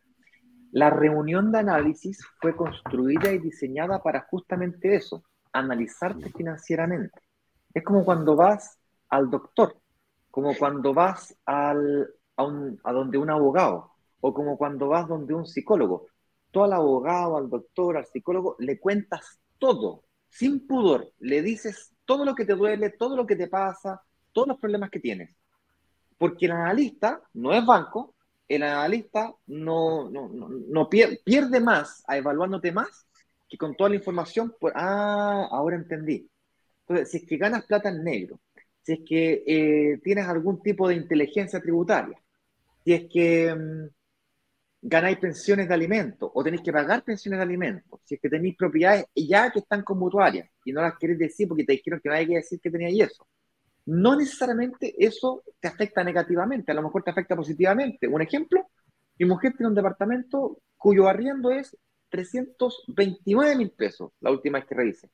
la 0.72 0.92
reunión 0.92 1.52
de 1.52 1.60
análisis 1.60 2.24
fue 2.40 2.56
construida 2.56 3.32
y 3.34 3.40
diseñada 3.40 4.02
para 4.04 4.22
justamente 4.22 4.96
eso, 4.96 5.24
analizarte 5.52 6.32
financieramente. 6.32 7.20
Es 7.74 7.84
como 7.84 8.06
cuando 8.06 8.36
vas 8.36 8.78
al 9.10 9.32
doctor, 9.32 9.76
como 10.32 10.55
cuando 10.57 10.93
vas 10.93 11.36
al, 11.45 12.09
a, 12.36 12.43
un, 12.43 12.80
a 12.84 12.93
donde 12.93 13.17
un 13.17 13.30
abogado, 13.30 13.91
o 14.21 14.34
como 14.34 14.57
cuando 14.57 14.88
vas 14.88 15.07
donde 15.07 15.34
un 15.34 15.45
psicólogo. 15.45 16.07
Tú 16.51 16.63
al 16.63 16.73
abogado, 16.73 17.38
al 17.38 17.49
doctor, 17.49 17.97
al 17.97 18.05
psicólogo, 18.05 18.55
le 18.59 18.80
cuentas 18.80 19.39
todo, 19.57 20.03
sin 20.30 20.65
pudor, 20.67 21.11
le 21.19 21.41
dices 21.41 21.93
todo 22.05 22.25
lo 22.25 22.36
que 22.36 22.45
te 22.45 22.55
duele, 22.55 22.89
todo 22.91 23.15
lo 23.15 23.25
que 23.25 23.36
te 23.36 23.47
pasa, 23.47 24.01
todos 24.32 24.47
los 24.47 24.57
problemas 24.57 24.89
que 24.89 24.99
tienes. 24.99 25.36
Porque 26.17 26.47
el 26.47 26.51
analista 26.53 27.21
no 27.34 27.53
es 27.53 27.65
banco, 27.65 28.15
el 28.47 28.63
analista 28.63 29.34
no, 29.47 30.09
no, 30.09 30.89
pierde, 30.89 31.59
más 31.59 32.03
a 32.07 32.17
evaluándote 32.17 32.71
más 32.71 33.05
que 33.47 33.57
con 33.57 33.75
toda 33.75 33.91
la 33.91 33.95
información. 33.97 34.55
Pues, 34.59 34.73
ah, 34.75 35.47
ahora 35.51 35.75
entendí. 35.75 36.30
Entonces, 36.82 37.11
si 37.11 37.17
es 37.17 37.25
que 37.27 37.38
ganas 37.38 37.65
plata 37.65 37.89
en 37.89 38.03
negro, 38.03 38.39
si 38.90 38.94
es 38.94 39.00
que 39.06 39.44
eh, 39.46 40.00
tienes 40.04 40.26
algún 40.26 40.64
tipo 40.64 40.88
de 40.88 40.96
inteligencia 40.96 41.62
tributaria, 41.62 42.20
si 42.84 42.94
es 42.94 43.04
que 43.08 43.54
mm, 43.54 43.88
ganáis 44.82 45.20
pensiones 45.20 45.68
de 45.68 45.74
alimentos 45.76 46.32
o 46.34 46.44
tenéis 46.44 46.64
que 46.64 46.74
pagar 46.74 47.04
pensiones 47.04 47.38
de 47.38 47.44
alimentos, 47.44 48.00
si 48.04 48.16
es 48.16 48.22
que 48.22 48.30
tenéis 48.30 48.56
propiedades 48.58 49.06
ya 49.14 49.52
que 49.52 49.60
están 49.60 49.84
con 49.84 50.00
mutuarias 50.00 50.50
y 50.66 50.72
no 50.72 50.82
las 50.82 50.98
queréis 50.98 51.20
decir 51.20 51.48
porque 51.48 51.66
te 51.66 51.74
dijeron 51.74 52.00
que 52.02 52.10
no 52.10 52.16
hay 52.16 52.26
que 52.26 52.38
decir 52.38 52.60
que 52.60 52.72
teníais 52.72 53.12
eso. 53.12 53.28
No 53.86 54.16
necesariamente 54.16 54.96
eso 54.98 55.44
te 55.60 55.68
afecta 55.68 56.04
negativamente, 56.04 56.72
a 56.72 56.76
lo 56.76 56.82
mejor 56.82 57.04
te 57.04 57.12
afecta 57.12 57.36
positivamente. 57.36 58.08
Un 58.08 58.24
ejemplo, 58.24 58.72
mi 59.20 59.28
mujer 59.28 59.54
tiene 59.56 59.70
un 59.70 59.76
departamento 59.76 60.62
cuyo 60.78 61.08
arriendo 61.08 61.52
es 61.52 61.78
329 62.10 63.56
mil 63.56 63.70
pesos, 63.70 64.14
la 64.20 64.32
última 64.32 64.58
vez 64.58 64.68
que 64.68 64.74
revisé, 64.74 65.12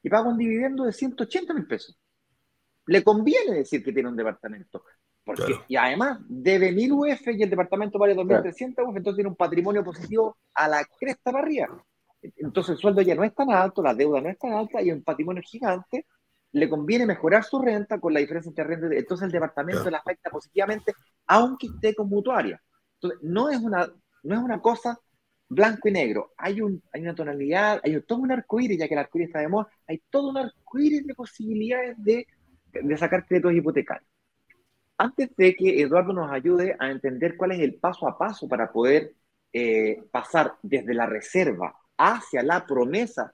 y 0.00 0.08
paga 0.08 0.28
un 0.28 0.38
dividendo 0.38 0.84
de 0.84 0.92
180 0.92 1.54
mil 1.54 1.66
pesos. 1.66 1.98
Le 2.86 3.02
conviene 3.02 3.56
decir 3.56 3.82
que 3.82 3.92
tiene 3.92 4.08
un 4.08 4.16
departamento, 4.16 4.84
y 5.66 5.76
además 5.76 6.20
debe 6.28 6.72
1000 6.72 6.92
UF 6.92 7.28
y 7.28 7.42
el 7.42 7.50
departamento 7.50 7.98
vale 7.98 8.14
2300 8.14 8.84
UF, 8.86 8.96
entonces 8.96 9.16
tiene 9.16 9.30
un 9.30 9.36
patrimonio 9.36 9.82
positivo 9.82 10.36
a 10.54 10.68
la 10.68 10.84
cresta 10.84 11.32
para 11.32 11.44
arriba. 11.44 11.84
Entonces 12.36 12.74
el 12.74 12.78
sueldo 12.78 13.02
ya 13.02 13.14
no 13.14 13.24
es 13.24 13.34
tan 13.34 13.50
alto, 13.50 13.82
la 13.82 13.94
deuda 13.94 14.20
no 14.20 14.28
es 14.28 14.38
tan 14.38 14.52
alta 14.52 14.80
y 14.82 14.92
un 14.92 15.02
patrimonio 15.02 15.42
gigante. 15.44 16.06
Le 16.52 16.68
conviene 16.68 17.06
mejorar 17.06 17.44
su 17.44 17.60
renta 17.60 17.98
con 17.98 18.14
la 18.14 18.20
diferencia 18.20 18.50
entre 18.50 18.64
renta. 18.64 18.86
Entonces 18.92 19.26
el 19.26 19.32
departamento 19.32 19.90
le 19.90 19.96
afecta 19.96 20.30
positivamente, 20.30 20.94
aunque 21.26 21.66
esté 21.66 21.94
con 21.94 22.08
mutuaria. 22.08 22.62
Entonces 22.94 23.18
no 23.22 23.50
es 23.50 23.58
una, 23.58 23.92
no 24.22 24.34
es 24.34 24.40
una 24.40 24.60
cosa 24.60 24.98
blanco 25.48 25.88
y 25.88 25.92
negro. 25.92 26.32
Hay, 26.38 26.60
un, 26.60 26.82
hay 26.92 27.02
una 27.02 27.14
tonalidad, 27.14 27.80
hay 27.82 28.00
todo 28.02 28.20
un 28.20 28.32
arcoíris, 28.32 28.78
ya 28.78 28.88
que 28.88 28.94
el 28.94 29.00
arcoíris 29.00 29.28
está 29.28 29.40
de 29.40 29.48
moda, 29.48 29.68
hay 29.86 30.00
todo 30.08 30.30
un 30.30 30.38
arcoíris 30.38 31.06
de 31.06 31.14
posibilidades 31.14 31.96
de, 32.02 32.26
de 32.72 32.96
sacar 32.96 33.26
créditos 33.26 33.52
hipotecarios. 33.52 34.08
Antes 34.98 35.34
de 35.36 35.54
que 35.54 35.80
Eduardo 35.82 36.12
nos 36.12 36.30
ayude 36.30 36.74
a 36.78 36.90
entender 36.90 37.36
cuál 37.36 37.52
es 37.52 37.60
el 37.60 37.74
paso 37.74 38.08
a 38.08 38.16
paso 38.16 38.48
para 38.48 38.72
poder 38.72 39.14
eh, 39.52 40.02
pasar 40.10 40.54
desde 40.62 40.94
la 40.94 41.06
reserva 41.06 41.74
hacia 41.98 42.42
la 42.42 42.66
promesa 42.66 43.32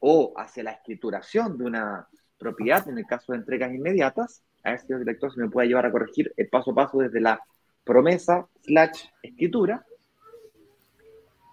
o 0.00 0.32
hacia 0.36 0.62
la 0.62 0.72
escrituración 0.72 1.56
de 1.58 1.64
una 1.64 2.08
propiedad, 2.38 2.88
en 2.88 2.98
el 2.98 3.06
caso 3.06 3.32
de 3.32 3.38
entregas 3.38 3.72
inmediatas, 3.72 4.42
a 4.64 4.70
ver 4.70 4.80
señor 4.80 5.00
director 5.00 5.32
se 5.32 5.40
me 5.40 5.48
puede 5.48 5.68
llevar 5.68 5.86
a 5.86 5.92
corregir 5.92 6.32
el 6.36 6.48
paso 6.48 6.70
a 6.70 6.74
paso 6.74 6.98
desde 6.98 7.20
la 7.20 7.40
promesa 7.84 8.46
slash 8.62 9.06
escritura, 9.22 9.84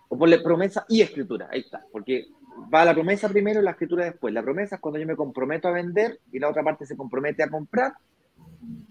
o 0.08 0.18
ponle 0.18 0.40
promesa 0.40 0.86
y 0.88 1.02
escritura, 1.02 1.48
ahí 1.52 1.62
está, 1.62 1.84
porque 1.92 2.28
va 2.74 2.86
la 2.86 2.94
promesa 2.94 3.30
primero 3.30 3.60
y 3.62 3.64
la 3.64 3.72
escritura 3.72 4.06
después. 4.06 4.34
La 4.34 4.44
promesa 4.44 4.76
es 4.76 4.82
cuando 4.82 5.00
yo 5.00 5.08
me 5.08 5.16
comprometo 5.16 5.68
a 5.68 5.72
vender 5.72 6.20
y 6.32 6.40
la 6.40 6.50
otra 6.50 6.64
parte 6.64 6.86
se 6.86 6.96
compromete 6.96 7.44
a 7.44 7.50
comprar, 7.50 7.94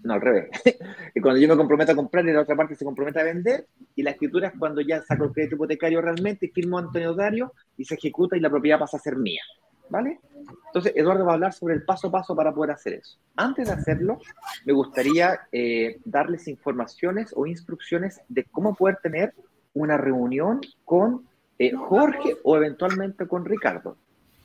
no, 0.03 0.13
al 0.13 0.21
revés. 0.21 0.49
y 1.15 1.21
cuando 1.21 1.39
yo 1.39 1.47
me 1.47 1.57
comprometo 1.57 1.91
a 1.91 1.95
comprar 1.95 2.25
y 2.27 2.31
la 2.31 2.41
otra 2.41 2.55
parte 2.55 2.75
se 2.75 2.85
compromete 2.85 3.19
a 3.19 3.23
vender, 3.23 3.67
y 3.95 4.03
la 4.03 4.11
escritura 4.11 4.49
es 4.49 4.53
cuando 4.57 4.81
ya 4.81 5.01
saco 5.01 5.25
el 5.25 5.31
crédito 5.31 5.55
hipotecario 5.55 6.01
realmente, 6.01 6.51
firmo 6.53 6.77
Antonio 6.77 7.13
Dario 7.13 7.53
y 7.77 7.85
se 7.85 7.95
ejecuta 7.95 8.37
y 8.37 8.39
la 8.39 8.49
propiedad 8.49 8.79
pasa 8.79 8.97
a 8.97 9.01
ser 9.01 9.17
mía. 9.17 9.41
¿Vale? 9.87 10.19
Entonces, 10.67 10.93
Eduardo 10.95 11.25
va 11.25 11.33
a 11.33 11.35
hablar 11.35 11.53
sobre 11.53 11.75
el 11.75 11.83
paso 11.83 12.07
a 12.07 12.11
paso 12.11 12.35
para 12.35 12.51
poder 12.51 12.71
hacer 12.71 12.93
eso. 12.93 13.19
Antes 13.35 13.67
de 13.67 13.73
hacerlo, 13.75 14.19
me 14.65 14.73
gustaría 14.73 15.41
eh, 15.51 15.99
darles 16.05 16.47
informaciones 16.47 17.31
o 17.35 17.45
instrucciones 17.45 18.19
de 18.27 18.45
cómo 18.45 18.73
poder 18.73 18.97
tener 19.03 19.35
una 19.75 19.95
reunión 19.95 20.61
con 20.83 21.27
eh, 21.59 21.71
Jorge 21.73 22.37
o 22.43 22.57
eventualmente 22.57 23.27
con 23.27 23.45
Ricardo. 23.45 23.97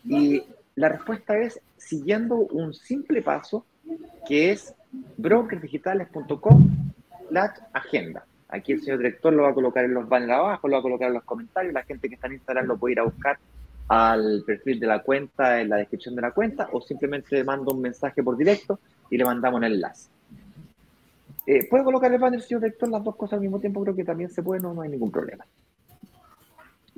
Y 0.05 0.43
la 0.77 0.89
respuesta 0.89 1.39
es 1.39 1.61
siguiendo 1.77 2.37
un 2.37 2.73
simple 2.75 3.23
paso 3.23 3.65
que 4.27 4.53
es 4.53 4.75
brokersdigitales.com 5.17 6.69
la 7.31 7.55
agenda. 7.73 8.25
Aquí 8.49 8.73
el 8.73 8.81
señor 8.81 8.99
director 8.99 9.33
lo 9.33 9.45
va 9.45 9.51
a 9.51 9.55
colocar 9.55 9.85
en 9.85 9.95
los 9.95 10.09
banners 10.09 10.33
abajo, 10.33 10.69
lo 10.69 10.75
va 10.75 10.81
a 10.81 10.83
colocar 10.83 11.09
en 11.09 11.15
los 11.15 11.25
comentarios, 11.25 11.73
la 11.73 11.85
gente 11.85 12.09
que 12.09 12.17
está 12.17 12.27
en 12.27 12.35
Instagram 12.35 12.67
lo 12.67 12.77
puede 12.77 12.93
ir 12.93 13.01
a 13.01 13.05
buscar 13.05 13.39
al 13.89 14.43
perfil 14.45 14.81
de 14.81 14.87
la 14.87 15.03
cuenta, 15.03 15.61
en 15.61 15.69
la 15.69 15.77
descripción 15.77 16.15
de 16.15 16.23
la 16.23 16.33
cuenta, 16.33 16.69
o 16.73 16.81
simplemente 16.81 17.37
le 17.37 17.45
mando 17.45 17.73
un 17.73 17.81
mensaje 17.81 18.23
por 18.23 18.37
directo 18.37 18.79
y 19.09 19.19
le 19.19 19.25
mandamos 19.25 19.59
un 19.59 19.65
enlace. 19.65 20.11
Eh, 21.47 21.69
¿Puede 21.69 21.85
colocar 21.85 22.13
el 22.13 22.21
banner, 22.21 22.41
señor 22.43 22.63
director, 22.63 22.89
las 22.89 23.03
dos 23.03 23.17
cosas 23.17 23.35
al 23.35 23.41
mismo 23.41 23.59
tiempo? 23.59 23.83
Creo 23.83 23.95
que 23.95 24.05
también 24.05 24.31
se 24.31 24.43
puede, 24.43 24.61
no, 24.61 24.75
no 24.75 24.83
hay 24.83 24.91
ningún 24.91 25.11
problema. 25.11 25.45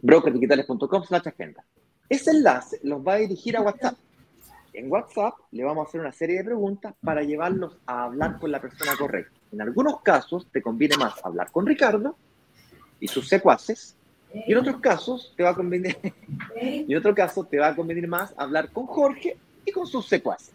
brokersdigitales.com 0.03 1.05
slash 1.05 1.29
agenda. 1.29 1.65
Ese 2.09 2.31
enlace 2.31 2.79
los 2.83 3.01
va 3.01 3.15
a 3.15 3.19
dirigir 3.19 3.57
a 3.57 3.63
WhatsApp 3.63 3.97
en 4.73 4.91
WhatsApp 4.91 5.35
le 5.51 5.65
vamos 5.65 5.87
a 5.87 5.89
hacer 5.89 6.01
una 6.01 6.13
serie 6.13 6.39
de 6.39 6.45
preguntas 6.45 6.95
para 7.03 7.23
llevarlos 7.23 7.77
a 7.87 8.05
hablar 8.05 8.39
con 8.39 8.51
la 8.51 8.61
persona 8.61 8.93
correcta. 8.99 9.39
En 9.53 9.61
algunos 9.61 10.01
casos 10.01 10.47
te 10.51 10.63
conviene 10.63 10.97
más 10.97 11.15
hablar 11.23 11.51
con 11.51 11.67
Ricardo 11.67 12.17
y 12.99 13.09
sus 13.09 13.29
secuaces, 13.29 13.97
y 14.33 14.53
en 14.53 14.59
otros 14.59 14.81
casos 14.81 15.35
te 15.37 15.43
va 15.43 15.51
a 15.51 15.55
convenir, 15.55 15.99
en 16.57 16.97
otro 16.97 17.15
caso 17.15 17.45
te 17.45 17.59
va 17.59 17.69
a 17.69 17.77
convenir 17.77 18.09
más 18.09 18.33
hablar 18.39 18.71
con 18.71 18.87
Jorge 18.87 19.37
y 19.65 19.73
con 19.73 19.87
sus 19.87 20.07
secuaces. 20.09 20.55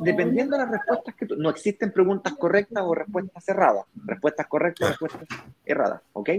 Dependiendo 0.00 0.56
de 0.56 0.62
las 0.62 0.70
respuestas 0.70 1.14
que 1.16 1.26
tú, 1.26 1.36
no 1.36 1.50
existen 1.50 1.90
preguntas 1.90 2.34
correctas 2.34 2.84
o 2.86 2.94
respuestas 2.94 3.48
erradas, 3.48 3.84
respuestas 4.04 4.46
correctas 4.46 4.90
respuestas 4.90 5.28
erradas, 5.66 6.00
¿ok? 6.12 6.30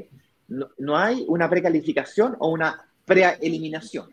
No, 0.48 0.70
no 0.78 0.98
hay 0.98 1.26
una 1.28 1.50
precalificación 1.50 2.36
o 2.40 2.50
una 2.50 2.86
preeliminación 3.06 4.08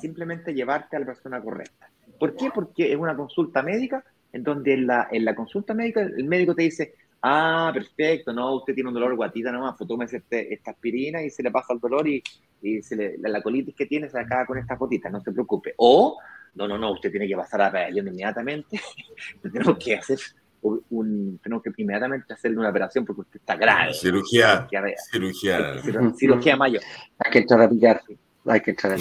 simplemente 0.00 0.54
llevarte 0.54 0.96
a 0.96 1.00
la 1.00 1.06
persona 1.06 1.40
correcta. 1.40 1.90
¿Por 2.18 2.36
qué? 2.36 2.50
Porque 2.54 2.92
es 2.92 2.98
una 2.98 3.16
consulta 3.16 3.62
médica 3.62 4.04
en 4.32 4.42
donde 4.42 4.74
en 4.74 4.86
la, 4.86 5.08
en 5.10 5.24
la 5.24 5.34
consulta 5.34 5.74
médica 5.74 6.02
el 6.02 6.24
médico 6.24 6.54
te 6.54 6.62
dice, 6.62 6.94
ah, 7.22 7.70
perfecto, 7.72 8.32
no, 8.32 8.56
usted 8.56 8.74
tiene 8.74 8.88
un 8.88 8.94
dolor 8.94 9.16
guatita 9.16 9.50
nomás, 9.50 9.74
pues 9.76 9.88
tómese 9.88 10.18
este, 10.18 10.52
esta 10.52 10.72
aspirina 10.72 11.22
y 11.22 11.30
se 11.30 11.42
le 11.42 11.50
pasa 11.50 11.72
el 11.72 11.80
dolor 11.80 12.06
y, 12.06 12.22
y 12.62 12.82
se 12.82 12.96
le, 12.96 13.18
la, 13.18 13.42
colitis 13.42 13.74
que 13.74 13.86
tiene 13.86 14.08
se 14.08 14.18
acaba 14.18 14.46
con 14.46 14.58
estas 14.58 14.78
gotitas, 14.78 15.10
no 15.10 15.20
se 15.20 15.32
preocupe. 15.32 15.74
O, 15.78 16.18
no, 16.54 16.68
no, 16.68 16.78
no, 16.78 16.92
usted 16.92 17.10
tiene 17.10 17.28
que 17.28 17.36
pasar 17.36 17.62
a 17.62 17.70
radiación 17.70 18.08
inmediatamente, 18.08 18.80
tenemos 19.42 19.78
que 19.78 19.96
hacer 19.96 20.18
un, 20.64 21.38
tenemos 21.42 21.62
que 21.62 21.70
inmediatamente 21.76 22.32
hacerle 22.32 22.58
una 22.58 22.70
operación 22.70 23.04
porque 23.04 23.20
usted 23.22 23.40
está 23.40 23.56
grave. 23.56 23.92
Cirugía. 23.94 24.66
Cirugía. 25.10 25.80
Cirugía, 25.82 26.12
cirugía 26.16 26.56
mayor. 26.56 26.82
Hay 27.18 27.30
que 27.30 27.38
echar 27.40 27.60
a 27.60 27.68
picar. 27.68 28.02
Hay 28.46 28.60
que 28.60 28.70
echar 28.72 28.92
a 28.92 28.96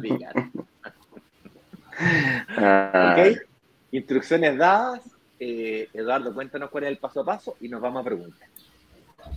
picar. 0.00 0.36
¿Ok? 3.18 3.38
Instrucciones 3.92 4.56
dadas. 4.56 5.00
Eh, 5.38 5.88
Eduardo, 5.92 6.32
cuéntanos 6.32 6.70
cuál 6.70 6.84
es 6.84 6.90
el 6.90 6.98
paso 6.98 7.20
a 7.20 7.24
paso 7.24 7.56
y 7.60 7.68
nos 7.68 7.80
vamos 7.82 8.00
a 8.00 8.04
preguntar. 8.04 8.48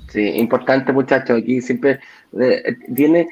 Sí, 0.07 0.21
importante 0.21 0.93
muchachos, 0.93 1.39
aquí 1.41 1.61
siempre 1.61 1.99
eh, 2.39 2.77
viene, 2.87 3.27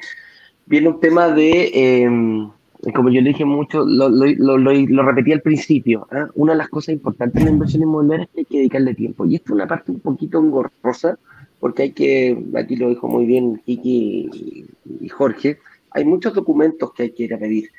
viene 0.66 0.88
un 0.88 1.00
tema 1.00 1.28
de, 1.28 1.70
em, 2.02 2.50
como 2.94 3.10
yo 3.10 3.20
le 3.20 3.30
dije 3.30 3.44
mucho, 3.44 3.84
lo, 3.84 4.08
lo, 4.08 4.58
lo, 4.58 5.02
repetí 5.02 5.32
al 5.32 5.42
principio, 5.42 6.06
¿eh? 6.12 6.26
una 6.34 6.52
de 6.52 6.58
las 6.58 6.68
cosas 6.68 6.90
importantes 6.90 7.40
en 7.40 7.46
la 7.46 7.52
inversión 7.52 7.82
inmobiliaria 7.82 8.24
es 8.24 8.30
que 8.30 8.38
hay 8.40 8.44
que 8.44 8.58
dedicarle 8.58 8.94
tiempo. 8.94 9.26
Y 9.26 9.36
esto 9.36 9.52
es 9.52 9.54
una 9.56 9.66
parte 9.66 9.90
un 9.90 10.00
poquito 10.00 10.38
engorrosa, 10.38 11.18
porque 11.58 11.82
hay 11.82 11.92
que, 11.92 12.38
aquí 12.56 12.76
lo 12.76 12.88
dijo 12.88 13.08
muy 13.08 13.26
bien 13.26 13.60
Kiki 13.64 14.66
y, 15.00 15.08
Jorge, 15.08 15.58
hay 15.90 16.04
muchos 16.04 16.34
documentos 16.34 16.92
que 16.92 17.04
hay 17.04 17.10
que 17.10 17.24
ir 17.24 17.34
a 17.34 17.38
pedir. 17.38 17.70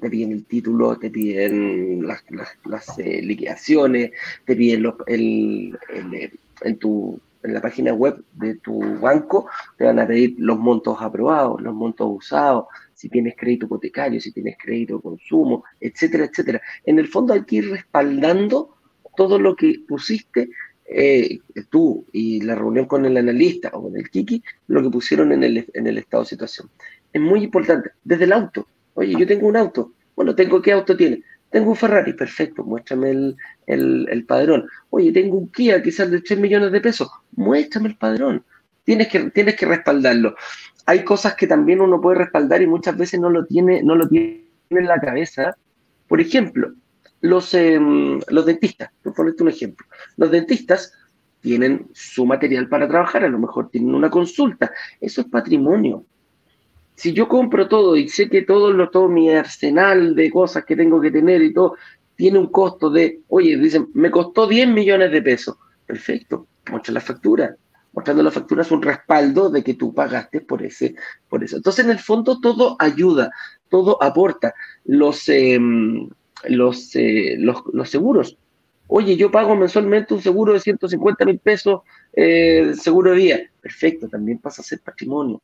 te 0.00 0.10
piden 0.10 0.32
el 0.32 0.44
título, 0.44 0.98
te 0.98 1.10
piden 1.10 2.06
las, 2.06 2.98
eh, 2.98 3.22
liquidaciones, 3.22 4.10
te 4.44 4.56
piden 4.56 4.92
el, 5.06 5.78
el, 5.88 6.32
en 6.62 6.78
tu 6.78 7.18
en 7.42 7.54
la 7.54 7.60
página 7.60 7.94
web 7.94 8.22
de 8.34 8.56
tu 8.56 8.80
banco 8.98 9.46
te 9.76 9.84
van 9.84 10.00
a 10.00 10.06
pedir 10.06 10.34
los 10.38 10.58
montos 10.58 10.96
aprobados, 11.00 11.60
los 11.60 11.72
montos 11.72 12.08
usados, 12.10 12.66
si 12.98 13.08
tienes 13.08 13.36
crédito 13.36 13.66
hipotecario, 13.66 14.20
si 14.20 14.32
tienes 14.32 14.56
crédito 14.60 14.96
de 14.96 15.02
consumo, 15.02 15.62
etcétera, 15.80 16.24
etcétera. 16.24 16.60
En 16.84 16.98
el 16.98 17.06
fondo 17.06 17.32
hay 17.32 17.44
que 17.44 17.56
ir 17.56 17.70
respaldando 17.70 18.74
todo 19.16 19.38
lo 19.38 19.54
que 19.54 19.82
pusiste 19.86 20.50
eh, 20.84 21.38
tú 21.70 22.04
y 22.12 22.40
la 22.40 22.56
reunión 22.56 22.86
con 22.86 23.06
el 23.06 23.16
analista 23.16 23.70
o 23.72 23.84
con 23.84 23.96
el 23.96 24.10
Kiki, 24.10 24.42
lo 24.66 24.82
que 24.82 24.90
pusieron 24.90 25.30
en 25.30 25.44
el, 25.44 25.64
en 25.74 25.86
el 25.86 25.98
estado 25.98 26.24
de 26.24 26.30
situación. 26.30 26.68
Es 27.12 27.20
muy 27.20 27.44
importante. 27.44 27.90
Desde 28.02 28.24
el 28.24 28.32
auto. 28.32 28.66
Oye, 28.94 29.14
yo 29.16 29.28
tengo 29.28 29.46
un 29.46 29.56
auto. 29.56 29.92
Bueno, 30.16 30.34
tengo 30.34 30.60
qué 30.60 30.72
auto 30.72 30.96
tiene. 30.96 31.22
Tengo 31.50 31.70
un 31.70 31.76
Ferrari, 31.76 32.14
perfecto, 32.14 32.64
muéstrame 32.64 33.10
el, 33.10 33.36
el, 34.10 34.24
padrón. 34.26 34.68
Oye, 34.90 35.12
tengo 35.12 35.38
un 35.38 35.48
Kia 35.52 35.80
quizás 35.80 36.10
de 36.10 36.20
3 36.20 36.40
millones 36.40 36.72
de 36.72 36.80
pesos, 36.80 37.08
muéstrame 37.36 37.90
el 37.90 37.96
padrón. 37.96 38.44
Tienes 38.82 39.06
que, 39.06 39.30
tienes 39.30 39.54
que 39.54 39.66
respaldarlo. 39.66 40.34
Hay 40.88 41.04
cosas 41.04 41.34
que 41.34 41.46
también 41.46 41.80
uno 41.80 42.00
puede 42.00 42.18
respaldar 42.18 42.62
y 42.62 42.66
muchas 42.66 42.96
veces 42.96 43.20
no 43.20 43.30
lo 43.30 43.44
tiene, 43.44 43.82
no 43.82 43.94
lo 43.94 44.08
tiene 44.08 44.44
en 44.70 44.86
la 44.86 44.98
cabeza. 44.98 45.54
Por 46.08 46.20
ejemplo, 46.20 46.72
los, 47.20 47.52
em, 47.54 48.20
los 48.28 48.46
dentistas, 48.46 48.90
por 49.02 49.14
ponerte 49.14 49.42
un 49.42 49.50
ejemplo. 49.50 49.86
Los 50.16 50.30
dentistas 50.30 50.92
tienen 51.40 51.88
su 51.92 52.24
material 52.24 52.68
para 52.68 52.88
trabajar, 52.88 53.24
a 53.24 53.28
lo 53.28 53.38
mejor 53.38 53.68
tienen 53.70 53.94
una 53.94 54.10
consulta. 54.10 54.72
Eso 55.00 55.20
es 55.20 55.26
patrimonio 55.28 56.04
si 56.98 57.12
yo 57.12 57.28
compro 57.28 57.68
todo 57.68 57.96
y 57.96 58.08
sé 58.08 58.28
que 58.28 58.42
todo, 58.42 58.72
lo, 58.72 58.90
todo 58.90 59.08
mi 59.08 59.30
arsenal 59.30 60.16
de 60.16 60.32
cosas 60.32 60.64
que 60.64 60.74
tengo 60.74 61.00
que 61.00 61.12
tener 61.12 61.40
y 61.42 61.52
todo 61.52 61.76
tiene 62.16 62.40
un 62.40 62.48
costo 62.48 62.90
de, 62.90 63.20
oye, 63.28 63.56
dicen, 63.56 63.88
me 63.94 64.10
costó 64.10 64.48
10 64.48 64.68
millones 64.68 65.12
de 65.12 65.22
pesos. 65.22 65.56
Perfecto, 65.86 66.48
muestra 66.68 66.94
la 66.94 67.00
factura. 67.00 67.54
Mostrando 67.92 68.22
la 68.22 68.30
factura 68.30 68.62
es 68.62 68.70
un 68.70 68.82
respaldo 68.82 69.50
de 69.50 69.64
que 69.64 69.74
tú 69.74 69.94
pagaste 69.94 70.40
por 70.40 70.62
ese, 70.62 70.94
por 71.28 71.42
eso. 71.42 71.56
Entonces, 71.56 71.84
en 71.84 71.90
el 71.90 71.98
fondo, 71.98 72.40
todo 72.40 72.76
ayuda, 72.78 73.30
todo 73.68 74.02
aporta. 74.02 74.54
Los, 74.84 75.28
em, 75.28 76.08
eh, 76.44 77.36
los, 77.38 77.62
los, 77.72 77.90
seguros. 77.90 78.38
Oye, 78.86 79.16
yo 79.16 79.30
pago 79.30 79.56
mensualmente 79.56 80.14
un 80.14 80.22
seguro 80.22 80.52
de 80.52 80.60
150 80.60 81.24
mil 81.24 81.38
pesos, 81.38 81.82
eh, 82.12 82.72
seguro 82.74 83.10
de 83.10 83.16
vida. 83.16 83.38
Perfecto, 83.60 84.08
también 84.08 84.38
pasa 84.38 84.62
a 84.62 84.64
ser 84.64 84.80
patrimonio. 84.80 85.42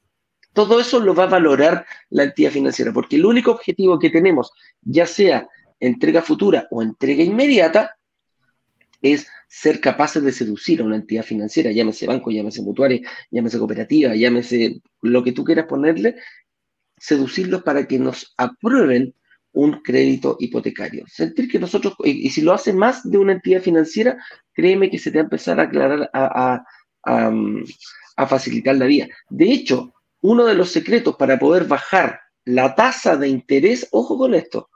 Todo 0.52 0.78
eso 0.78 1.00
lo 1.00 1.14
va 1.14 1.24
a 1.24 1.28
valorar 1.28 1.84
la 2.10 2.24
entidad 2.24 2.52
financiera, 2.52 2.92
porque 2.92 3.16
el 3.16 3.26
único 3.26 3.50
objetivo 3.50 3.98
que 3.98 4.10
tenemos, 4.10 4.52
ya 4.82 5.06
sea 5.06 5.48
entrega 5.80 6.22
futura 6.22 6.68
o 6.70 6.80
entrega 6.80 7.24
inmediata, 7.24 7.96
es 9.02 9.26
ser 9.56 9.80
capaces 9.80 10.20
de 10.20 10.32
seducir 10.32 10.80
a 10.80 10.84
una 10.84 10.96
entidad 10.96 11.22
financiera, 11.22 11.70
llámese 11.70 12.08
banco, 12.08 12.32
llámese 12.32 12.60
mutuaria, 12.60 13.00
llámese 13.30 13.58
cooperativa, 13.58 14.12
llámese 14.16 14.82
lo 15.00 15.22
que 15.22 15.30
tú 15.30 15.44
quieras 15.44 15.66
ponerle, 15.66 16.16
seducirlos 16.98 17.62
para 17.62 17.86
que 17.86 18.00
nos 18.00 18.34
aprueben 18.36 19.14
un 19.52 19.80
crédito 19.80 20.36
hipotecario. 20.40 21.04
Sentir 21.06 21.48
que 21.48 21.60
nosotros, 21.60 21.94
y, 22.02 22.28
si 22.30 22.40
lo 22.40 22.52
hace 22.52 22.72
más 22.72 23.08
de 23.08 23.16
una 23.16 23.34
entidad 23.34 23.62
financiera, 23.62 24.18
créeme 24.52 24.90
que 24.90 24.98
se 24.98 25.12
te 25.12 25.18
va 25.18 25.22
a 25.22 25.24
empezar 25.24 25.60
a 25.60 25.62
aclarar, 25.62 26.10
a, 26.12 26.64
a 28.16 28.26
facilitar 28.26 28.74
la 28.74 28.86
vida. 28.86 29.06
De 29.30 29.52
hecho, 29.52 29.94
uno 30.20 30.46
de 30.46 30.54
los 30.54 30.72
secretos 30.72 31.14
para 31.14 31.38
poder 31.38 31.64
bajar 31.64 32.18
la 32.44 32.74
tasa 32.74 33.16
de 33.16 33.28
interés, 33.28 33.86
ojo 33.92 34.18
con 34.18 34.34
esto, 34.34 34.68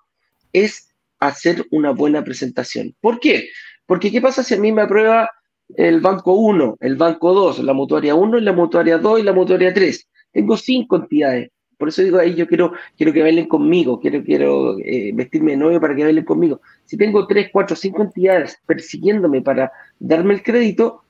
es 0.53 0.95
hacer 1.19 1.67
una 1.73 1.91
buena 1.91 2.23
presentación. 2.23 2.95
¿Por 3.01 3.19
qué? 3.19 3.49
Porque 3.89 4.13
¿qué 4.13 4.21
pasa 4.21 4.45
si 4.45 4.53
a 4.53 4.59
mí 4.59 4.71
me 4.71 4.83
aprueba 4.83 5.31
el 5.75 6.03
banco 6.03 6.35
1, 6.35 6.77
el 6.79 6.97
banco 6.97 7.33
2, 7.33 7.61
la 7.61 7.73
mutuaria 7.73 8.15
1 8.15 8.37
y 8.37 8.43
la 8.43 8.53
mutuaria 8.53 8.99
2 8.99 9.21
y 9.21 9.23
la 9.23 9.33
mutuaria 9.33 9.73
3? 9.73 10.09
Tengo 10.31 10.59
cinco 10.59 10.97
entidades. 10.97 11.51
Por 11.79 11.89
eso 11.89 12.03
digo 12.03 12.19
ahí, 12.19 12.35
yo 12.35 12.47
quiero, 12.47 12.75
quiero 12.99 13.15
que 13.15 13.23
bailen 13.23 13.49
conmigo, 13.49 13.99
quiero, 13.99 14.23
quiero 14.23 14.79
eh, 14.81 15.11
vestirme 15.15 15.53
de 15.53 15.57
novio 15.57 15.81
para 15.81 15.97
que 15.97 16.05
bailen 16.05 16.27
conmigo. 16.27 16.61
Si 16.85 16.99
tengo 16.99 17.27
3, 17.27 17.49
4, 17.51 17.77
5 17.77 18.03
entidades 18.03 18.59
persiguiéndome 18.67 19.41
para 19.41 19.73
darme 19.99 20.35
el 20.35 20.43
crédito, 20.43 21.05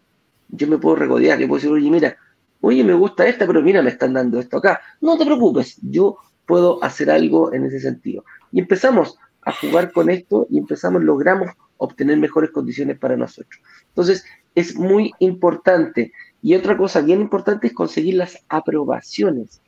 yo 0.48 0.68
me 0.68 0.78
puedo 0.78 0.94
regodear, 0.94 1.36
yo 1.40 1.48
puedo 1.48 1.58
decir, 1.58 1.72
oye, 1.72 1.90
mira, 1.90 2.16
oye, 2.60 2.84
me 2.84 2.94
gusta 2.94 3.26
esta, 3.26 3.44
pero 3.44 3.60
mira, 3.60 3.82
me 3.82 3.90
están 3.90 4.12
dando 4.12 4.38
esto 4.38 4.58
acá. 4.58 4.80
No 5.00 5.18
te 5.18 5.24
preocupes, 5.24 5.80
yo 5.82 6.18
puedo 6.46 6.80
hacer 6.84 7.10
algo 7.10 7.52
en 7.52 7.64
ese 7.64 7.80
sentido. 7.80 8.24
Y 8.52 8.60
empezamos 8.60 9.18
a 9.42 9.50
jugar 9.50 9.90
con 9.90 10.10
esto 10.10 10.46
y 10.48 10.58
empezamos, 10.58 11.02
logramos 11.02 11.50
obtener 11.78 12.18
mejores 12.18 12.50
condiciones 12.50 12.98
para 12.98 13.16
nosotros. 13.16 13.60
Entonces, 13.88 14.24
es 14.54 14.76
muy 14.76 15.12
importante. 15.18 16.12
Y 16.42 16.54
otra 16.54 16.76
cosa 16.76 17.00
bien 17.00 17.20
importante 17.20 17.68
es 17.68 17.72
conseguir 17.72 18.14
las 18.14 18.38
aprobaciones 18.48 19.60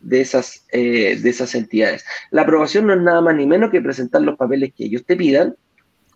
de 0.00 0.20
esas, 0.20 0.64
eh, 0.72 1.18
de 1.20 1.30
esas 1.30 1.54
entidades. 1.54 2.04
La 2.30 2.42
aprobación 2.42 2.86
no 2.86 2.94
es 2.94 3.00
nada 3.00 3.20
más 3.20 3.34
ni 3.34 3.46
menos 3.46 3.70
que 3.70 3.80
presentar 3.80 4.22
los 4.22 4.36
papeles 4.36 4.72
que 4.74 4.84
ellos 4.84 5.04
te 5.04 5.16
pidan. 5.16 5.56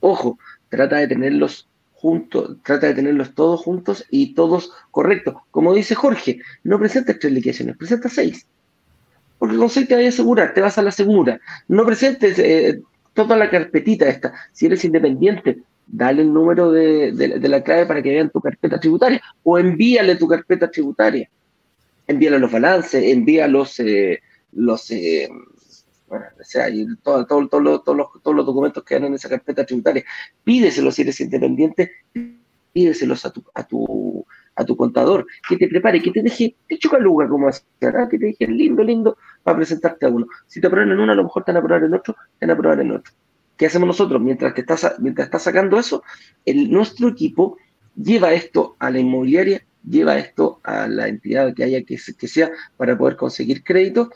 Ojo, 0.01 0.39
trata 0.69 0.97
de 0.97 1.09
tenerlos 1.09 1.69
juntos, 1.93 2.57
trata 2.65 2.89
de 2.89 2.95
tenerlos 2.95 3.35
todos 3.35 3.61
juntos 3.61 4.05
y 4.11 4.35
todos 4.35 4.73
correctos. 4.91 5.37
Como 5.51 5.75
dice 5.75 5.95
Jorge, 5.95 6.41
no 6.65 6.79
presentes 6.79 7.19
tres 7.19 7.33
liquidaciones, 7.33 7.77
presenta 7.77 8.09
seis. 8.09 8.47
Porque 9.39 9.57
con 9.57 9.71
seis 9.71 9.89
te 9.89 9.95
vas 9.95 10.05
a 10.05 10.09
asegurar, 10.09 10.55
te 10.55 10.61
vas 10.61 10.79
a 10.79 10.83
la 10.83 10.93
segura. 10.93 11.41
No 11.69 11.85
presentes 11.85 12.39
eh, 12.39 12.81
toda 13.15 13.37
la 13.37 13.51
carpetita 13.51 14.09
esta. 14.09 14.33
Si 14.53 14.67
eres 14.67 14.85
independiente, 14.85 15.63
dale 15.87 16.23
el 16.23 16.33
número 16.33 16.71
de, 16.71 17.13
la 17.41 17.63
clave 17.63 17.87
para 17.87 18.03
que 18.03 18.11
vean 18.11 18.31
tu 18.31 18.41
carpeta 18.41 18.81
tributaria 18.81 19.23
o 19.43 19.59
envíale 19.59 20.17
tu 20.17 20.29
carpeta 20.29 20.71
tributaria. 20.71 21.29
Envíale 22.07 22.39
los 22.39 22.51
balances, 22.51 23.05
envía 23.05 23.47
los, 23.49 23.79
eh, 23.81 24.21
los 24.53 24.91
eh, 24.91 25.29
bueno, 26.09 26.27
o 26.39 26.45
sea, 26.45 26.69
y 26.69 26.87
todo, 26.97 27.25
todo, 27.27 27.49
todo, 27.49 27.61
los, 27.61 27.83
todos 27.83 28.37
los 28.37 28.45
documentos 28.45 28.85
que 28.85 28.97
dan 28.97 29.05
en 29.05 29.15
esa 29.15 29.29
carpeta 29.29 29.65
tributaria, 29.65 30.05
pídeselos 30.45 30.95
si 30.95 31.03
eres 31.03 31.21
independiente, 31.21 31.93
pídeselos 32.73 33.25
a 33.25 33.31
tu, 33.31 33.45
a 33.55 33.67
tu, 33.67 34.27
a 34.55 34.65
tu 34.65 34.77
contador, 34.77 35.27
que 35.49 35.57
te 35.57 35.69
prepare, 35.69 36.03
que 36.03 36.11
te 36.11 36.23
deje 36.23 36.55
te 36.69 36.79
chucaluga 36.79 37.29
como 37.29 37.49
hacer, 37.49 37.65
que 37.81 38.19
te 38.19 38.27
deje 38.27 38.47
lindo, 38.47 38.83
lindo 38.83 39.17
para 39.43 39.57
presentarte 39.57 40.07
a 40.07 40.09
uno. 40.11 40.27
Si 40.47 40.61
te 40.61 40.67
aprueban 40.67 40.93
en 40.93 41.01
uno, 41.01 41.13
a 41.13 41.15
lo 41.15 41.25
mejor 41.25 41.45
te 41.45 41.53
van 41.53 41.57
a 41.57 41.61
aprobar 41.61 41.85
en 41.85 41.95
otro, 41.95 42.15
te 42.39 42.47
van 42.47 42.51
a 42.51 42.53
aprobar 42.55 42.81
en 42.81 42.93
otro. 42.93 43.13
¿Qué 43.57 43.67
hacemos 43.67 43.87
nosotros? 43.87 44.21
Mientras, 44.21 44.53
que 44.55 44.63
estás, 44.63 44.97
mientras 44.99 45.27
estás 45.27 45.43
sacando 45.43 45.79
eso, 45.79 46.03
el, 46.45 46.71
nuestro 46.71 47.09
equipo 47.09 47.57
lleva 47.97 48.33
esto 48.33 48.77
a 48.79 48.91
la 48.91 48.99
inmobiliaria, 48.99 49.65
lleva 49.89 50.19
esto 50.19 50.61
a 50.65 50.89
la 50.89 51.09
entidad 51.09 51.55
que 51.55 51.65
haya 51.65 51.83
que, 51.83 51.97
que 51.97 52.29
sea 52.29 52.51
para 52.77 52.97
poder 52.97 53.17
conseguir 53.17 53.63
crédito 53.63 54.11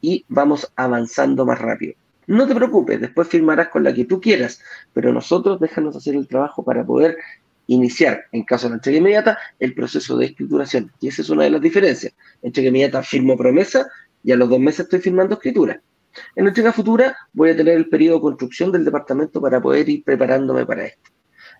y 0.00 0.24
vamos 0.28 0.72
avanzando 0.76 1.44
más 1.44 1.58
rápido. 1.58 1.94
No 2.26 2.46
te 2.46 2.54
preocupes, 2.54 3.00
después 3.00 3.26
firmarás 3.26 3.68
con 3.68 3.82
la 3.82 3.94
que 3.94 4.04
tú 4.04 4.20
quieras, 4.20 4.60
pero 4.92 5.14
nosotros 5.14 5.58
déjanos 5.60 5.96
hacer 5.96 6.14
el 6.14 6.28
trabajo 6.28 6.62
para 6.62 6.84
poder 6.84 7.16
iniciar, 7.68 8.24
en 8.32 8.44
caso 8.44 8.66
de 8.66 8.70
la 8.70 8.76
entrega 8.76 8.98
inmediata, 8.98 9.38
el 9.60 9.74
proceso 9.74 10.16
de 10.16 10.26
escrituración. 10.26 10.90
Y 11.00 11.08
esa 11.08 11.22
es 11.22 11.30
una 11.30 11.44
de 11.44 11.50
las 11.50 11.60
diferencias. 11.60 12.12
En 12.42 12.48
entrega 12.48 12.68
inmediata 12.68 13.02
firmo 13.02 13.36
promesa 13.36 13.86
y 14.24 14.32
a 14.32 14.36
los 14.36 14.48
dos 14.48 14.58
meses 14.58 14.80
estoy 14.80 15.00
firmando 15.00 15.34
escritura. 15.34 15.80
En 16.34 16.46
entrega 16.46 16.72
futura 16.72 17.16
voy 17.32 17.50
a 17.50 17.56
tener 17.56 17.76
el 17.76 17.88
periodo 17.88 18.16
de 18.16 18.22
construcción 18.22 18.72
del 18.72 18.84
departamento 18.84 19.40
para 19.40 19.60
poder 19.60 19.88
ir 19.88 20.02
preparándome 20.02 20.66
para 20.66 20.86
esto. 20.86 21.10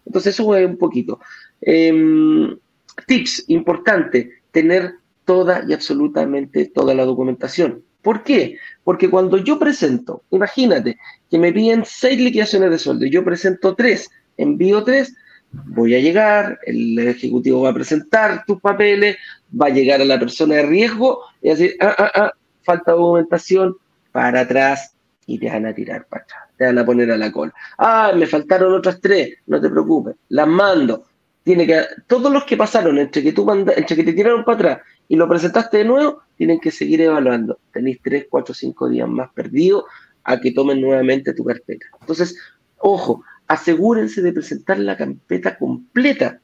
Entonces 0.04 0.34
eso 0.34 0.56
es 0.56 0.66
un 0.66 0.78
poquito. 0.78 1.20
Em, 1.60 2.58
tips 3.06 3.44
importante, 3.48 4.42
tener 4.50 4.94
toda 5.24 5.62
y 5.68 5.74
absolutamente 5.74 6.66
toda 6.74 6.94
la 6.94 7.04
documentación. 7.04 7.84
¿Por 8.00 8.22
qué? 8.22 8.56
Porque 8.84 9.10
cuando 9.10 9.36
yo 9.36 9.58
presento, 9.58 10.22
imagínate 10.30 10.98
que 11.30 11.38
me 11.38 11.52
piden 11.52 11.84
seis 11.84 12.18
liquidaciones 12.18 12.70
de 12.70 12.78
sueldo 12.78 13.04
y 13.04 13.10
yo 13.10 13.22
presento 13.22 13.74
tres, 13.74 14.08
envío 14.38 14.82
tres, 14.84 15.14
voy 15.52 15.94
a 15.94 16.00
llegar, 16.00 16.58
el 16.66 16.98
ejecutivo 16.98 17.62
va 17.62 17.70
a 17.70 17.74
presentar 17.74 18.44
tus 18.46 18.60
papeles, 18.60 19.16
va 19.50 19.66
a 19.66 19.70
llegar 19.70 20.00
a 20.00 20.04
la 20.04 20.18
persona 20.18 20.56
de 20.56 20.66
riesgo 20.66 21.20
y 21.42 21.50
decir, 21.50 21.76
ah, 21.80 21.94
ah, 21.98 22.12
ah, 22.14 22.32
falta 22.62 22.92
documentación, 22.92 23.76
para 24.12 24.40
atrás 24.40 24.94
y 25.26 25.38
te 25.38 25.48
van 25.48 25.66
a 25.66 25.74
tirar 25.74 26.06
para 26.06 26.22
atrás, 26.22 26.42
te 26.56 26.64
van 26.64 26.78
a 26.78 26.84
poner 26.84 27.10
a 27.10 27.18
la 27.18 27.30
cola. 27.30 27.52
Ah, 27.76 28.12
me 28.16 28.26
faltaron 28.26 28.74
otras 28.74 29.00
tres, 29.00 29.34
no 29.46 29.60
te 29.60 29.68
preocupes, 29.68 30.16
las 30.30 30.48
mando, 30.48 31.04
tiene 31.42 31.66
que, 31.66 31.82
todos 32.06 32.32
los 32.32 32.44
que 32.44 32.56
pasaron 32.56 32.98
entre 32.98 33.22
que, 33.22 33.32
tú 33.32 33.50
entre 33.50 33.96
que 33.96 34.04
te 34.04 34.12
tiraron 34.12 34.44
para 34.44 34.56
atrás 34.56 34.78
y 35.08 35.16
lo 35.16 35.28
presentaste 35.28 35.78
de 35.78 35.84
nuevo, 35.84 36.22
tienen 36.36 36.60
que 36.60 36.70
seguir 36.70 37.00
evaluando. 37.00 37.58
Tenéis 37.72 37.98
3, 38.02 38.26
4, 38.28 38.54
5 38.54 38.88
días 38.90 39.08
más 39.08 39.30
perdidos 39.32 39.84
a 40.24 40.38
que 40.38 40.52
tomen 40.52 40.80
nuevamente 40.80 41.32
tu 41.32 41.44
carpeta. 41.44 41.86
Entonces, 42.00 42.38
ojo, 42.76 43.24
asegúrense 43.48 44.22
de 44.22 44.32
presentar 44.32 44.78
la 44.78 44.96
carpeta 44.96 45.58
completa. 45.58 46.40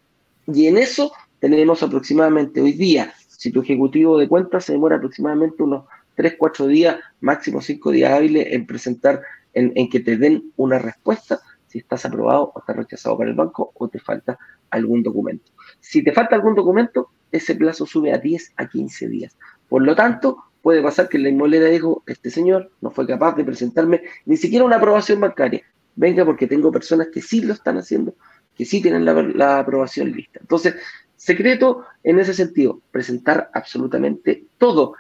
Y 0.47 0.67
en 0.67 0.79
eso 0.79 1.13
tenemos 1.39 1.83
aproximadamente 1.83 2.61
hoy 2.61 2.73
día, 2.73 3.13
si 3.29 3.53
tu 3.53 3.61
ejecutivo 3.61 4.19
de 4.19 4.29
cuentas 4.29 4.65
se 4.65 4.73
demora 4.73 4.97
aproximadamente 4.97 5.63
unos 5.63 5.85
3, 6.17 6.37
4 6.39 6.67
días, 6.67 6.97
máximo 7.21 7.61
5 7.61 7.91
días 7.91 8.13
hábiles 8.13 8.47
en 8.51 8.67
presentar, 8.67 9.21
en, 9.53 9.89
que 9.89 10.01
te 10.01 10.17
den 10.17 10.51
una 10.57 10.79
respuesta, 10.79 11.41
si 11.67 11.79
estás 11.79 12.05
aprobado 12.07 12.53
o 12.55 12.61
estás 12.61 12.77
rechazado 12.77 13.19
para 13.19 13.31
el 13.31 13.37
banco 13.37 13.73
o 13.75 13.89
te 13.89 13.99
falta 13.99 14.39
algún 14.71 15.03
documento. 15.03 15.53
Si 15.81 16.03
te 16.03 16.13
falta 16.13 16.37
algún 16.37 16.55
documento, 16.55 17.11
ese 17.31 17.55
plazo 17.55 17.85
sube 17.85 18.13
a 18.13 18.19
10 18.19 18.55
a 18.57 18.69
15 18.69 19.09
días. 19.09 19.37
Por 19.69 19.83
lo 19.83 19.95
tanto, 19.95 20.39
puede 20.63 20.83
pasar 20.83 21.09
que 21.09 21.19
la 21.19 21.29
inmobiliaria 21.29 21.69
dijo, 21.69 22.03
este 22.07 22.31
señor 22.31 22.71
no 22.81 22.91
fue 22.91 23.07
capaz 23.07 23.37
de 23.37 23.45
presentarme 23.45 24.03
ni 24.25 24.37
siquiera 24.37 24.65
una 24.65 24.77
aprobación 24.77 25.21
bancaria. 25.21 25.63
Venga 25.97 26.25
porque 26.25 26.47
tengo 26.47 26.73
personas 26.73 27.09
que 27.13 27.23
sí 27.23 27.41
lo 27.43 27.55
están 27.55 27.79
haciendo, 27.79 28.15
que 28.57 28.65
sí 28.65 28.83
tienen 28.83 29.05
la, 29.05 29.59
aprobación 29.59 30.13
lista. 30.13 30.41
Entonces, 30.41 30.77
secreto 31.17 31.85
en 32.03 32.19
ese 32.19 32.35
sentido, 32.35 32.81
presentar 32.91 33.51
absolutamente 33.53 34.45
todo. 34.59 34.95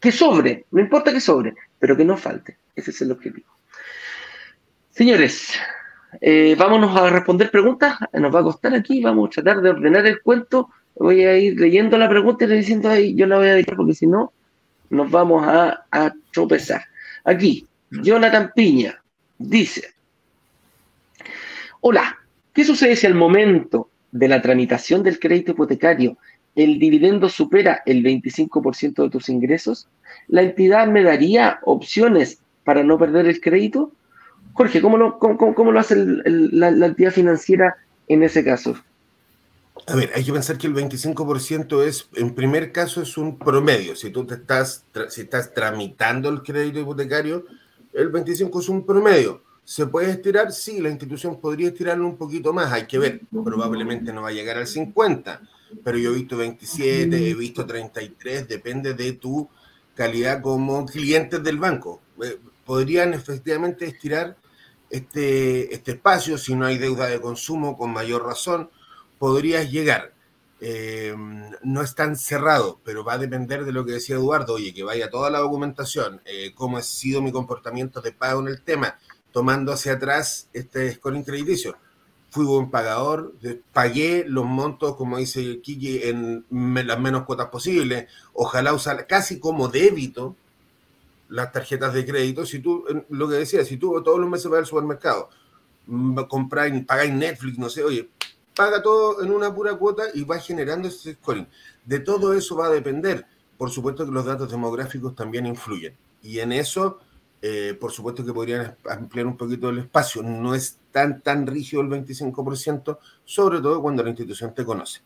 Que 0.00 0.12
sobre, 0.12 0.66
no 0.70 0.80
importa 0.80 1.12
que 1.12 1.20
sobre, 1.20 1.54
pero 1.78 1.96
que 1.96 2.04
no 2.04 2.16
falte. 2.16 2.56
Ese 2.74 2.90
es 2.90 3.02
el 3.02 3.12
objetivo. 3.12 3.48
Señores, 4.90 5.52
eh, 6.20 6.56
vámonos 6.58 6.96
a 6.96 7.10
responder 7.10 7.50
preguntas. 7.50 7.96
Nos 8.12 8.34
va 8.34 8.40
a 8.40 8.44
costar 8.44 8.74
aquí, 8.74 9.02
vamos 9.02 9.28
a 9.28 9.42
tratar 9.42 9.62
de 9.62 9.70
ordenar 9.70 10.06
el 10.06 10.22
cuento. 10.22 10.70
Voy 10.96 11.24
a 11.24 11.38
ir 11.38 11.58
leyendo 11.60 11.96
la 11.96 12.08
pregunta 12.08 12.44
y 12.44 12.48
le 12.48 12.56
diciendo 12.56 12.88
ahí, 12.88 13.14
yo 13.14 13.26
la 13.26 13.38
voy 13.38 13.48
a 13.48 13.54
dedicar 13.54 13.76
porque 13.76 13.94
si 13.94 14.06
no, 14.06 14.32
nos 14.90 15.10
vamos 15.10 15.46
a, 15.46 15.86
a 15.90 16.12
tropezar. 16.32 16.82
Aquí, 17.24 17.66
Jonathan 17.90 18.52
Piña 18.54 19.00
dice, 19.38 19.94
hola, 21.80 22.18
¿qué 22.52 22.64
sucede 22.64 22.96
si 22.96 23.06
al 23.06 23.14
momento 23.14 23.88
de 24.12 24.28
la 24.28 24.42
tramitación 24.42 25.02
del 25.02 25.18
crédito 25.18 25.52
hipotecario 25.52 26.16
el 26.56 26.78
dividendo 26.78 27.28
supera 27.28 27.82
el 27.86 28.02
25% 28.02 29.04
de 29.04 29.10
tus 29.10 29.28
ingresos? 29.28 29.88
¿La 30.28 30.42
entidad 30.42 30.88
me 30.88 31.02
daría 31.02 31.60
opciones 31.64 32.40
para 32.64 32.82
no 32.82 32.98
perder 32.98 33.26
el 33.26 33.40
crédito? 33.40 33.92
Jorge, 34.52 34.80
¿cómo 34.80 34.96
lo, 34.96 35.18
cómo, 35.18 35.72
lo 35.72 35.80
hace 35.80 35.96
la, 35.96 36.70
la 36.70 36.86
entidad 36.86 37.12
financiera 37.12 37.76
en 38.08 38.22
ese 38.22 38.44
caso? 38.44 38.76
A 39.86 39.96
ver, 39.96 40.10
hay 40.14 40.24
que 40.24 40.32
pensar 40.32 40.58
que 40.58 40.66
el 40.66 40.74
25% 40.74 41.84
es, 41.84 42.08
en 42.14 42.34
primer 42.34 42.72
caso, 42.72 43.02
es 43.02 43.16
un 43.16 43.38
promedio. 43.38 43.96
Si 43.96 44.10
tú 44.10 44.24
te 44.26 44.34
estás, 44.34 44.84
si 45.08 45.22
estás 45.22 45.54
tramitando 45.54 46.28
el 46.28 46.42
crédito 46.42 46.80
hipotecario, 46.80 47.46
el 47.92 48.12
25% 48.12 48.60
es 48.60 48.68
un 48.68 48.84
promedio. 48.84 49.42
¿Se 49.70 49.86
puede 49.86 50.10
estirar? 50.10 50.50
Sí, 50.50 50.80
la 50.80 50.88
institución 50.88 51.40
podría 51.40 51.68
estirarlo 51.68 52.04
un 52.04 52.16
poquito 52.16 52.52
más, 52.52 52.72
hay 52.72 52.88
que 52.88 52.98
ver. 52.98 53.20
Probablemente 53.30 54.12
no 54.12 54.22
va 54.22 54.30
a 54.30 54.32
llegar 54.32 54.56
al 54.56 54.66
50, 54.66 55.42
pero 55.84 55.96
yo 55.96 56.10
he 56.10 56.14
visto 56.14 56.36
27, 56.36 57.30
he 57.30 57.34
visto 57.34 57.64
33, 57.64 58.48
depende 58.48 58.94
de 58.94 59.12
tu 59.12 59.48
calidad 59.94 60.42
como 60.42 60.84
cliente 60.86 61.38
del 61.38 61.58
banco. 61.58 62.00
Eh, 62.20 62.40
podrían 62.66 63.14
efectivamente 63.14 63.86
estirar 63.86 64.36
este, 64.90 65.72
este 65.72 65.92
espacio 65.92 66.36
si 66.36 66.56
no 66.56 66.66
hay 66.66 66.76
deuda 66.76 67.06
de 67.06 67.20
consumo 67.20 67.78
con 67.78 67.92
mayor 67.92 68.26
razón 68.26 68.70
podrías 69.20 69.70
llegar. 69.70 70.12
Eh, 70.60 71.14
no 71.62 71.80
es 71.80 71.94
tan 71.94 72.16
cerrado, 72.16 72.80
pero 72.82 73.04
va 73.04 73.12
a 73.12 73.18
depender 73.18 73.64
de 73.64 73.70
lo 73.70 73.86
que 73.86 73.92
decía 73.92 74.16
Eduardo, 74.16 74.54
oye, 74.54 74.74
que 74.74 74.82
vaya 74.82 75.10
toda 75.10 75.30
la 75.30 75.38
documentación, 75.38 76.20
eh, 76.24 76.52
cómo 76.56 76.76
ha 76.76 76.82
sido 76.82 77.22
mi 77.22 77.30
comportamiento 77.30 78.00
de 78.00 78.10
pago 78.10 78.40
en 78.40 78.48
el 78.48 78.62
tema, 78.62 78.98
tomando 79.32 79.72
hacia 79.72 79.94
atrás 79.94 80.48
este 80.52 80.92
scoring 80.92 81.24
crediticio. 81.24 81.76
Fui 82.30 82.44
buen 82.44 82.70
pagador, 82.70 83.34
pagué 83.72 84.24
los 84.26 84.44
montos, 84.44 84.94
como 84.96 85.18
dice 85.18 85.60
Kiki, 85.60 86.02
en 86.04 86.44
las 86.50 87.00
menos 87.00 87.24
cuotas 87.24 87.48
posibles. 87.48 88.06
Ojalá 88.34 88.72
usar 88.72 89.06
casi 89.06 89.40
como 89.40 89.68
débito 89.68 90.36
las 91.30 91.52
tarjetas 91.52 91.94
de 91.94 92.04
crédito. 92.04 92.44
Si 92.44 92.58
tú, 92.58 92.84
lo 93.08 93.28
que 93.28 93.36
decía, 93.36 93.64
si 93.64 93.76
tú 93.76 94.02
todos 94.02 94.20
los 94.20 94.28
meses 94.28 94.50
vas 94.50 94.60
al 94.60 94.66
supermercado, 94.66 95.30
mm, 95.86 96.20
compráis, 96.28 96.84
pagáis 96.84 97.12
Netflix, 97.12 97.58
no 97.58 97.68
sé, 97.70 97.82
oye, 97.82 98.10
paga 98.54 98.82
todo 98.82 99.22
en 99.22 99.30
una 99.32 99.54
pura 99.54 99.74
cuota 99.74 100.04
y 100.12 100.24
va 100.24 100.38
generando 100.38 100.88
ese 100.88 101.14
scoring. 101.14 101.48
De 101.84 102.00
todo 102.00 102.34
eso 102.34 102.56
va 102.56 102.66
a 102.66 102.70
depender. 102.70 103.26
Por 103.56 103.70
supuesto 103.70 104.04
que 104.04 104.12
los 104.12 104.24
datos 104.24 104.50
demográficos 104.50 105.14
también 105.14 105.46
influyen. 105.46 105.96
Y 106.22 106.40
en 106.40 106.52
eso, 106.52 106.98
eh, 107.42 107.76
por 107.80 107.92
supuesto 107.92 108.24
que 108.24 108.32
podrían 108.32 108.76
ampliar 108.88 109.26
un 109.26 109.36
poquito 109.36 109.70
el 109.70 109.78
espacio. 109.78 110.22
No 110.22 110.54
es 110.54 110.78
tan, 110.90 111.20
tan 111.20 111.46
rígido 111.46 111.82
el 111.82 111.88
25%, 111.88 112.98
sobre 113.24 113.60
todo 113.60 113.80
cuando 113.80 114.02
la 114.02 114.10
institución 114.10 114.54
te 114.54 114.64
conoce. 114.64 115.00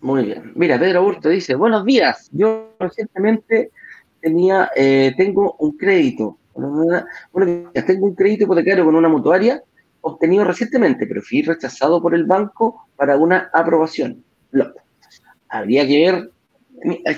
Muy 0.00 0.24
bien. 0.26 0.52
Mira, 0.54 0.78
Pedro 0.78 1.02
Burto 1.02 1.28
dice, 1.28 1.54
buenos 1.54 1.84
días. 1.84 2.28
Yo 2.32 2.74
recientemente 2.78 3.72
tenía, 4.20 4.70
eh, 4.76 5.12
tengo 5.16 5.56
un 5.58 5.76
crédito. 5.76 6.38
Bueno, 6.54 7.04
tengo 7.86 8.06
un 8.06 8.14
crédito 8.14 8.44
hipotecario 8.44 8.84
con 8.84 8.94
una 8.94 9.08
mutuaria 9.08 9.62
obtenido 10.02 10.44
recientemente, 10.44 11.06
pero 11.06 11.20
fui 11.20 11.42
rechazado 11.42 12.00
por 12.00 12.14
el 12.14 12.24
banco 12.24 12.86
para 12.94 13.16
una 13.16 13.50
aprobación. 13.52 14.22
habría 15.48 15.86
que 15.86 15.98
ver, 15.98 16.30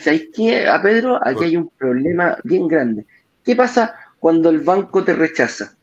¿sabéis 0.00 0.28
qué? 0.34 0.66
A 0.66 0.80
Pedro, 0.80 1.18
aquí 1.22 1.44
hay 1.44 1.56
un 1.56 1.70
problema 1.70 2.36
bien 2.44 2.68
grande. 2.68 3.06
¿Qué 3.44 3.56
pasa 3.56 3.94
cuando 4.18 4.50
el 4.50 4.60
banco 4.60 5.04
te 5.04 5.14
rechaza? 5.14 5.76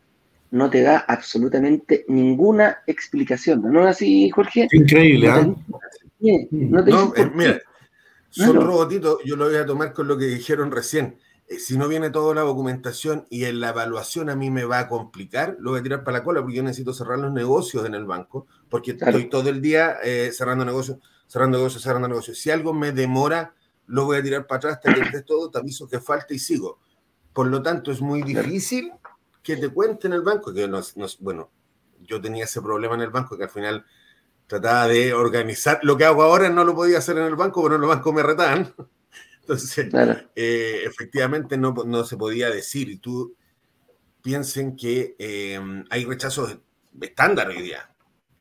No 0.51 0.69
te 0.69 0.82
da 0.82 1.05
absolutamente 1.07 2.05
ninguna 2.07 2.80
explicación. 2.88 3.61
¿No 3.71 3.82
es 3.82 3.88
así, 3.88 4.30
Jorge? 4.30 4.67
Increíble, 4.71 5.30
¿ah? 5.30 5.47
No, 6.51 7.13
eh, 7.15 7.32
mira, 7.34 7.61
son 8.30 8.55
robotitos, 8.61 9.19
yo 9.26 9.36
lo 9.36 9.45
voy 9.45 9.55
a 9.55 9.65
tomar 9.65 9.93
con 9.93 10.07
lo 10.07 10.17
que 10.17 10.26
dijeron 10.26 10.71
recién. 10.71 11.17
Eh, 11.47 11.59
si 11.59 11.78
no 11.78 11.88
viene 11.88 12.09
toda 12.09 12.34
la 12.34 12.41
documentación 12.41 13.28
y 13.30 13.45
en 13.45 13.59
la 13.59 13.69
evaluación 13.69 14.30
a 14.30 14.36
mí 14.36 14.49
me 14.49 14.65
va 14.65 14.80
a 14.80 14.88
complicar, 14.88 15.55
lo 15.59 15.71
voy 15.71 15.80
a 15.80 15.84
tirar 15.84 16.03
para 16.03 16.19
la 16.19 16.23
cola 16.23 16.41
porque 16.41 16.55
yo 16.57 16.63
necesito 16.63 16.93
cerrar 16.93 17.19
los 17.19 17.32
negocios 17.32 17.86
en 17.86 17.93
el 17.93 18.05
banco, 18.05 18.47
porque 18.69 18.91
estoy 18.91 19.30
todo 19.30 19.49
el 19.49 19.61
día 19.61 19.97
eh, 20.03 20.32
cerrando 20.34 20.65
negocios, 20.65 20.97
cerrando 21.28 21.57
negocios, 21.57 21.84
cerrando 21.84 22.07
negocios. 22.07 22.39
Si 22.39 22.49
algo 22.49 22.73
me 22.73 22.91
demora, 22.91 23.53
lo 23.88 24.05
voy 24.05 24.17
a 24.17 24.23
tirar 24.23 24.47
para 24.47 24.57
atrás 24.57 24.73
hasta 24.75 24.93
que 24.93 25.01
estés 25.01 25.25
todo, 25.25 25.49
te 25.49 25.59
aviso 25.59 25.88
que 25.88 25.99
falta 25.99 26.33
y 26.33 26.39
sigo. 26.39 26.79
Por 27.33 27.47
lo 27.47 27.61
tanto, 27.61 27.91
es 27.91 28.01
muy 28.01 28.21
difícil 28.23 28.91
que 29.43 29.57
te 29.57 29.69
cuenten 29.69 30.13
el 30.13 30.21
banco, 30.21 30.53
que 30.53 30.67
no, 30.67 30.81
bueno, 31.19 31.51
yo 32.01 32.21
tenía 32.21 32.45
ese 32.45 32.61
problema 32.61 32.95
en 32.95 33.01
el 33.01 33.09
banco 33.09 33.38
que 33.38 33.43
al 33.43 33.49
final 33.49 33.86
trataba 34.47 34.88
de 34.88 35.13
organizar. 35.13 35.79
Lo 35.83 35.97
que 35.97 36.05
hago 36.05 36.23
ahora 36.23 36.49
no 36.49 36.63
lo 36.63 36.75
podía 36.75 36.99
hacer 36.99 37.17
en 37.17 37.25
el 37.25 37.36
banco, 37.36 37.63
pero 37.63 37.75
en 37.75 37.81
el 37.81 37.88
banco 37.88 38.13
me 38.13 38.23
retaban. 38.23 38.73
Entonces, 39.41 39.89
eh, 40.36 40.81
efectivamente 40.86 41.57
no, 41.57 42.03
se 42.03 42.17
podía 42.17 42.49
decir. 42.49 42.89
Y 42.89 42.97
tú 42.97 43.36
piensen 44.21 44.75
que 44.75 45.15
eh, 45.19 45.59
hay 45.89 46.05
rechazos 46.05 46.57
estándar 46.99 47.49
hoy 47.49 47.61
día. 47.61 47.91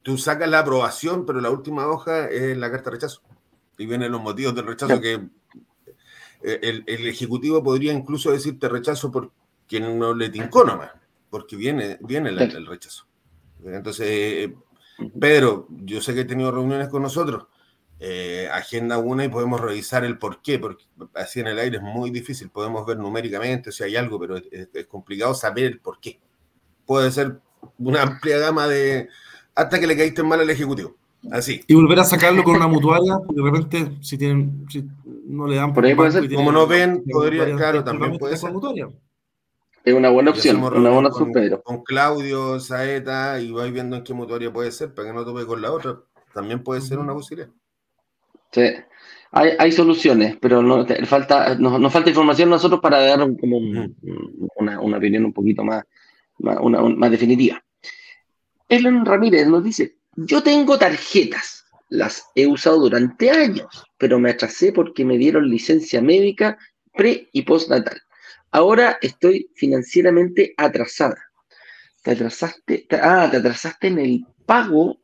Tú 0.02 0.16
sacas 0.16 0.48
la 0.48 0.60
aprobación, 0.60 1.26
pero 1.26 1.40
la 1.40 1.50
última 1.50 1.86
hoja 1.86 2.28
es 2.28 2.56
la 2.56 2.70
carta 2.70 2.90
de 2.90 2.96
rechazo. 2.96 3.22
Y 3.78 3.86
vienen 3.86 4.12
los 4.12 4.22
motivos 4.22 4.54
del 4.54 4.66
rechazo 4.66 5.00
que 5.00 5.14
eh, 6.42 6.82
el, 6.86 7.06
Ejecutivo 7.06 7.62
podría 7.62 7.92
incluso 7.92 8.30
decirte 8.30 8.68
rechazo 8.68 9.10
porque 9.10 9.80
no 9.80 10.14
le 10.14 10.28
tincó 10.28 10.64
nomás, 10.64 10.90
porque 11.30 11.56
viene, 11.56 11.98
viene 12.00 12.30
el 12.30 12.66
rechazo. 12.66 13.06
Entonces, 13.64 14.50
Pedro, 15.18 15.66
yo 15.70 16.00
sé 16.00 16.14
que 16.14 16.20
he 16.20 16.24
tenido 16.24 16.52
reuniones 16.52 16.88
con 16.88 17.02
nosotros 17.02 17.46
eh, 18.00 18.48
agenda 18.52 18.98
una 18.98 19.24
y 19.24 19.28
podemos 19.28 19.60
revisar 19.60 20.04
el 20.04 20.18
por 20.18 20.42
qué, 20.42 20.58
porque 20.58 20.84
así 21.14 21.40
en 21.40 21.46
el 21.46 21.58
aire 21.58 21.76
es 21.76 21.82
muy 21.82 22.10
difícil, 22.10 22.50
podemos 22.50 22.84
ver 22.84 22.98
numéricamente 22.98 23.70
si 23.70 23.84
hay 23.84 23.96
algo, 23.96 24.18
pero 24.18 24.36
es, 24.36 24.68
complicado 24.88 25.32
saber 25.34 25.64
el 25.64 25.80
por 25.80 26.00
qué. 26.00 26.20
Puede 26.84 27.10
ser 27.12 27.40
una 27.78 28.02
amplia 28.02 28.38
gama 28.38 28.66
de... 28.68 29.08
hasta 29.54 29.80
que 29.80 29.86
le 29.86 29.96
caíste 29.96 30.22
mal 30.22 30.40
al 30.40 30.50
Ejecutivo. 30.50 30.96
Así. 31.30 31.62
Y 31.66 31.74
volver 31.74 32.00
a 32.00 32.04
sacarlo 32.04 32.42
con 32.44 32.56
una 32.56 32.66
mutuaria, 32.66 33.18
de 33.28 33.42
repente, 33.42 33.92
si 34.00 34.18
tienen, 34.18 34.66
si 34.68 34.84
no 35.26 35.46
le 35.46 35.56
dan 35.56 35.72
por 35.72 35.84
ahí 35.84 35.94
puede 35.94 36.10
ser. 36.10 36.32
Como 36.32 36.52
no 36.52 36.66
ven, 36.66 37.02
podría, 37.10 37.44
claro, 37.56 37.82
también 37.82 38.18
puede 38.18 38.36
ser. 38.36 38.52
Es 39.84 39.92
una 39.92 40.08
buena 40.08 40.30
opción, 40.30 40.62
una 40.62 40.90
buena 40.90 41.08
opción, 41.08 41.32
Pedro. 41.32 41.62
Con 41.62 41.82
Claudio, 41.82 42.58
Saeta, 42.58 43.40
y 43.40 43.52
vais 43.52 43.72
viendo 43.72 43.96
en 43.96 44.02
qué 44.02 44.14
mutuaria 44.14 44.52
puede 44.52 44.72
ser, 44.72 44.94
para 44.94 45.08
que 45.08 45.14
no 45.14 45.24
tope 45.24 45.44
con 45.44 45.60
la 45.60 45.72
otra. 45.72 45.98
También 46.32 46.62
puede 46.62 46.80
ser 46.80 46.98
una 46.98 47.12
posibilidad. 47.12 47.50
Sí. 48.50 48.62
Hay, 49.32 49.50
hay 49.58 49.72
soluciones, 49.72 50.36
pero 50.40 50.62
no, 50.62 50.86
falta, 51.06 51.56
nos, 51.56 51.92
falta 51.92 52.08
información 52.08 52.48
nosotros 52.48 52.80
para 52.80 53.00
dar 53.00 53.18
como 53.40 53.58
una, 53.58 53.90
una, 54.80 54.96
opinión 54.96 55.24
un 55.24 55.32
poquito 55.32 55.64
más, 55.64 55.84
más, 56.38 56.58
una, 56.60 56.80
más 56.80 57.10
definitiva. 57.10 57.62
Ellen 58.68 59.04
Ramírez 59.04 59.46
nos 59.48 59.64
dice, 59.64 59.96
yo 60.16 60.42
tengo 60.42 60.78
tarjetas, 60.78 61.64
las 61.88 62.24
he 62.34 62.46
usado 62.46 62.80
durante 62.80 63.30
años, 63.30 63.84
pero 63.98 64.18
me 64.18 64.30
atrasé 64.30 64.72
porque 64.72 65.04
me 65.04 65.18
dieron 65.18 65.48
licencia 65.48 66.00
médica 66.00 66.58
pre 66.92 67.28
y 67.32 67.42
postnatal. 67.42 68.00
Ahora 68.50 68.98
estoy 69.02 69.50
financieramente 69.54 70.54
atrasada. 70.56 71.22
Te 72.02 72.12
atrasaste, 72.12 72.86
ah, 72.90 73.28
te 73.30 73.38
atrasaste 73.38 73.88
en 73.88 73.98
el 73.98 74.26
pago 74.46 75.00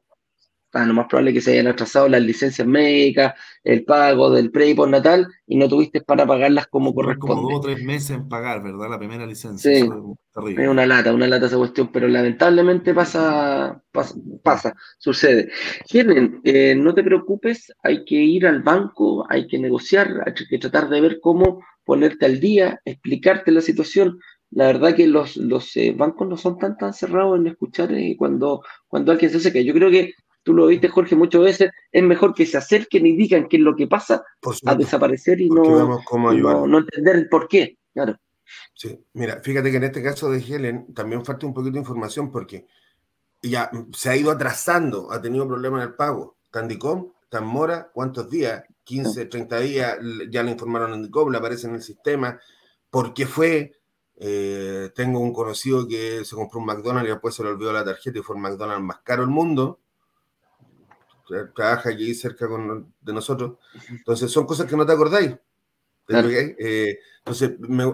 Ah, 0.73 0.87
lo 0.87 0.95
más 0.95 1.07
probable 1.09 1.31
es 1.31 1.35
que 1.35 1.41
se 1.41 1.53
hayan 1.53 1.66
atrasado 1.66 2.09
las 2.09 2.23
licencias 2.23 2.66
médicas, 2.66 3.35
el 3.64 3.85
pago 3.85 4.31
del 4.31 4.53
pre 4.53 4.68
y 4.68 4.75
natal 4.75 5.27
y 5.47 5.57
no 5.57 5.68
tuviste 5.68 6.01
para 6.01 6.25
pagarlas 6.25 6.68
como 6.68 6.95
corresponde. 6.95 7.35
Como 7.35 7.51
dos 7.51 7.59
o 7.59 7.61
tres 7.61 7.83
meses 7.83 8.11
en 8.11 8.29
pagar, 8.29 8.62
¿verdad? 8.62 8.89
La 8.89 8.99
primera 8.99 9.27
licencia. 9.27 9.68
Sí, 9.68 9.81
es, 9.81 10.68
una 10.68 10.87
lata, 10.87 11.12
una 11.12 11.27
lata 11.27 11.47
esa 11.47 11.57
cuestión, 11.57 11.91
pero 11.91 12.07
lamentablemente 12.07 12.95
pasa, 12.95 13.83
pasa, 14.45 14.75
sucede. 14.99 15.51
Helen, 15.93 16.41
eh, 16.45 16.77
no 16.77 16.95
te 16.95 17.03
preocupes, 17.03 17.73
hay 17.83 18.05
que 18.05 18.14
ir 18.14 18.47
al 18.47 18.62
banco, 18.62 19.27
hay 19.29 19.49
que 19.49 19.59
negociar, 19.59 20.23
hay 20.25 20.35
que 20.35 20.59
tratar 20.59 20.89
de 20.89 21.01
ver 21.01 21.18
cómo 21.21 21.64
ponerte 21.85 22.27
al 22.27 22.39
día, 22.39 22.81
explicarte 22.85 23.51
la 23.51 23.61
situación. 23.61 24.21
La 24.53 24.66
verdad 24.66 24.95
que 24.95 25.09
los, 25.09 25.37
los 25.37 25.77
eh, 25.77 25.93
bancos 25.97 26.29
no 26.29 26.37
son 26.37 26.59
tan 26.59 26.77
tan 26.77 26.93
cerrados 26.93 27.39
en 27.39 27.49
escuchar 27.49 27.93
eh, 27.93 28.14
cuando, 28.16 28.62
cuando 28.87 29.11
alguien 29.11 29.33
se 29.33 29.41
seca. 29.41 29.61
Yo 29.61 29.75
creo 29.75 29.91
que 29.91 30.14
tú 30.43 30.55
lo 30.55 30.66
viste, 30.66 30.88
Jorge, 30.88 31.16
muchas 31.16 31.43
veces, 31.43 31.70
es 31.93 32.03
mejor 32.03 32.34
que 32.34 32.47
se 32.47 32.59
acerquen 32.59 33.07
y 33.07 33.16
digan 33.16 33.49
qué 33.49 33.57
es 33.57 33.62
lo 33.62 33.76
que 33.76 33.86
pasa 33.86 34.24
a 34.66 34.74
desaparecer 34.74 35.41
y 35.41 35.49
no, 35.49 36.01
no, 36.66 36.78
entender 36.78 37.16
el 37.16 37.28
por 37.28 37.49
qué. 37.49 37.78
Claro. 37.93 38.16
Sí, 38.74 38.99
mira, 39.14 39.41
fíjate 39.41 39.70
que 39.70 39.76
en 39.76 39.84
este 39.84 40.03
caso 40.03 40.30
de 40.30 40.38
Helen 40.38 40.93
también 40.95 41.24
falta 41.24 41.47
un 41.47 41.55
poquito 41.55 41.74
de 41.74 41.80
información 41.80 42.30
porque 42.30 42.66
ya 43.43 43.70
se 43.93 44.11
ha 44.11 44.16
ido 44.16 44.30
atrasando, 44.30 45.11
ha 45.12 45.20
tenido 45.20 45.47
problemas 45.47 45.82
en 45.82 45.88
el 45.91 45.95
pago. 45.95 46.36
Candicom, 46.51 47.12
tan 47.28 47.47
mora, 47.47 47.91
¿cuántos 47.93 48.28
días? 48.28 48.64
15, 48.84 49.26
30 49.26 49.61
días, 49.61 49.99
ya 50.30 50.43
le 50.43 50.51
informaron 50.51 50.93
en 50.95 51.05
Dicom, 51.05 51.30
le 51.30 51.38
aparece 51.38 51.68
en 51.68 51.76
el 51.76 51.82
sistema. 51.82 52.41
¿Por 52.91 53.14
qué 53.14 53.26
fue? 53.26 53.72
Eh, 54.16 54.91
tengo 54.95 55.20
un 55.20 55.32
conocido 55.32 55.86
que 55.86 56.24
se 56.24 56.34
compró 56.34 56.59
un 56.59 56.66
McDonald's 56.66 57.09
y 57.09 57.12
después 57.12 57.34
se 57.34 57.43
le 57.43 57.51
olvidó 57.51 57.72
la 57.72 57.84
tarjeta 57.84 58.18
y 58.18 58.22
fue 58.22 58.36
el 58.36 58.43
McDonald's 58.43 58.84
más 58.84 59.01
caro 59.01 59.22
del 59.22 59.30
mundo 59.30 59.80
trabaja 61.55 61.89
allí 61.91 62.14
cerca 62.14 62.47
de 62.47 63.12
nosotros. 63.12 63.59
Entonces, 63.89 64.31
son 64.31 64.47
cosas 64.47 64.66
que 64.66 64.76
no 64.76 64.87
te 64.87 64.93
acordáis. 64.93 65.35
Eh, 66.09 66.99
entonces, 67.18 67.53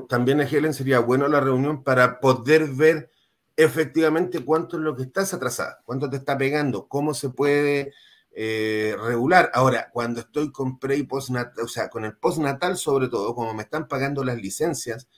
también 0.08 0.40
a 0.40 0.44
Helen 0.44 0.74
sería 0.74 1.00
bueno 1.00 1.28
la 1.28 1.40
reunión 1.40 1.82
para 1.82 2.20
poder 2.20 2.68
ver 2.68 3.10
efectivamente 3.56 4.44
cuánto 4.44 4.76
es 4.76 4.82
lo 4.82 4.94
que 4.94 5.04
estás 5.04 5.32
atrasada, 5.34 5.80
cuánto 5.84 6.08
te 6.10 6.16
está 6.16 6.36
pegando, 6.36 6.86
cómo 6.88 7.14
se 7.14 7.30
puede 7.30 7.92
eh, 8.30 8.94
regular. 9.02 9.50
Ahora, 9.54 9.90
cuando 9.92 10.20
estoy 10.20 10.52
con 10.52 10.78
pre 10.78 10.96
y 10.96 11.04
postnatal, 11.04 11.64
o 11.64 11.68
sea, 11.68 11.88
con 11.88 12.04
el 12.04 12.16
postnatal 12.16 12.76
sobre 12.76 13.08
todo, 13.08 13.34
como 13.34 13.54
me 13.54 13.62
están 13.62 13.88
pagando 13.88 14.22
las 14.24 14.36
licencias, 14.36 15.08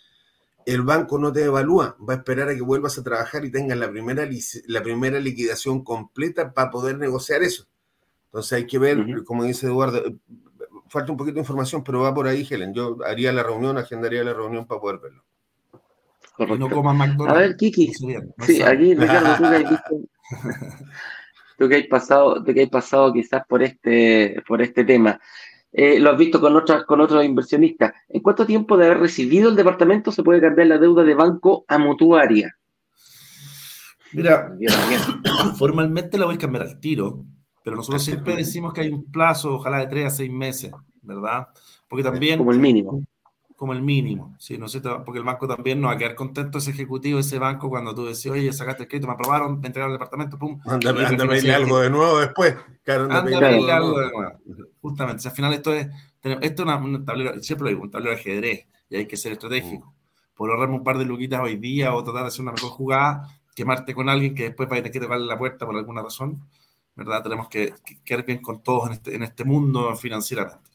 el 0.65 0.83
banco 0.83 1.19
no 1.19 1.33
te 1.33 1.45
evalúa, 1.45 1.97
va 2.07 2.15
a 2.15 2.17
esperar 2.19 2.49
a 2.49 2.55
que 2.55 2.61
vuelvas 2.61 2.99
a 2.99 3.03
trabajar 3.03 3.45
y 3.45 3.51
tengas 3.51 3.79
la 3.79 3.91
primera, 3.91 4.29
la 4.67 4.83
primera 4.83 5.19
liquidación 5.19 5.83
completa 5.83 6.53
para 6.53 6.71
poder 6.71 6.99
negociar 6.99 7.43
eso. 7.43 7.67
Entonces 8.29 8.53
hay 8.53 8.67
que 8.67 8.79
ver, 8.79 9.25
como 9.25 9.45
dice 9.45 9.67
Eduardo, 9.67 9.99
eh, 9.99 10.15
falta 10.89 11.13
un 11.13 11.19
poquito 11.19 11.37
de 11.37 11.41
información, 11.41 11.83
pero 11.83 12.01
va 12.01 12.15
por 12.15 12.27
ahí, 12.27 12.47
Helen. 12.49 12.75
Yo 12.75 12.99
haría 13.05 13.33
la 13.33 13.43
reunión, 13.43 13.79
agendaría 13.79 14.23
la 14.23 14.35
reunión 14.35 14.67
para 14.67 14.81
poder 14.81 15.01
verlo. 15.01 15.25
No 16.59 16.71
comas 16.71 16.97
McDonald's. 16.97 17.35
A 17.35 17.39
ver, 17.39 17.57
Kiki. 17.57 17.93
sí, 18.47 18.63
aquí, 18.63 18.95
Ricardo, 18.95 19.37
tú 19.37 19.43
que 19.43 19.57
has 19.57 19.71
visto, 19.71 19.97
tú 21.59 21.69
que 21.69 21.77
has 21.77 21.87
pasado, 21.87 22.45
tú 22.45 22.55
que 22.55 22.63
has 22.63 22.69
pasado 22.69 23.13
quizás 23.13 23.43
por 23.49 23.63
este, 23.63 24.43
por 24.47 24.63
este 24.63 24.85
tema. 24.85 25.21
Eh, 25.73 25.99
lo 25.99 26.11
has 26.11 26.19
visto 26.19 26.41
con 26.41 26.57
otras, 26.57 26.85
con 26.85 27.01
otros 27.01 27.25
inversionistas. 27.25 27.93
¿En 28.09 28.23
cuánto 28.23 28.47
tiempo 28.47 28.77
de 28.77 28.87
haber 28.87 29.01
recibido 29.01 29.51
el 29.51 29.57
departamento 29.57 30.13
se 30.13 30.23
puede 30.23 30.41
cambiar 30.41 30.69
la 30.69 30.79
deuda 30.79 31.03
de 31.03 31.15
banco 31.15 31.65
a 31.67 31.79
mutuaria? 31.79 32.57
Mira, 34.13 34.57
formalmente 35.59 36.19
la 36.19 36.27
voy 36.27 36.37
a 36.37 36.39
cambiar 36.39 36.65
al 36.65 36.81
tiro, 36.81 37.25
pero 37.69 37.77
nosotros 37.77 38.03
siempre 38.03 38.35
decimos 38.35 38.73
que 38.73 38.81
hay 38.81 38.89
un 38.89 39.05
plazo, 39.13 39.57
ojalá 39.57 39.81
de 39.81 39.89
tres 39.89 40.07
a 40.07 40.11
seis 40.11 40.33
meses, 40.33 40.73
¿verdad? 41.03 41.49
Porque 41.87 42.03
también... 42.03 42.39
Como 42.39 42.51
el 42.51 42.59
mínimo. 42.59 43.03
Como 43.57 43.75
el 43.75 43.83
mínimo, 43.83 44.35
sí, 44.39 44.57
no 44.57 44.69
sé, 44.69 44.81
porque 44.81 45.19
el 45.19 45.25
banco 45.25 45.47
también 45.47 45.79
no 45.79 45.89
va 45.89 45.93
a 45.93 45.99
quedar 45.99 46.15
contento 46.15 46.57
ese 46.57 46.71
ejecutivo, 46.71 47.19
ese 47.19 47.39
banco, 47.39 47.69
cuando 47.69 47.95
tú 47.95 48.07
decís, 48.07 48.29
oye, 48.29 48.51
sacaste 48.55 48.85
el 48.85 48.89
crédito, 48.89 49.07
me 49.07 49.13
aprobaron, 49.13 49.61
me 49.61 49.67
entregaron 49.67 49.93
el 49.93 49.99
departamento, 49.99 50.39
pum. 50.39 50.59
Anda, 50.65 50.91
anda 50.91 51.57
algo 51.57 51.81
de 51.81 51.91
nuevo 51.91 52.21
después. 52.21 52.57
anda, 52.87 53.23
pedirle 53.23 53.73
algo 53.73 54.01
de 54.01 54.11
nuevo. 54.11 54.33
Justamente, 54.81 55.21
si 55.21 55.29
al 55.29 55.35
final 55.35 55.53
esto 55.53 55.75
es, 55.75 55.89
esto 56.23 56.63
es 56.63 56.81
un 56.81 57.05
tablero, 57.05 57.43
siempre 57.43 57.65
lo 57.65 57.69
digo, 57.69 57.83
un 57.83 57.91
tablero 57.91 58.15
de 58.15 58.19
ajedrez, 58.19 58.67
y 58.89 58.97
hay 58.97 59.07
que 59.07 59.19
ser 59.19 59.33
estratégico. 59.33 59.89
Mm. 59.89 60.37
Por 60.37 60.51
ahorrarme 60.51 60.77
un 60.77 60.85
par 60.85 60.97
de 60.97 61.05
luquitas 61.05 61.43
hoy 61.43 61.57
día 61.57 61.95
o 61.95 62.03
tratar 62.03 62.23
de 62.23 62.29
hacer 62.29 62.41
una 62.41 62.53
mejor 62.53 62.71
jugada, 62.71 63.29
quemarte 63.55 63.93
con 63.93 64.09
alguien 64.09 64.35
que 64.35 64.45
después 64.45 64.71
va 64.71 64.77
a 64.77 64.77
tener 64.77 64.93
que 64.93 65.01
tocarle 65.01 65.27
la 65.27 65.37
puerta 65.37 65.67
por 65.67 65.77
alguna 65.77 66.01
razón, 66.01 66.41
¿verdad? 66.99 67.23
Tenemos 67.23 67.49
que, 67.49 67.75
quedar 68.05 68.27
bien 68.27 68.43
con 68.43 68.61
todos 68.61 68.89
en 68.89 68.93
este, 68.95 69.15
en 69.15 69.23
este 69.23 69.45
mundo 69.45 69.95
financieramente. 69.95 70.69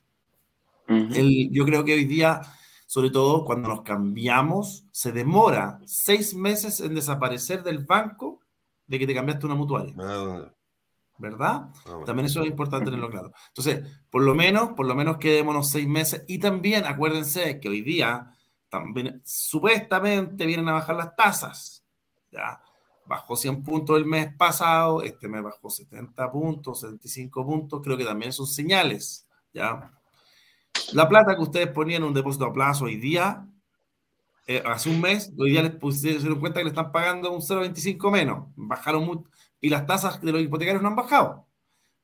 yo 1.51 1.65
creo 1.65 1.84
que 1.84 1.93
hoy 1.93 2.05
día, 2.05 2.39
sobre 2.86 3.09
todo 3.09 3.43
cuando 3.43 3.67
nos 3.67 3.82
cambiamos, 3.82 4.86
se 4.91 5.11
demora 5.11 5.80
seis 5.86 6.34
meses 6.34 6.80
en 6.80 6.95
desaparecer 6.95 7.61
del 7.61 7.80
banco 7.80 8.39
de 8.88 8.99
que 8.99 9.05
te 9.05 9.13
cambiaste 9.13 9.45
una 9.45 9.55
mutuaria. 9.55 9.93
Ah, 9.99 10.49
¿Verdad? 11.17 11.69
Ah, 11.86 11.99
también 12.05 12.28
eso 12.28 12.41
es 12.41 12.47
importante 12.47 12.86
tenerlo 12.86 13.09
claro. 13.09 13.34
Entonces, 13.49 13.86
por 14.09 14.24
lo 14.24 14.34
menos, 14.34 14.69
por 14.69 14.86
lo 14.86 14.95
menos 14.95 15.17
quedémonos 15.17 15.69
seis 15.69 15.88
meses. 15.89 16.24
Y 16.30 16.39
también 16.39 16.86
acuérdense 16.86 17.59
que 17.59 17.67
hoy 17.67 17.82
día 17.82 18.32
también, 18.69 19.21
supuestamente 19.26 20.45
vienen 20.45 20.69
a 20.69 20.74
bajar 20.74 20.95
las 20.95 21.15
tasas. 21.17 21.86
¿ya? 22.32 22.61
Bajó 23.06 23.36
100 23.36 23.64
puntos 23.64 23.97
el 23.97 24.06
mes 24.06 24.34
pasado, 24.36 25.01
este 25.01 25.28
mes 25.28 25.43
bajó 25.43 25.70
70 25.70 26.32
puntos, 26.32 26.82
75 26.82 27.45
puntos, 27.45 27.82
creo 27.84 27.97
que 27.97 28.06
también 28.06 28.32
son 28.32 28.47
señales, 28.47 29.28
¿ya? 29.54 29.91
La 30.93 31.08
plata 31.08 31.36
que 31.36 31.41
ustedes 31.41 31.68
ponían 31.68 32.01
en 32.04 32.10
un 32.10 32.14
depósito 32.14 32.45
a 32.45 32.54
plazo 32.54 32.86
hoy 32.86 32.97
día, 32.97 33.45
eh, 34.47 34.62
hace 34.66 34.89
un 34.89 34.99
mes, 34.99 35.32
hoy 35.38 35.51
día 35.51 35.64
les 35.64 35.76
pusieron 35.76 36.39
cuenta 36.39 36.60
que 36.60 36.66
le 36.66 36.70
están 36.70 36.91
pagando 36.91 37.32
un 37.32 37.41
0,25 37.41 38.12
menos, 38.12 38.47
bajaron 38.56 39.06
mucho, 39.06 39.30
y 39.62 39.70
las 39.70 39.86
tasas 39.86 40.22
de 40.22 40.32
los 40.32 40.41
hipotecarios 40.41 40.82
no 40.82 40.89
han 40.89 40.95
bajado, 40.95 41.47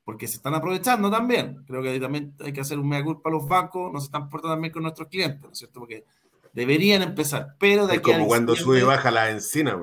porque 0.04 0.26
se 0.26 0.36
están 0.36 0.54
aprovechando 0.54 1.10
también. 1.10 1.62
Creo 1.66 1.82
que 1.82 2.00
también 2.00 2.34
hay 2.40 2.52
que 2.52 2.62
hacer 2.62 2.78
un 2.78 2.88
mea 2.88 3.04
culpa 3.04 3.28
a 3.28 3.32
los 3.32 3.46
bancos, 3.46 3.92
no 3.92 4.00
se 4.00 4.06
están 4.06 4.30
portando 4.30 4.54
también 4.54 4.72
con 4.72 4.82
nuestros 4.82 5.08
clientes, 5.08 5.42
¿no 5.42 5.50
es 5.50 5.58
cierto? 5.58 5.80
Porque 5.80 6.04
deberían 6.52 7.02
empezar, 7.02 7.56
pero 7.58 7.86
de 7.86 7.96
es 7.96 8.00
como 8.00 8.26
cuando 8.26 8.56
sube 8.56 8.80
y 8.80 8.82
baja 8.82 9.10
la 9.10 9.30
encina, 9.30 9.78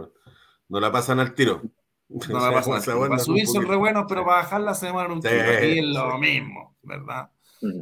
no 0.70 0.80
la 0.80 0.92
pasan 0.92 1.20
al 1.20 1.34
tiro. 1.34 1.62
No 2.10 2.40
la 2.40 2.54
pasan 2.54 2.76
al 2.76 2.84
tiro. 2.84 3.00
Para 3.02 3.20
subir 3.20 3.46
son 3.48 3.68
re 3.68 3.76
buenos, 3.76 4.06
pero 4.08 4.26
para 4.26 4.38
bajarla 4.38 4.74
se 4.74 4.86
demoran 4.86 5.12
un 5.12 5.22
tiro. 5.22 5.36
Y 5.36 5.80
es 5.80 5.86
lo 5.86 6.18
mismo, 6.18 6.78
¿verdad? 6.82 7.30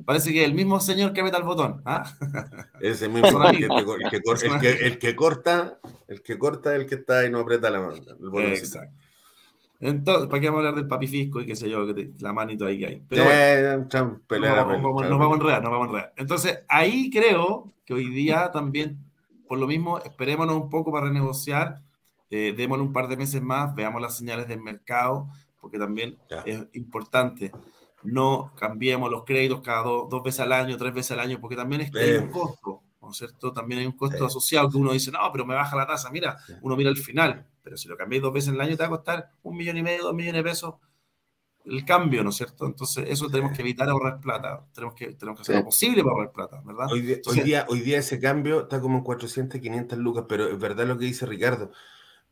Parece 0.06 0.32
que 0.32 0.46
el 0.46 0.54
mismo 0.54 0.80
señor 0.80 1.12
que 1.14 1.22
meta 1.22 1.38
el 1.38 1.44
botón. 1.44 1.82
¿ah? 1.86 2.10
Ese 2.80 3.10
mismo, 3.10 3.28
el 3.44 3.58
que, 3.58 3.66
el, 3.66 4.10
que, 4.10 4.22
corta, 4.22 4.46
el, 4.46 4.98
que, 4.98 5.16
corta, 5.16 5.80
el 6.08 6.22
que 6.22 6.38
corta 6.38 6.74
es 6.74 6.82
el 6.82 6.88
que 6.88 6.96
está 6.96 7.26
y 7.26 7.30
no 7.30 7.40
aprieta 7.40 7.70
la 7.70 7.82
mano. 7.82 7.96
Exacto. 8.48 8.96
Entonces, 9.82 10.30
¿para 10.30 10.40
qué 10.40 10.48
vamos 10.48 10.64
a 10.64 10.68
hablar 10.68 10.82
del 10.82 10.88
papifisco 10.88 11.42
y 11.42 11.46
qué 11.46 11.56
sé 11.56 11.70
yo, 11.70 11.86
la 12.20 12.32
manito 12.32 12.66
ahí 12.66 12.80
que 12.80 12.86
hay? 12.88 13.04
Pero 13.10 13.26
bueno, 13.26 13.78
nos, 13.78 13.90
vamos, 13.92 15.10
nos, 15.10 15.20
vamos, 15.20 15.34
a 15.34 15.36
enredar, 15.36 15.62
nos 15.62 15.72
vamos 15.72 15.88
a 15.88 15.90
enredar. 15.90 16.14
Entonces, 16.16 16.60
ahí 16.70 17.10
creo 17.10 17.74
que 17.86 17.94
hoy 17.94 18.10
día 18.10 18.52
también, 18.52 18.98
por 19.48 19.60
lo 19.60 19.68
mismo, 19.68 20.00
esperémonos 20.00 20.56
un 20.56 20.70
poco 20.70 20.92
para 20.92 21.08
renegociar 21.08 21.82
eh, 22.30 22.54
démosle 22.56 22.84
un 22.84 22.94
par 22.94 23.08
de 23.08 23.18
meses 23.18 23.42
más, 23.42 23.74
veamos 23.76 24.02
las 24.02 24.18
señales 24.18 24.48
del 24.48 24.62
mercado, 24.62 25.28
porque 25.60 25.78
también 25.78 26.18
es 26.46 26.68
importante. 26.74 27.52
No 28.04 28.52
cambiemos 28.56 29.10
los 29.10 29.24
créditos 29.24 29.62
cada 29.62 29.84
dos 29.84 30.24
veces 30.24 30.42
al 30.42 30.52
año, 30.52 30.78
tres 30.78 30.94
veces 30.94 31.12
al 31.12 31.20
año, 31.22 31.40
porque 31.40 31.56
también 31.56 31.82
es 31.82 31.92
que 31.92 32.00
hay 32.00 32.18
un 32.18 32.30
costo, 32.30 32.84
¿no 33.02 33.12
es 33.12 33.18
cierto? 33.18 33.52
También 33.52 33.82
hay 33.82 33.88
un 33.88 33.98
costo 33.98 34.26
asociado 34.26 34.70
que 34.70 34.78
uno 34.78 34.94
dice, 34.94 35.12
no, 35.12 35.20
pero 35.32 35.46
me 35.46 35.56
baja 35.56 35.76
la 35.76 35.88
tasa. 35.88 36.12
Mira, 36.12 36.38
uno 36.62 36.76
mira 36.76 36.90
el 36.90 36.98
final, 36.98 37.48
pero 37.64 37.78
si 37.78 37.88
lo 37.88 37.98
cambiéis 37.98 38.22
dos 38.22 38.34
veces 38.34 38.54
al 38.54 38.62
año 38.62 38.78
te 38.78 38.84
va 38.84 38.88
a 38.88 38.90
costar 38.90 39.32
un 39.42 39.58
millón 39.58 39.78
y 39.78 39.84
medio, 39.84 40.04
dos 40.04 40.14
millones 40.14 40.44
de 40.44 40.50
pesos 40.50 40.76
el 41.66 41.84
cambio, 41.84 42.24
¿no 42.24 42.30
es 42.30 42.36
cierto? 42.36 42.66
Entonces, 42.66 43.06
eso 43.10 43.28
tenemos 43.30 43.54
que 43.54 43.62
evitar 43.62 43.90
ahorrar 43.90 44.20
plata. 44.20 44.66
Tenemos 44.74 44.96
que, 44.96 45.14
tenemos 45.14 45.40
que 45.40 45.42
hacer 45.42 45.56
lo 45.56 45.66
posible 45.66 46.04
para 46.04 46.14
ahorrar 46.14 46.32
plata, 46.32 46.62
¿verdad? 46.64 46.88
Hoy, 46.92 47.02
día, 47.42 47.66
hoy 47.68 47.80
día 47.80 47.98
ese 47.98 48.20
cambio 48.20 48.62
está 48.62 48.80
como 48.80 49.00
en 49.00 49.04
400, 49.04 49.60
500 49.60 49.98
lucas, 49.98 50.26
pero 50.30 50.48
es 50.48 50.60
verdad 50.60 50.86
lo 50.86 50.98
que 50.98 51.06
dice 51.06 51.26
Ricardo. 51.26 51.72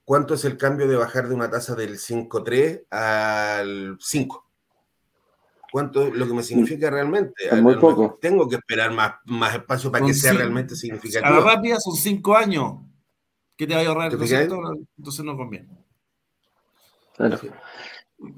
¿Cuánto 0.05 0.33
es 0.33 0.43
el 0.45 0.57
cambio 0.57 0.87
de 0.87 0.97
bajar 0.97 1.29
de 1.29 1.35
una 1.35 1.49
tasa 1.49 1.75
del 1.75 1.97
5.3 1.97 2.87
al 2.89 3.97
5? 3.99 4.49
¿Cuánto 5.71 6.03
es 6.03 6.13
lo 6.13 6.27
que 6.27 6.33
me 6.33 6.43
significa 6.43 6.89
realmente? 6.89 7.47
Es 7.49 7.61
muy 7.61 7.77
poco. 7.77 8.19
Tengo 8.21 8.47
que 8.47 8.57
esperar 8.57 8.91
más, 8.91 9.13
más 9.25 9.55
espacio 9.55 9.91
para 9.91 10.05
que 10.05 10.13
sea 10.13 10.33
realmente 10.33 10.75
significativo. 10.75 11.33
A 11.33 11.39
la 11.39 11.55
rápida 11.55 11.79
son 11.79 11.95
5 11.95 12.35
años 12.35 12.73
que 13.55 13.65
te 13.65 13.73
va 13.73 13.81
a 13.81 13.85
ahorrar, 13.87 14.13
¿no 14.13 14.23
Entonces 14.97 15.25
no 15.25 15.37
conviene. 15.37 15.69
Claro. 17.15 17.39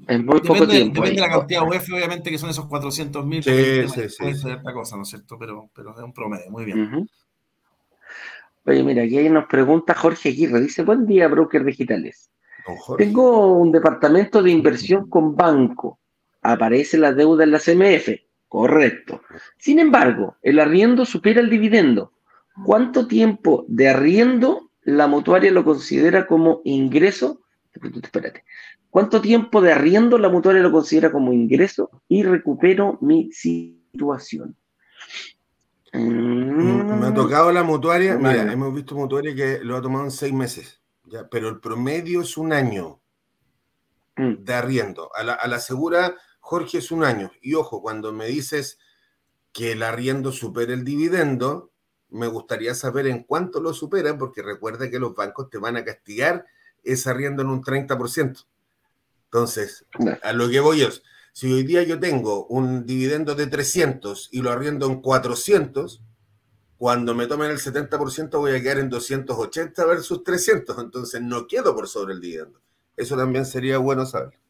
Es 0.08 0.24
muy 0.24 0.40
poco 0.40 0.66
tiempo. 0.66 1.02
Depende 1.02 1.20
de 1.20 1.28
la 1.28 1.30
cantidad 1.30 1.60
de 1.62 1.76
UF, 1.76 1.92
obviamente, 1.92 2.30
que 2.30 2.38
son 2.38 2.50
esos 2.50 2.66
400 2.66 3.26
mil. 3.26 3.42
Sí, 3.42 3.88
sí, 3.88 4.08
sí. 4.08 4.48
cosa, 4.72 4.96
¿no 4.96 5.02
es 5.02 5.08
cierto? 5.08 5.38
Pero, 5.38 5.70
pero 5.74 5.90
es 5.90 5.98
un 5.98 6.12
promedio, 6.12 6.50
muy 6.50 6.64
bien. 6.64 7.08
Oye, 8.66 8.82
mira, 8.82 9.04
aquí 9.04 9.28
nos 9.28 9.46
pregunta 9.46 9.94
Jorge 9.94 10.30
Aguirre. 10.30 10.60
Dice, 10.60 10.82
buen 10.82 11.06
día, 11.06 11.28
broker 11.28 11.64
digitales. 11.64 12.30
Tengo 12.98 13.54
un 13.54 13.70
departamento 13.70 14.42
de 14.42 14.50
inversión 14.50 15.08
con 15.08 15.36
banco. 15.36 16.00
Aparece 16.42 16.98
la 16.98 17.12
deuda 17.12 17.44
en 17.44 17.52
la 17.52 17.60
CMF. 17.60 18.08
Correcto. 18.48 19.22
Sin 19.58 19.78
embargo, 19.78 20.36
el 20.42 20.58
arriendo 20.58 21.04
supera 21.04 21.40
el 21.40 21.48
dividendo. 21.48 22.12
¿Cuánto 22.64 23.06
tiempo 23.06 23.64
de 23.68 23.88
arriendo 23.88 24.70
la 24.82 25.06
mutuaria 25.06 25.52
lo 25.52 25.64
considera 25.64 26.26
como 26.26 26.60
ingreso? 26.64 27.42
Espérate. 27.72 28.42
¿Cuánto 28.90 29.20
tiempo 29.20 29.60
de 29.60 29.72
arriendo 29.72 30.18
la 30.18 30.28
mutuaria 30.28 30.62
lo 30.62 30.72
considera 30.72 31.12
como 31.12 31.32
ingreso 31.32 32.02
y 32.08 32.24
recupero 32.24 32.98
mi 33.00 33.30
situación? 33.30 34.56
Mm, 35.96 37.00
me 37.00 37.06
ha 37.06 37.14
tocado 37.14 37.52
la 37.52 37.62
mutuaria, 37.62 38.16
mira, 38.16 38.52
hemos 38.52 38.74
visto 38.74 38.94
mutuaria 38.94 39.34
que 39.34 39.60
lo 39.64 39.76
ha 39.76 39.82
tomado 39.82 40.04
en 40.04 40.10
seis 40.10 40.32
meses, 40.32 40.80
ya, 41.04 41.28
pero 41.28 41.48
el 41.48 41.60
promedio 41.60 42.22
es 42.22 42.36
un 42.36 42.52
año 42.52 43.00
mm. 44.16 44.44
de 44.44 44.54
arriendo. 44.54 45.10
A 45.14 45.22
la, 45.22 45.34
a 45.34 45.46
la 45.48 45.58
segura, 45.58 46.16
Jorge, 46.40 46.78
es 46.78 46.90
un 46.90 47.04
año. 47.04 47.30
Y 47.40 47.54
ojo, 47.54 47.82
cuando 47.82 48.12
me 48.12 48.26
dices 48.26 48.78
que 49.52 49.72
el 49.72 49.82
arriendo 49.82 50.32
supera 50.32 50.74
el 50.74 50.84
dividendo, 50.84 51.70
me 52.10 52.26
gustaría 52.26 52.74
saber 52.74 53.06
en 53.06 53.22
cuánto 53.24 53.60
lo 53.60 53.72
supera, 53.72 54.16
porque 54.16 54.42
recuerda 54.42 54.90
que 54.90 54.98
los 54.98 55.14
bancos 55.14 55.50
te 55.50 55.58
van 55.58 55.76
a 55.76 55.84
castigar 55.84 56.44
ese 56.84 57.10
arriendo 57.10 57.42
en 57.42 57.48
un 57.48 57.62
30%. 57.62 58.46
Entonces, 59.24 59.84
a 60.22 60.32
lo 60.32 60.48
que 60.48 60.60
voy 60.60 60.82
es, 60.82 61.02
si 61.36 61.52
hoy 61.52 61.64
día 61.64 61.82
yo 61.82 62.00
tengo 62.00 62.46
un 62.46 62.86
dividendo 62.86 63.34
de 63.34 63.46
300 63.46 64.30
y 64.32 64.40
lo 64.40 64.50
arriendo 64.50 64.86
en 64.86 65.02
400, 65.02 66.02
cuando 66.78 67.14
me 67.14 67.26
tomen 67.26 67.50
el 67.50 67.58
70% 67.58 68.38
voy 68.38 68.52
a 68.52 68.62
quedar 68.62 68.78
en 68.78 68.88
280 68.88 69.84
versus 69.84 70.24
300, 70.24 70.78
entonces 70.78 71.20
no 71.20 71.46
quedo 71.46 71.74
por 71.74 71.88
sobre 71.88 72.14
el 72.14 72.22
dividendo. 72.22 72.58
Eso 72.96 73.18
también 73.18 73.44
sería 73.44 73.76
bueno 73.76 74.06
saber. 74.06 74.40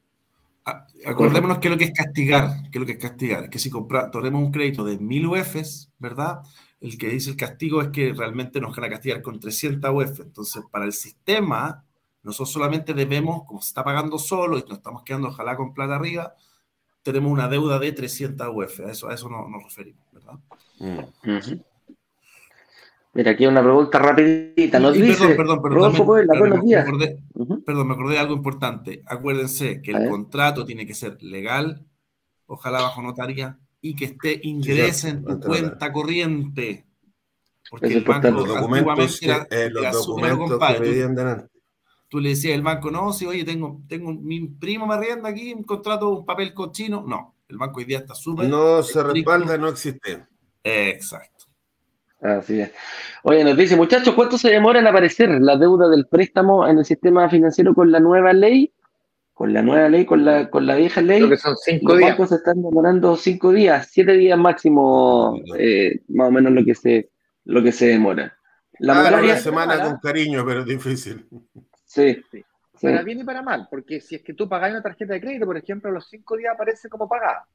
Ah, 0.64 0.86
acordémonos 1.04 1.58
que 1.58 1.70
lo 1.70 1.76
que 1.76 1.86
es 1.86 1.92
castigar, 1.92 2.70
que 2.70 2.78
lo 2.78 2.86
que 2.86 2.92
es 2.92 2.98
castigar, 2.98 3.50
que 3.50 3.58
si 3.58 3.68
compramos, 3.68 4.12
tomemos 4.12 4.40
un 4.40 4.52
crédito 4.52 4.84
de 4.84 4.96
1000 4.96 5.26
UFs, 5.26 5.90
¿verdad? 5.98 6.42
El 6.80 6.96
que 6.96 7.08
dice 7.08 7.30
el 7.30 7.36
castigo 7.36 7.82
es 7.82 7.88
que 7.88 8.12
realmente 8.12 8.60
nos 8.60 8.76
van 8.76 8.84
a 8.84 8.90
castigar 8.90 9.22
con 9.22 9.40
300 9.40 9.90
UF. 9.92 10.20
Entonces, 10.20 10.62
para 10.70 10.84
el 10.84 10.92
sistema, 10.92 11.84
nosotros 12.22 12.52
solamente 12.52 12.94
debemos, 12.94 13.42
como 13.44 13.60
se 13.60 13.70
está 13.70 13.82
pagando 13.82 14.20
solo 14.20 14.56
y 14.56 14.60
nos 14.60 14.78
estamos 14.78 15.02
quedando 15.02 15.26
ojalá 15.30 15.56
con 15.56 15.74
plata 15.74 15.96
arriba, 15.96 16.36
tenemos 17.06 17.30
una 17.30 17.48
deuda 17.48 17.78
de 17.78 17.92
300 17.92 18.48
UF. 18.52 18.80
A 18.80 18.90
eso, 18.90 19.08
a 19.08 19.14
eso 19.14 19.28
nos, 19.28 19.62
referimos, 19.62 20.04
¿verdad? 20.12 20.34
Mm. 20.80 21.60
Mira, 23.14 23.30
aquí 23.30 23.46
una 23.46 23.62
pregunta 23.62 23.98
rapidita. 23.98 24.78
Nos 24.80 24.94
dice, 24.94 25.34
perdón, 25.34 25.62
perdón, 25.62 25.92
perdón, 25.92 26.66
me, 26.66 26.76
acordé, 26.76 27.18
perdón, 27.64 27.88
me 27.88 27.94
acordé 27.94 28.14
de 28.14 28.20
algo 28.20 28.34
importante. 28.34 29.02
Acuérdense 29.06 29.80
que 29.80 29.92
el 29.92 30.08
contrato 30.10 30.66
tiene 30.66 30.84
que 30.84 30.94
ser 30.94 31.22
legal, 31.22 31.86
ojalá 32.46 32.82
bajo 32.82 33.00
notaria, 33.00 33.58
y 33.80 33.94
que 33.94 34.06
esté 34.06 34.40
ingrese 34.42 35.10
en 35.10 35.24
tu 35.24 35.40
cuenta 35.40 35.92
corriente. 35.92 36.84
Porque 37.70 37.86
el 37.86 38.04
banco 38.04 38.30
los 38.30 38.48
documentos, 38.48 39.22
era, 39.22 39.46
eh, 39.50 39.70
los 39.70 40.06
documentos 40.06 40.60
que 40.78 41.46
tú 42.08 42.20
le 42.20 42.30
decías 42.30 42.54
al 42.54 42.62
banco, 42.62 42.90
no, 42.90 43.12
si 43.12 43.26
oye, 43.26 43.44
tengo, 43.44 43.82
tengo 43.88 44.12
mi 44.12 44.46
primo 44.48 44.86
me 44.86 44.94
arrienda 44.94 45.28
aquí 45.28 45.52
un 45.52 45.64
contrato, 45.64 46.10
un 46.10 46.26
papel 46.26 46.54
cochino. 46.54 47.04
No, 47.06 47.34
el 47.48 47.58
banco 47.58 47.78
hoy 47.78 47.84
día 47.84 47.98
está 47.98 48.14
súper. 48.14 48.48
No 48.48 48.82
se 48.82 49.02
respalda, 49.02 49.58
no 49.58 49.68
existe. 49.68 50.26
Exacto. 50.62 51.46
Así 52.20 52.60
es. 52.60 52.72
Oye, 53.22 53.44
nos 53.44 53.56
dice, 53.56 53.76
muchachos, 53.76 54.14
¿cuánto 54.14 54.38
se 54.38 54.50
demora 54.50 54.80
en 54.80 54.86
aparecer 54.86 55.30
la 55.40 55.56
deuda 55.56 55.88
del 55.88 56.06
préstamo 56.06 56.66
en 56.66 56.78
el 56.78 56.84
sistema 56.84 57.28
financiero 57.28 57.74
con 57.74 57.92
la 57.92 58.00
nueva 58.00 58.32
ley? 58.32 58.72
Con 59.34 59.52
la 59.52 59.60
nueva 59.60 59.88
ley, 59.90 60.06
con 60.06 60.24
la, 60.24 60.48
con 60.48 60.66
la 60.66 60.76
vieja 60.76 61.02
ley. 61.02 61.18
Creo 61.18 61.30
que 61.30 61.36
son 61.36 61.56
cinco 61.58 61.90
los 61.90 61.98
días. 61.98 62.10
bancos 62.10 62.32
están 62.32 62.62
demorando 62.62 63.16
cinco 63.16 63.52
días, 63.52 63.88
siete 63.90 64.14
días 64.14 64.38
máximo, 64.38 65.38
eh, 65.58 66.00
más 66.08 66.28
o 66.28 66.30
menos 66.32 66.52
lo 66.52 66.64
que 66.64 66.74
se, 66.74 67.10
lo 67.44 67.62
que 67.62 67.70
se 67.70 67.88
demora. 67.88 68.36
La 68.78 69.20
una 69.20 69.36
semana 69.36 69.82
con 69.82 69.98
cariño, 69.98 70.44
pero 70.46 70.64
difícil. 70.64 71.26
Sí. 71.96 72.44
Para 72.80 73.02
bien 73.02 73.20
y 73.20 73.24
para 73.24 73.40
mal, 73.40 73.66
porque 73.70 74.00
si 74.02 74.16
es 74.16 74.22
que 74.22 74.34
tú 74.34 74.46
pagáis 74.46 74.74
una 74.74 74.82
tarjeta 74.82 75.14
de 75.14 75.20
crédito, 75.20 75.46
por 75.46 75.56
ejemplo, 75.56 75.90
a 75.90 75.94
los 75.94 76.06
cinco 76.08 76.36
días 76.36 76.52
aparece 76.54 76.90
como 76.90 77.08
pagada. 77.08 77.48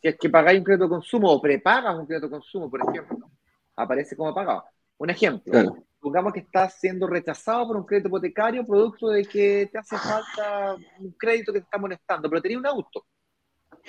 Si 0.00 0.08
es 0.08 0.16
que 0.16 0.30
pagáis 0.30 0.60
un 0.60 0.64
crédito 0.64 0.84
de 0.84 0.90
consumo 0.90 1.32
o 1.32 1.42
prepagas 1.42 1.96
un 1.96 2.06
crédito 2.06 2.28
de 2.28 2.30
consumo, 2.30 2.70
por 2.70 2.80
ejemplo, 2.80 3.30
aparece 3.74 4.16
como 4.16 4.32
pagado. 4.32 4.64
Un 4.98 5.10
ejemplo, 5.10 5.76
supongamos 5.94 6.32
que 6.32 6.40
estás 6.40 6.78
siendo 6.78 7.08
rechazado 7.08 7.66
por 7.66 7.76
un 7.78 7.84
crédito 7.84 8.08
hipotecario 8.08 8.64
producto 8.64 9.08
de 9.08 9.24
que 9.24 9.68
te 9.72 9.78
hace 9.78 9.96
falta 9.96 10.76
un 11.00 11.12
crédito 11.12 11.52
que 11.52 11.60
te 11.60 11.64
está 11.64 11.78
molestando, 11.78 12.30
pero 12.30 12.40
tenías 12.40 12.60
un 12.60 12.66
auto. 12.66 13.06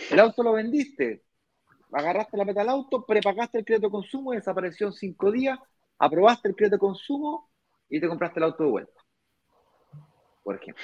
El 0.09 0.19
auto 0.19 0.41
lo 0.41 0.53
vendiste, 0.53 1.23
agarraste 1.91 2.37
la 2.37 2.45
meta 2.45 2.61
del 2.61 2.69
auto, 2.69 3.05
prepagaste 3.05 3.59
el 3.59 3.65
crédito 3.65 3.87
de 3.87 3.91
consumo, 3.91 4.31
desapareció 4.31 4.87
en 4.87 4.93
cinco 4.93 5.31
días, 5.31 5.59
aprobaste 5.99 6.47
el 6.47 6.55
crédito 6.55 6.77
de 6.77 6.79
consumo 6.79 7.51
y 7.87 7.99
te 7.99 8.07
compraste 8.07 8.39
el 8.39 8.45
auto 8.45 8.63
de 8.63 8.69
vuelta 8.69 8.98
por 10.43 10.55
ejemplo. 10.55 10.83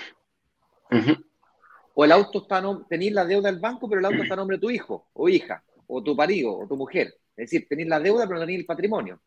O 1.93 2.05
el 2.05 2.11
auto 2.11 2.41
está, 2.43 2.61
tenéis 2.89 3.13
la 3.13 3.25
deuda 3.25 3.49
del 3.49 3.59
banco, 3.59 3.87
pero 3.87 3.99
el 3.99 4.05
auto 4.05 4.23
está 4.23 4.33
a 4.33 4.37
nombre 4.37 4.57
de 4.57 4.61
tu 4.61 4.69
hijo 4.69 5.07
o 5.13 5.29
hija, 5.29 5.63
o 5.87 6.03
tu 6.03 6.15
marido, 6.15 6.57
o 6.57 6.67
tu 6.67 6.75
mujer. 6.75 7.07
Es 7.35 7.49
decir, 7.49 7.67
tenéis 7.67 7.89
la 7.89 7.99
deuda, 7.99 8.25
pero 8.25 8.35
no 8.35 8.41
tenéis 8.41 8.59
el 8.59 8.65
patrimonio. 8.65 9.21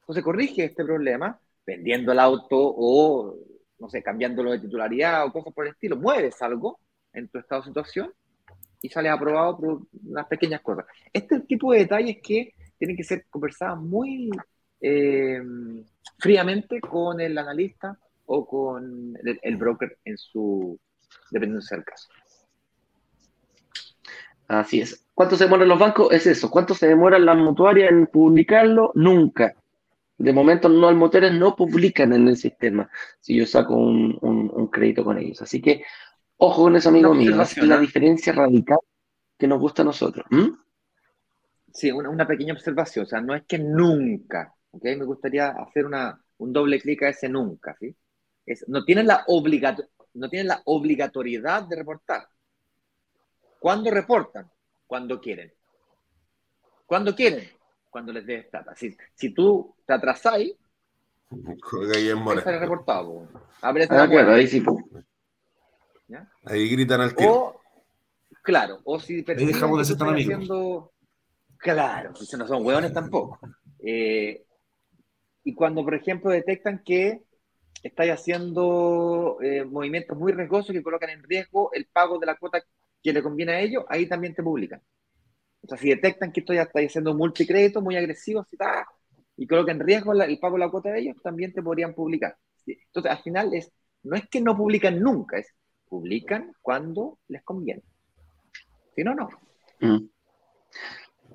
Entonces 0.00 0.22
corrige 0.22 0.64
este 0.64 0.84
problema 0.84 1.38
vendiendo 1.66 2.12
el 2.12 2.18
auto 2.18 2.56
o, 2.56 3.36
no 3.78 3.88
sé, 3.88 4.02
cambiándolo 4.02 4.50
de 4.50 4.58
titularidad 4.58 5.24
o 5.24 5.32
cosas 5.32 5.54
por 5.54 5.66
el 5.66 5.72
estilo. 5.72 5.96
Mueves 5.96 6.40
algo 6.42 6.80
en 7.12 7.28
tu 7.28 7.38
estado 7.38 7.62
de 7.62 7.68
situación 7.68 8.12
y 8.80 8.88
sales 8.88 9.12
aprobado 9.12 9.58
por 9.58 9.80
unas 10.04 10.26
pequeñas 10.26 10.60
cosas. 10.60 10.86
Este 11.12 11.40
tipo 11.40 11.72
de 11.72 11.80
detalles 11.80 12.18
que 12.22 12.52
tienen 12.78 12.96
que 12.96 13.04
ser 13.04 13.26
conversados 13.30 13.80
muy 13.80 14.30
eh, 14.80 15.40
fríamente 16.18 16.80
con 16.80 17.20
el 17.20 17.38
analista 17.38 17.96
o 18.34 18.46
con 18.46 19.14
el, 19.42 19.56
broker 19.58 19.98
en 20.06 20.16
su, 20.16 20.80
dependiendo 21.30 21.64
del 21.70 21.84
caso. 21.84 22.08
Así 24.48 24.80
es. 24.80 25.06
¿Cuánto 25.12 25.36
se 25.36 25.44
demoran 25.44 25.68
los 25.68 25.78
bancos? 25.78 26.10
Es 26.10 26.26
eso. 26.26 26.50
¿Cuánto 26.50 26.72
se 26.74 26.88
demoran 26.88 27.26
las 27.26 27.36
mutuarias 27.36 27.90
en 27.90 28.06
publicarlo? 28.06 28.90
Nunca. 28.94 29.54
De 30.16 30.32
momento, 30.32 30.70
no 30.70 30.88
al 30.88 30.94
motores 30.94 31.34
no 31.34 31.54
publican 31.54 32.14
en 32.14 32.26
el 32.26 32.38
sistema 32.38 32.88
si 33.20 33.36
yo 33.36 33.44
saco 33.44 33.76
un, 33.76 34.68
crédito 34.72 35.04
con 35.04 35.18
ellos. 35.18 35.42
Así 35.42 35.60
que, 35.60 35.84
ojo 36.38 36.62
con 36.62 36.76
eso, 36.76 36.88
amigo 36.88 37.12
mío. 37.12 37.40
Es 37.42 37.58
la 37.58 37.78
diferencia 37.78 38.32
radical 38.32 38.78
que 39.38 39.46
nos 39.46 39.60
gusta 39.60 39.82
a 39.82 39.84
nosotros. 39.84 40.24
¿Mm? 40.30 40.54
Sí, 41.70 41.90
una, 41.90 42.26
pequeña 42.26 42.54
observación. 42.54 43.04
O 43.04 43.08
sea, 43.08 43.20
no 43.20 43.34
es 43.34 43.42
que 43.42 43.58
nunca. 43.58 44.54
¿okay? 44.70 44.96
Me 44.96 45.04
gustaría 45.04 45.48
hacer 45.48 45.84
una, 45.84 46.18
un 46.38 46.50
doble 46.50 46.80
clic 46.80 47.02
a 47.02 47.10
ese 47.10 47.28
nunca. 47.28 47.76
¿sí? 47.78 47.94
No, 48.66 48.84
tienen 48.84 49.06
la 49.06 49.24
no 50.14 50.28
tienen 50.28 50.48
la 50.48 50.62
obligatoriedad 50.64 51.64
de 51.64 51.76
reportar. 51.76 52.28
¿Cuándo 53.58 53.90
reportan? 53.90 54.50
Cuando 54.86 55.20
quieren. 55.20 55.52
¿Cuándo 56.86 57.14
quieren? 57.14 57.48
Cuando 57.90 58.12
les 58.12 58.26
des 58.26 58.46
plata. 58.46 58.74
Si, 58.74 58.96
si 59.14 59.32
tú 59.32 59.74
te 59.86 59.94
atrasáis, 59.94 60.54
ahí 61.94 62.12
reportado. 62.58 63.28
Ah, 63.62 63.72
ahí 63.72 64.46
sí. 64.46 64.62
Ahí 66.44 66.68
gritan 66.68 67.00
al 67.00 67.14
tiempo. 67.14 67.60
claro, 68.42 68.80
o 68.84 68.98
si 69.00 69.24
ahí 69.26 69.46
dejamos 69.46 69.78
de 69.78 69.84
ser 69.84 69.96
tan 69.96 70.08
amigos. 70.08 70.34
Haciendo, 70.34 70.92
claro, 71.58 72.14
si 72.16 72.36
no 72.36 72.46
son 72.46 72.64
hueones 72.66 72.92
tampoco. 72.92 73.38
Eh, 73.78 74.44
y 75.44 75.54
cuando, 75.54 75.84
por 75.84 75.94
ejemplo, 75.94 76.30
detectan 76.30 76.82
que 76.84 77.22
estáis 77.82 78.12
haciendo 78.12 79.38
eh, 79.42 79.64
movimientos 79.64 80.16
muy 80.16 80.32
riesgosos 80.32 80.72
que 80.72 80.82
colocan 80.82 81.10
en 81.10 81.22
riesgo 81.22 81.70
el 81.72 81.86
pago 81.86 82.18
de 82.18 82.26
la 82.26 82.36
cuota 82.36 82.62
que 83.02 83.12
le 83.12 83.22
conviene 83.22 83.52
a 83.52 83.60
ellos, 83.60 83.84
ahí 83.88 84.06
también 84.06 84.34
te 84.34 84.42
publican. 84.42 84.80
O 85.62 85.68
sea, 85.68 85.78
si 85.78 85.88
detectan 85.88 86.32
que 86.32 86.40
esto 86.40 86.52
ya 86.52 86.62
estáis 86.62 86.90
haciendo 86.90 87.14
multicrédito 87.14 87.80
muy 87.80 87.96
agresivo 87.96 88.46
y 89.36 89.46
colocan 89.46 89.80
en 89.80 89.86
riesgo 89.86 90.12
el 90.12 90.38
pago 90.38 90.56
de 90.56 90.60
la 90.60 90.70
cuota 90.70 90.90
de 90.90 91.00
ellos, 91.00 91.16
también 91.22 91.52
te 91.52 91.62
podrían 91.62 91.94
publicar. 91.94 92.36
Entonces, 92.66 93.10
al 93.10 93.22
final 93.22 93.52
es, 93.54 93.72
no 94.04 94.16
es 94.16 94.28
que 94.28 94.40
no 94.40 94.56
publican 94.56 95.00
nunca, 95.00 95.38
es 95.38 95.52
publican 95.88 96.52
cuando 96.62 97.18
les 97.28 97.42
conviene. 97.42 97.82
Si 98.94 99.02
no, 99.04 99.14
no. 99.14 99.28
Mm. 99.80 100.08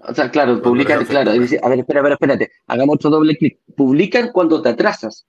O 0.03 0.13
sea, 0.13 0.29
claro, 0.31 0.61
publican, 0.61 1.05
claro. 1.05 1.31
A 1.31 1.33
ver, 1.33 1.43
espera, 1.43 1.75
espera, 1.75 2.13
espérate. 2.13 2.51
Hagamos 2.67 2.95
otro 2.95 3.09
doble 3.09 3.37
clic. 3.37 3.59
Publican 3.75 4.31
cuando 4.31 4.61
te 4.61 4.69
atrasas 4.69 5.27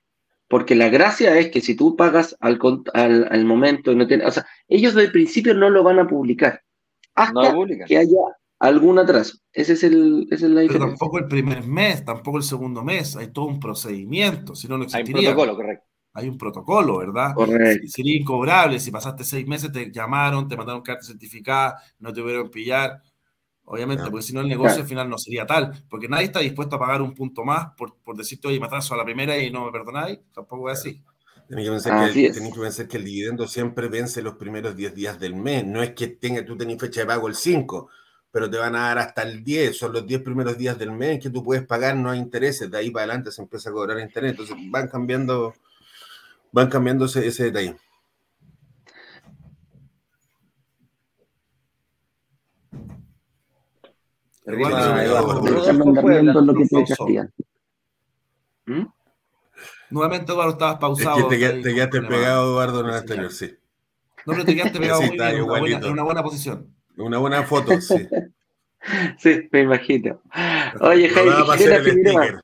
Porque 0.48 0.74
la 0.74 0.88
gracia 0.88 1.38
es 1.38 1.50
que 1.50 1.60
si 1.60 1.74
tú 1.74 1.94
pagas 1.94 2.36
al, 2.40 2.58
al, 2.94 3.28
al 3.30 3.44
momento, 3.44 3.94
no 3.94 4.04
o 4.04 4.30
sea, 4.30 4.46
ellos 4.66 4.94
desde 4.94 5.06
el 5.06 5.12
principio 5.12 5.54
no 5.54 5.68
lo 5.68 5.82
van 5.82 5.98
a 5.98 6.08
publicar 6.08 6.62
hasta 7.14 7.54
que 7.86 7.98
haya 7.98 8.16
algún 8.58 8.98
atraso. 8.98 9.38
Ese 9.52 9.74
es 9.74 9.84
el, 9.84 10.26
esa 10.30 10.46
es 10.46 10.52
la 10.52 10.62
diferencia. 10.62 10.86
Pero 10.86 10.98
tampoco 10.98 11.18
el 11.18 11.28
primer 11.28 11.66
mes, 11.66 12.04
tampoco 12.04 12.38
el 12.38 12.44
segundo 12.44 12.82
mes, 12.82 13.16
hay 13.16 13.28
todo 13.28 13.46
un 13.46 13.60
procedimiento, 13.60 14.54
si 14.54 14.68
no, 14.68 14.78
no 14.78 14.84
existiría. 14.84 15.20
Hay 15.20 15.26
un 15.26 15.34
protocolo, 15.34 15.56
correcto. 15.56 15.84
Hay 16.14 16.28
un 16.28 16.38
protocolo, 16.38 16.98
¿verdad? 16.98 17.34
Correcto. 17.34 17.86
Sería 17.88 18.18
incobrable 18.18 18.80
si 18.80 18.90
pasaste 18.90 19.24
seis 19.24 19.46
meses, 19.46 19.70
te 19.70 19.92
llamaron, 19.92 20.48
te 20.48 20.56
mandaron 20.56 20.82
carta 20.82 21.04
certificada, 21.04 21.76
no 21.98 22.12
te 22.12 22.22
hubieron 22.22 22.50
pillar. 22.50 23.02
Obviamente, 23.70 24.04
porque 24.10 24.22
si 24.22 24.32
no 24.32 24.40
el 24.40 24.48
negocio 24.48 24.80
al 24.80 24.88
final 24.88 25.10
no 25.10 25.18
sería 25.18 25.44
tal, 25.44 25.84
porque 25.90 26.08
nadie 26.08 26.24
está 26.24 26.40
dispuesto 26.40 26.76
a 26.76 26.78
pagar 26.78 27.02
un 27.02 27.14
punto 27.14 27.44
más 27.44 27.74
por, 27.76 27.96
por 27.96 28.16
decirte, 28.16 28.48
oye, 28.48 28.58
matazo 28.58 28.94
a 28.94 28.96
la 28.96 29.04
primera 29.04 29.36
y 29.36 29.50
no 29.50 29.66
me 29.66 29.72
perdonáis, 29.72 30.20
tampoco 30.32 30.70
es 30.70 30.78
así. 30.78 31.02
Tenés 31.46 31.64
que, 31.66 31.70
pensar 31.70 32.12
que, 32.12 32.32
que 32.32 32.60
pensar 32.60 32.88
que 32.88 32.96
el 32.96 33.04
dividendo 33.04 33.46
siempre 33.46 33.88
vence 33.88 34.22
los 34.22 34.36
primeros 34.36 34.74
10 34.74 34.94
días 34.94 35.20
del 35.20 35.34
mes, 35.34 35.66
no 35.66 35.82
es 35.82 35.90
que 35.90 36.06
tenga, 36.06 36.42
tú 36.46 36.56
tenés 36.56 36.80
fecha 36.80 37.02
de 37.02 37.08
pago 37.08 37.28
el 37.28 37.34
5, 37.34 37.90
pero 38.30 38.48
te 38.48 38.56
van 38.56 38.74
a 38.74 38.88
dar 38.88 38.98
hasta 39.00 39.22
el 39.22 39.44
10, 39.44 39.76
son 39.76 39.92
los 39.92 40.06
10 40.06 40.22
primeros 40.22 40.56
días 40.56 40.78
del 40.78 40.92
mes 40.92 41.20
que 41.22 41.28
tú 41.28 41.44
puedes 41.44 41.66
pagar, 41.66 41.94
no 41.94 42.10
hay 42.10 42.18
intereses, 42.18 42.70
de 42.70 42.78
ahí 42.78 42.90
para 42.90 43.04
adelante 43.04 43.30
se 43.30 43.42
empieza 43.42 43.68
a 43.68 43.72
cobrar 43.74 44.00
interés, 44.00 44.30
entonces 44.30 44.56
van 44.70 44.88
cambiando, 44.88 45.54
van 46.52 46.70
cambiando 46.70 47.04
ese, 47.04 47.26
ese 47.26 47.44
detalle. 47.44 47.76
¿Mm? 58.66 58.86
Nuevamente, 59.90 60.32
Eduardo, 60.32 60.52
estabas 60.52 60.78
pausado. 60.78 61.30
Es 61.30 61.38
que 61.38 61.48
te, 61.62 61.74
quedaste 61.74 62.02
pegado, 62.02 62.50
Eduardo, 62.50 62.80
en 62.80 62.86
el 62.86 62.94
anterior, 62.94 63.32
sí. 63.32 63.54
No, 64.26 64.32
pero 64.32 64.44
te 64.44 64.54
quedaste 64.54 64.78
pegado 64.78 65.00
muy 65.06 65.10
bien, 65.10 65.22
una 65.34 65.44
buena, 65.44 65.76
en 65.78 65.92
una 65.92 66.02
buena 66.02 66.22
posición. 66.22 66.74
Una 66.96 67.18
buena 67.18 67.42
foto, 67.44 67.80
sí. 67.80 68.08
sí, 69.18 69.48
me 69.50 69.60
imagino. 69.60 70.20
Oye, 70.80 71.08
Jaime, 71.08 72.40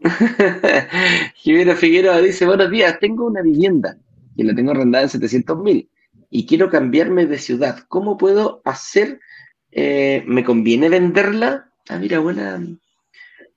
Jimena 1.34 1.74
Figueroa 1.74 2.20
dice, 2.20 2.46
buenos 2.46 2.70
días, 2.70 3.00
tengo 3.00 3.26
una 3.26 3.42
vivienda 3.42 3.98
y 4.36 4.44
la 4.44 4.54
tengo 4.54 4.70
arrendada 4.70 5.02
en 5.04 5.10
700 5.10 5.58
mil 5.58 5.88
y 6.30 6.46
quiero 6.46 6.70
cambiarme 6.70 7.26
de 7.26 7.38
ciudad. 7.38 7.84
¿Cómo 7.88 8.16
puedo 8.16 8.62
hacer 8.64 9.20
eh, 9.80 10.24
¿Me 10.26 10.42
conviene 10.42 10.88
venderla? 10.88 11.70
Ah, 11.88 11.98
mira, 11.98 12.18
buena, 12.18 12.60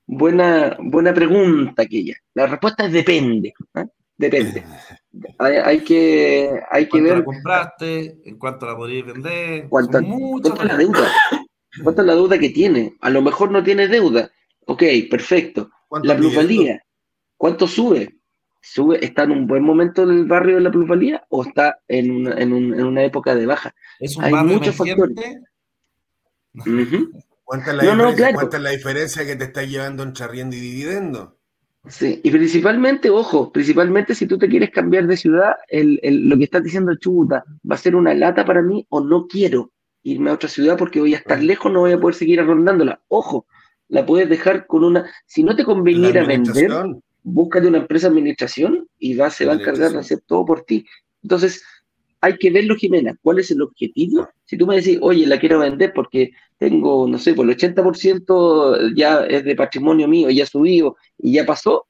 buena, 0.05 0.77
buena 0.79 1.13
pregunta 1.15 1.81
aquella. 1.81 2.15
La 2.35 2.45
respuesta 2.45 2.85
es 2.85 2.91
depende. 2.91 3.53
¿eh? 3.73 3.85
Depende. 4.17 4.63
Hay, 5.39 5.79
que, 5.79 6.49
hay 6.69 6.87
que 6.87 7.01
ver. 7.01 7.17
la 7.17 7.25
compraste? 7.25 8.21
¿En 8.23 8.37
cuánto 8.37 8.65
la 8.65 8.77
podrías 8.77 9.05
vender? 9.07 9.67
¿Cuánto, 9.67 9.97
es 9.97 10.63
la 10.63 10.77
deuda? 10.77 11.11
¿Cuánto 11.83 12.01
es 12.01 12.07
la 12.07 12.15
deuda 12.15 12.39
que 12.39 12.49
tiene? 12.49 12.95
A 13.01 13.09
lo 13.09 13.21
mejor 13.21 13.51
no 13.51 13.61
tiene 13.61 13.89
deuda. 13.89 14.31
Ok, 14.67 14.83
perfecto. 15.09 15.69
La 16.03 16.15
plusvalía. 16.15 16.81
¿Cuánto 17.35 17.67
sube? 17.67 18.19
¿Sube? 18.61 19.03
¿Está 19.03 19.23
en 19.23 19.31
un 19.31 19.47
buen 19.47 19.63
momento 19.63 20.05
del 20.05 20.25
barrio 20.25 20.55
de 20.55 20.61
la 20.61 20.71
plusvalía 20.71 21.25
o 21.29 21.43
está 21.43 21.79
en 21.89 22.11
una, 22.11 22.35
en, 22.39 22.53
una 22.53 23.03
época 23.03 23.35
de 23.35 23.45
baja? 23.45 23.73
¿Es 23.99 24.15
un 24.15 24.23
Hay 24.23 24.33
muchos 24.33 24.75
factores. 24.75 25.41
¿Cuánta, 27.43 27.71
es 27.71 28.61
la 28.61 28.69
diferencia 28.69 29.25
que 29.25 29.35
te 29.35 29.45
está 29.45 29.63
llevando 29.63 30.03
entre 30.03 30.23
arriendo 30.23 30.55
y 30.55 30.59
dividendo? 30.59 31.37
Sí, 31.87 32.21
y 32.23 32.29
principalmente, 32.29 33.09
ojo, 33.09 33.51
principalmente 33.51 34.13
si 34.13 34.27
tú 34.27 34.37
te 34.37 34.47
quieres 34.47 34.69
cambiar 34.69 35.07
de 35.07 35.17
ciudad, 35.17 35.55
lo 35.71 36.37
que 36.37 36.43
estás 36.43 36.63
diciendo, 36.63 36.95
chuta, 36.95 37.43
va 37.69 37.75
a 37.75 37.79
ser 37.79 37.95
una 37.95 38.13
lata 38.13 38.45
para 38.45 38.61
mí 38.61 38.85
o 38.89 39.01
no 39.01 39.27
quiero 39.27 39.71
irme 40.03 40.29
a 40.29 40.33
otra 40.33 40.49
ciudad 40.49 40.77
porque 40.77 40.99
voy 40.99 41.13
a 41.13 41.17
estar 41.17 41.41
lejos, 41.41 41.71
no 41.71 41.81
voy 41.81 41.91
a 41.91 41.99
poder 41.99 42.15
seguir 42.15 42.39
arrondándola. 42.39 43.01
Ojo, 43.07 43.47
la 43.87 44.05
puedes 44.05 44.29
dejar 44.29 44.67
con 44.67 44.83
una. 44.83 45.11
Si 45.25 45.43
no 45.43 45.55
te 45.55 45.65
conveniera 45.65 46.25
vender, 46.25 46.71
búscate 47.23 47.67
una 47.67 47.79
empresa 47.79 48.07
de 48.07 48.13
administración 48.13 48.87
y 48.97 49.15
va, 49.15 49.29
se 49.29 49.45
va 49.45 49.53
a 49.53 49.55
encargar 49.55 49.91
de 49.91 49.99
hacer 49.99 50.21
todo 50.25 50.45
por 50.45 50.63
ti. 50.63 50.85
Entonces, 51.23 51.63
hay 52.21 52.37
que 52.37 52.51
verlo, 52.51 52.75
Jimena, 52.75 53.17
cuál 53.21 53.39
es 53.39 53.49
el 53.49 53.63
objetivo. 53.63 54.29
Si 54.45 54.55
tú 54.55 54.67
me 54.67 54.75
decís, 54.75 54.99
oye, 55.01 55.25
la 55.25 55.39
quiero 55.39 55.59
vender 55.59 55.91
porque 55.93 56.31
tengo, 56.57 57.07
no 57.07 57.17
sé, 57.17 57.33
por 57.33 57.49
el 57.49 57.57
80% 57.57 58.93
ya 58.95 59.25
es 59.25 59.43
de 59.43 59.55
patrimonio 59.55 60.07
mío, 60.07 60.29
ya 60.29 60.45
subido 60.45 60.97
y 61.17 61.33
ya 61.33 61.45
pasó, 61.45 61.87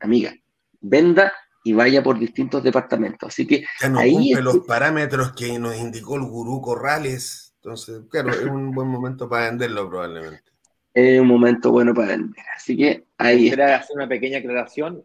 amiga, 0.00 0.34
venda 0.80 1.32
y 1.62 1.72
vaya 1.72 2.02
por 2.02 2.18
distintos 2.18 2.64
departamentos. 2.64 3.28
Así 3.28 3.46
que 3.46 3.64
ya 3.80 3.88
no 3.88 4.00
ahí 4.00 4.12
cumple 4.12 4.42
los 4.42 4.58
parámetros 4.66 5.32
que 5.32 5.56
nos 5.58 5.76
indicó 5.76 6.16
el 6.16 6.22
gurú 6.22 6.60
Corrales. 6.60 7.54
Entonces, 7.62 8.02
claro, 8.10 8.30
es 8.30 8.42
un 8.44 8.72
buen 8.72 8.88
momento 8.88 9.28
para 9.28 9.50
venderlo 9.50 9.88
probablemente. 9.88 10.50
Es 10.92 11.20
un 11.20 11.28
momento 11.28 11.70
bueno 11.70 11.94
para 11.94 12.08
vender. 12.08 12.44
Así 12.56 12.76
que 12.76 13.04
ahí. 13.18 13.44
Quisiera 13.44 13.76
hacer 13.76 13.94
una 13.94 14.08
pequeña 14.08 14.38
aclaración. 14.38 15.04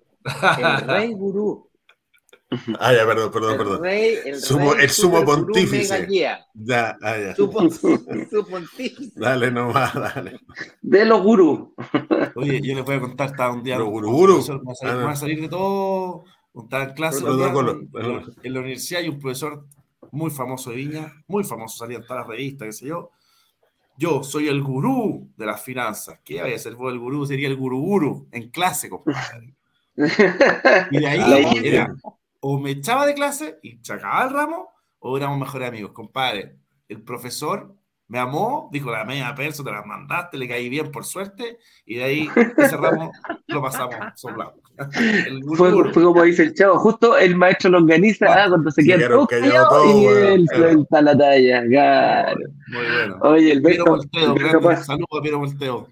El 0.57 0.87
rey 0.87 1.13
gurú 1.13 1.69
Ah, 2.79 2.93
ya, 2.93 3.05
perdón, 3.05 3.31
perdón, 3.31 3.57
perdón. 3.57 3.85
el, 3.85 4.39
sumo, 4.39 4.73
el 4.73 4.89
sumo 4.89 5.23
pontífice. 5.25 6.07
Ya, 6.53 6.97
ah, 7.01 7.17
ya. 7.17 7.35
Sumo, 7.35 7.69
pontífice. 8.49 9.11
Dale 9.15 9.51
nomás, 9.51 9.93
dale. 9.93 10.39
De 10.81 11.05
los 11.05 11.21
gurús. 11.21 11.69
Oye, 12.35 12.61
yo 12.61 12.75
les 12.75 12.85
voy 12.85 12.95
a 12.95 13.01
contar, 13.01 13.29
estaba 13.29 13.53
un 13.53 13.63
día. 13.63 13.77
Los 13.77 13.89
gurús. 13.89 14.49
Me 14.49 14.93
va 14.93 15.11
a 15.11 15.15
salir 15.15 15.41
de 15.41 15.49
todo. 15.49 16.23
Estaba 16.55 16.83
en 16.85 16.93
clase. 16.93 17.19
en, 17.19 18.53
la 18.53 18.59
universidad 18.59 19.01
hay 19.01 19.09
un 19.09 19.19
profesor 19.19 19.65
muy 20.11 20.31
famoso 20.31 20.69
de 20.69 20.77
Viña, 20.77 21.13
muy 21.27 21.43
famoso, 21.43 21.77
salía 21.77 21.97
en 21.97 22.05
todas 22.05 22.21
las 22.21 22.29
revistas, 22.29 22.67
qué 22.67 22.71
sé 22.71 22.87
yo. 22.87 23.11
Yo 23.97 24.23
soy 24.23 24.47
el 24.47 24.61
gurú 24.61 25.29
de 25.37 25.45
las 25.45 25.61
finanzas. 25.61 26.19
¿Qué 26.23 26.41
vaya 26.41 26.55
a 26.55 26.59
ser 26.59 26.75
vos 26.75 26.91
el 26.91 26.99
gurú? 26.99 27.25
Sería 27.25 27.47
el 27.47 27.55
gurú 27.55 27.79
gurú 27.79 28.27
en 28.31 28.49
clase, 28.49 28.89
compadre. 28.89 29.53
Y 30.91 30.99
de 30.99 31.07
ahí 31.07 31.61
era 31.63 31.95
o 32.47 32.59
me 32.59 32.69
echaba 32.69 33.07
de 33.07 33.15
clase 33.15 33.57
y 33.63 33.79
sacaba 33.81 34.23
el 34.23 34.29
ramo, 34.29 34.69
o 34.99 35.17
éramos 35.17 35.39
mejores 35.39 35.67
amigos, 35.67 35.93
compadre. 35.93 36.57
El 36.87 37.01
profesor 37.01 37.73
me 38.07 38.19
amó, 38.19 38.69
dijo 38.71 38.91
la 38.91 39.03
media 39.03 39.33
perso, 39.33 39.63
te 39.63 39.71
la 39.71 39.81
mandaste, 39.81 40.37
le 40.37 40.47
caí 40.47 40.69
bien 40.69 40.91
por 40.91 41.05
suerte, 41.05 41.57
y 41.87 41.95
de 41.95 42.03
ahí 42.03 42.29
ese 42.55 42.77
ramo 42.77 43.11
lo 43.47 43.63
pasamos 43.63 43.95
soplado. 44.13 44.53
Fue, 45.55 45.71
fue, 45.91 46.03
como 46.03 46.21
dice 46.21 46.43
el 46.43 46.53
chavo, 46.53 46.77
justo 46.77 47.17
el 47.17 47.35
maestro 47.35 47.71
lo 47.71 47.77
organiza 47.77 48.25
ah, 48.27 48.49
cuando 48.49 48.69
se 48.69 48.83
queda 48.83 49.07
todo, 49.07 50.01
y 50.01 50.05
él 50.05 50.45
suelta 50.53 51.01
la 51.01 51.17
talla. 51.17 51.65
Claro. 51.65 52.39
Muy 52.67 52.85
bueno. 52.85 53.17
Oye, 53.21 53.53
el 53.53 53.61
Piero 53.63 53.85
Volteo, 53.85 54.35
saludos 54.83 55.07
a 55.17 55.21
Piero 55.21 55.39
Volteo. 55.39 55.87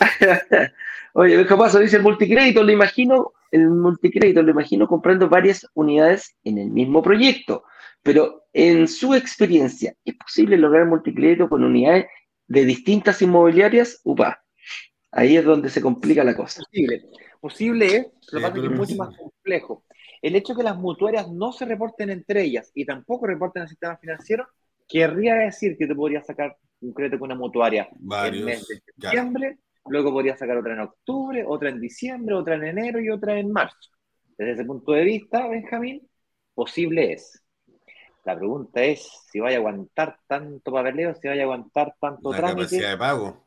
Oye, 1.12 1.34
el 1.34 1.46
Paso 1.46 1.78
dice 1.78 1.98
el 1.98 2.02
multicrédito, 2.02 2.64
lo 2.64 2.72
imagino 2.72 3.34
el 3.52 3.68
multicrédito, 3.68 4.42
lo 4.42 4.50
imagino 4.50 4.88
comprando 4.88 5.28
varias 5.28 5.66
unidades 5.74 6.36
en 6.42 6.58
el 6.58 6.70
mismo 6.70 7.02
proyecto, 7.02 7.64
pero 8.02 8.46
en 8.52 8.88
su 8.88 9.14
experiencia, 9.14 9.94
¿es 10.04 10.14
posible 10.16 10.56
lograr 10.56 10.86
multicrédito 10.86 11.48
con 11.48 11.62
unidades 11.62 12.06
de 12.48 12.64
distintas 12.64 13.20
inmobiliarias? 13.20 14.00
Upa, 14.04 14.42
ahí 15.12 15.36
es 15.36 15.44
donde 15.44 15.68
se 15.68 15.82
complica 15.82 16.24
la 16.24 16.34
cosa. 16.34 16.62
Posible, 16.64 17.02
posible 17.40 17.86
es, 17.86 18.06
lo 18.32 18.38
que 18.38 18.42
pasa 18.42 18.56
es 18.56 18.60
que 18.62 18.66
es 18.66 18.78
mucho 18.78 18.96
más 18.96 19.16
complejo. 19.16 19.84
El 20.22 20.36
hecho 20.36 20.54
de 20.54 20.58
que 20.58 20.64
las 20.64 20.78
mutuarias 20.78 21.30
no 21.30 21.52
se 21.52 21.66
reporten 21.66 22.08
entre 22.08 22.42
ellas 22.42 22.70
y 22.74 22.86
tampoco 22.86 23.26
reporten 23.26 23.62
al 23.62 23.68
sistema 23.68 23.98
financiero, 23.98 24.46
querría 24.88 25.34
decir 25.34 25.76
que 25.76 25.86
te 25.86 25.94
podrías 25.94 26.26
sacar 26.26 26.56
un 26.80 26.94
crédito 26.94 27.18
con 27.18 27.30
una 27.30 27.38
mutuaria 27.38 27.88
en 27.92 28.34
el 28.34 28.44
mes 28.44 28.66
de 28.66 28.80
septiembre 28.80 29.58
luego 29.86 30.12
podría 30.12 30.36
sacar 30.36 30.56
otra 30.56 30.74
en 30.74 30.80
octubre, 30.80 31.44
otra 31.46 31.70
en 31.70 31.80
diciembre, 31.80 32.34
otra 32.34 32.54
en 32.54 32.64
enero 32.64 33.00
y 33.00 33.10
otra 33.10 33.38
en 33.38 33.52
marzo. 33.52 33.90
Desde 34.36 34.52
ese 34.52 34.64
punto 34.64 34.92
de 34.92 35.04
vista, 35.04 35.46
Benjamín, 35.48 36.08
posible 36.54 37.12
es. 37.12 37.42
La 38.24 38.36
pregunta 38.36 38.82
es 38.82 39.08
si 39.30 39.40
vaya 39.40 39.56
a 39.56 39.60
aguantar 39.60 40.16
tanto 40.26 40.72
papeleo, 40.72 41.14
si 41.14 41.28
vaya 41.28 41.42
a 41.42 41.44
aguantar 41.44 41.94
tanto 42.00 42.30
La 42.30 42.38
trámite. 42.38 42.60
capacidad 42.62 42.90
de 42.90 42.96
pago. 42.96 43.46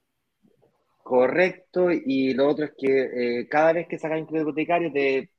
Correcto, 1.01 1.91
y 1.91 2.33
lo 2.33 2.47
otro 2.49 2.65
es 2.65 2.73
que 2.77 3.39
eh, 3.41 3.47
cada 3.47 3.73
vez 3.73 3.87
que 3.87 3.99
sacas 3.99 4.19
un 4.19 4.25
crédito 4.25 4.49
hipotecario 4.49 4.91
te 4.91 5.29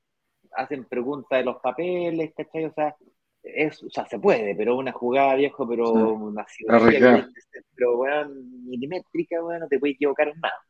hacen 0.53 0.85
preguntas 0.85 1.41
de 1.41 1.45
los 1.45 1.57
papeles, 1.57 2.33
¿cachai? 2.37 2.67
O 2.67 2.73
sea, 2.73 2.95
es, 3.43 3.83
o 3.83 3.91
sea, 3.91 4.07
se 4.07 4.19
puede, 4.19 4.55
pero 4.55 4.77
una 4.77 4.93
jugada 4.93 5.35
viejo, 5.35 5.69
pero 5.69 5.91
una 5.93 6.47
cirugía, 6.49 7.29
pero 7.75 7.97
bueno, 7.97 8.31
milimétrica, 8.65 9.41
bueno, 9.41 9.67
te 9.69 9.79
puede 9.79 9.95
equivocar 9.95 10.29
en 10.29 10.41
nada. 10.41 10.66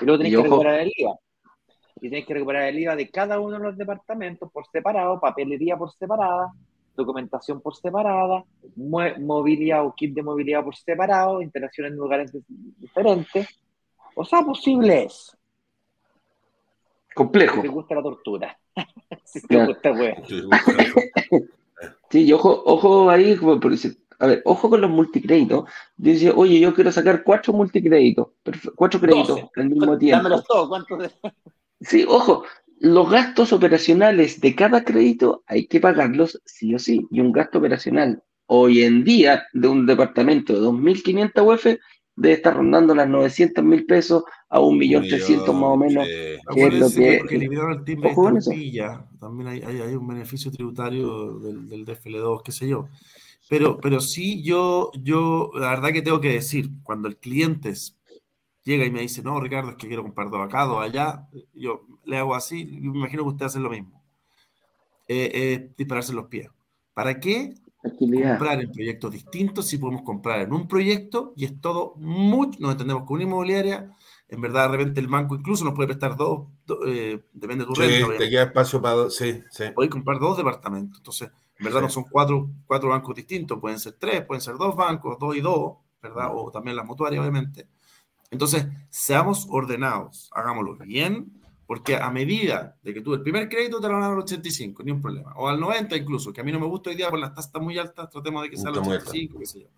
Y 0.00 0.04
luego 0.04 0.18
tenés 0.18 0.36
que 0.36 0.42
recuperar 0.42 0.80
el 0.80 0.92
IVA. 0.96 1.14
Y 2.00 2.10
tenés 2.10 2.26
que 2.26 2.34
recuperar 2.34 2.68
el 2.68 2.78
IVA 2.78 2.96
de 2.96 3.10
cada 3.10 3.40
uno 3.40 3.58
de 3.58 3.64
los 3.64 3.76
departamentos 3.76 4.50
por 4.52 4.66
separado, 4.66 5.20
papelería 5.20 5.76
por 5.76 5.92
separada, 5.92 6.52
documentación 6.96 7.60
por 7.60 7.76
separada, 7.76 8.44
movilidad 8.76 9.84
o 9.86 9.94
kit 9.94 10.14
de 10.14 10.22
movilidad 10.22 10.64
por 10.64 10.76
separado, 10.76 11.42
interacciones 11.42 11.92
en 11.92 11.98
lugares 11.98 12.32
diferentes. 12.78 13.60
O 14.14 14.24
sea, 14.24 14.42
posible 14.42 15.04
es. 15.04 15.36
Complejo. 17.14 17.62
te 17.62 17.68
gusta 17.68 17.94
la 17.94 18.02
tortura. 18.02 18.58
si 19.24 19.46
te 19.46 19.64
gusta, 19.64 19.92
Sí, 22.10 22.24
y 22.24 22.32
ojo, 22.32 22.62
ojo 22.64 23.10
ahí, 23.10 23.36
a 24.18 24.26
ver, 24.26 24.42
ojo 24.44 24.68
con 24.68 24.80
los 24.80 24.90
multicréditos. 24.90 25.68
Dice, 25.96 26.32
oye, 26.34 26.58
yo 26.58 26.74
quiero 26.74 26.90
sacar 26.90 27.22
cuatro 27.22 27.52
multicréditos, 27.52 28.28
cuatro 28.74 29.00
créditos 29.00 29.40
al 29.56 29.68
mismo 29.70 29.96
tiempo. 29.96 30.22
Dámelos 30.22 30.44
todos, 30.46 30.68
¿cuántos? 30.68 31.12
Sí, 31.80 32.04
ojo, 32.08 32.44
los 32.80 33.08
gastos 33.10 33.52
operacionales 33.52 34.40
de 34.40 34.54
cada 34.54 34.84
crédito 34.84 35.44
hay 35.46 35.66
que 35.66 35.80
pagarlos 35.80 36.40
sí 36.44 36.74
o 36.74 36.78
sí. 36.78 37.06
Y 37.10 37.20
un 37.20 37.32
gasto 37.32 37.58
operacional 37.58 38.22
hoy 38.46 38.82
en 38.82 39.04
día 39.04 39.46
de 39.52 39.68
un 39.68 39.86
departamento 39.86 40.52
de 40.54 40.60
2.500 40.60 41.54
UF 41.54 41.66
debe 42.16 42.34
estar 42.34 42.56
rondando 42.56 42.94
las 42.96 43.08
900 43.08 43.64
mil 43.64 43.86
pesos 43.86 44.24
a 44.48 44.58
1.300.000 44.58 45.52
más 45.52 45.62
o 45.62 45.76
menos. 45.76 46.06
Que 46.06 46.66
es 46.66 46.74
lo 46.74 46.90
que, 46.90 47.18
porque 47.20 47.36
el 47.36 47.84
timbre 47.84 48.10
de 48.10 48.98
también 49.20 49.48
hay, 49.48 49.62
hay, 49.62 49.80
hay, 49.80 49.94
un 49.94 50.08
beneficio 50.08 50.50
tributario 50.50 51.38
del, 51.38 51.68
del 51.68 51.86
DFL2, 51.86 52.42
qué 52.42 52.52
sé 52.52 52.68
yo. 52.68 52.88
Pero, 53.48 53.78
pero 53.78 54.00
sí, 54.00 54.42
yo, 54.42 54.90
yo, 54.94 55.50
la 55.54 55.70
verdad 55.70 55.92
que 55.92 56.02
tengo 56.02 56.20
que 56.20 56.32
decir, 56.32 56.70
cuando 56.82 57.08
el 57.08 57.16
cliente 57.16 57.72
llega 58.64 58.84
y 58.84 58.90
me 58.90 59.00
dice, 59.00 59.22
no, 59.22 59.40
Ricardo, 59.40 59.70
es 59.70 59.76
que 59.76 59.88
quiero 59.88 60.02
comprar 60.02 60.30
dos 60.30 60.40
acá, 60.44 60.64
dos 60.64 60.82
allá, 60.82 61.26
yo 61.54 61.86
le 62.04 62.18
hago 62.18 62.34
así, 62.34 62.60
y 62.60 62.80
me 62.88 62.98
imagino 62.98 63.22
que 63.22 63.30
usted 63.30 63.46
hace 63.46 63.60
lo 63.60 63.70
mismo. 63.70 64.02
Eh, 65.08 65.30
eh, 65.32 65.74
dispararse 65.76 66.12
los 66.12 66.26
pies. 66.26 66.50
¿Para 66.92 67.18
qué 67.18 67.54
comprar 67.80 68.60
en 68.60 68.70
proyectos 68.70 69.12
distintos 69.12 69.66
si 69.66 69.78
podemos 69.78 70.02
comprar 70.02 70.42
en 70.42 70.52
un 70.52 70.68
proyecto 70.68 71.32
y 71.34 71.46
es 71.46 71.58
todo 71.60 71.94
mucho, 71.96 72.58
nos 72.60 72.72
entendemos 72.72 73.04
con 73.04 73.14
una 73.14 73.24
inmobiliaria, 73.24 73.90
en 74.28 74.40
verdad 74.42 74.70
de 74.70 74.76
repente 74.76 75.00
el 75.00 75.06
banco 75.06 75.36
incluso 75.36 75.64
nos 75.64 75.74
puede 75.74 75.88
prestar 75.88 76.16
dos, 76.16 76.48
eh, 76.86 77.24
depende 77.32 77.64
de 77.64 77.68
tu 77.68 77.74
sí, 77.76 78.02
Te 78.18 78.28
queda 78.28 78.42
espacio 78.42 78.82
para 78.82 78.94
dos, 78.94 79.16
sí, 79.16 79.40
sí. 79.50 79.64
Puedes 79.74 79.90
comprar 79.90 80.18
dos 80.18 80.36
departamentos, 80.36 80.98
entonces 80.98 81.30
en 81.30 81.47
verdad 81.58 81.82
no 81.82 81.88
son 81.88 82.04
cuatro, 82.04 82.50
cuatro 82.66 82.90
bancos 82.90 83.14
distintos, 83.14 83.58
pueden 83.58 83.78
ser 83.78 83.94
tres, 83.98 84.24
pueden 84.24 84.40
ser 84.40 84.56
dos 84.56 84.76
bancos, 84.76 85.18
dos 85.18 85.36
y 85.36 85.40
dos, 85.40 85.78
¿verdad? 86.02 86.30
O 86.32 86.50
también 86.50 86.76
las 86.76 86.86
mutuarias, 86.86 87.20
obviamente. 87.20 87.68
Entonces, 88.30 88.66
seamos 88.90 89.46
ordenados, 89.50 90.30
hagámoslo 90.32 90.76
bien, 90.76 91.32
porque 91.66 91.96
a 91.96 92.10
medida 92.10 92.76
de 92.82 92.94
que 92.94 93.00
tú 93.00 93.12
el 93.14 93.22
primer 93.22 93.48
crédito 93.48 93.80
te 93.80 93.88
lo 93.88 93.94
van 93.94 94.02
a 94.02 94.06
dar 94.06 94.14
al 94.14 94.22
85, 94.22 94.82
ni 94.84 94.90
un 94.90 95.02
problema, 95.02 95.34
o 95.36 95.48
al 95.48 95.60
90 95.60 95.96
incluso, 95.96 96.32
que 96.32 96.40
a 96.40 96.44
mí 96.44 96.52
no 96.52 96.60
me 96.60 96.66
gusta 96.66 96.90
hoy 96.90 96.96
día 96.96 97.10
por 97.10 97.18
las 97.18 97.34
tasas 97.34 97.60
muy 97.60 97.78
altas, 97.78 98.08
tratemos 98.08 98.42
de 98.42 98.50
que 98.50 98.56
sea 98.56 98.70
al 98.70 98.78
85, 98.78 99.38
qué 99.38 99.46
sé 99.46 99.60
yo. 99.60 99.68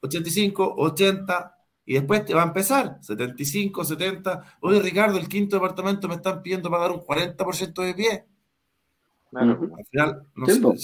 85, 0.00 0.74
80, 0.78 1.56
y 1.84 1.94
después 1.94 2.24
te 2.24 2.34
va 2.34 2.42
a 2.42 2.46
empezar 2.46 2.98
75, 3.00 3.84
70. 3.84 4.58
Oye, 4.60 4.80
Ricardo, 4.80 5.18
el 5.18 5.28
quinto 5.28 5.56
departamento 5.56 6.06
me 6.08 6.14
están 6.14 6.40
pidiendo 6.42 6.70
para 6.70 6.84
dar 6.84 6.92
un 6.92 7.00
40% 7.00 7.82
de 7.82 7.94
pie. 7.94 8.26
Al 9.32 9.86
final, 9.90 10.26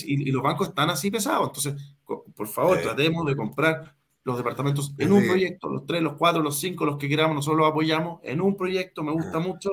y, 0.07 0.31
los 0.31 0.43
bancos 0.43 0.69
están 0.69 0.91
así 0.91 1.11
pesados. 1.11 1.49
Entonces, 1.49 1.97
por 2.05 2.47
favor, 2.47 2.79
tratemos 2.81 3.27
de 3.27 3.37
comprar 3.37 3.97
los 4.27 4.37
departamentos 4.37 4.93
en 4.99 5.13
un 5.13 5.25
proyecto, 5.25 5.69
los 5.69 5.87
tres, 5.87 6.03
los 6.03 6.15
cuatro, 6.15 6.43
los 6.43 6.59
cinco, 6.59 6.85
los 6.85 6.99
que 6.99 7.09
queramos, 7.09 7.37
nosotros 7.37 7.61
los 7.61 7.71
apoyamos 7.71 8.21
en 8.25 8.41
un 8.41 8.57
proyecto, 8.57 9.05
me 9.05 9.13
gusta 9.13 9.39
mucho, 9.39 9.71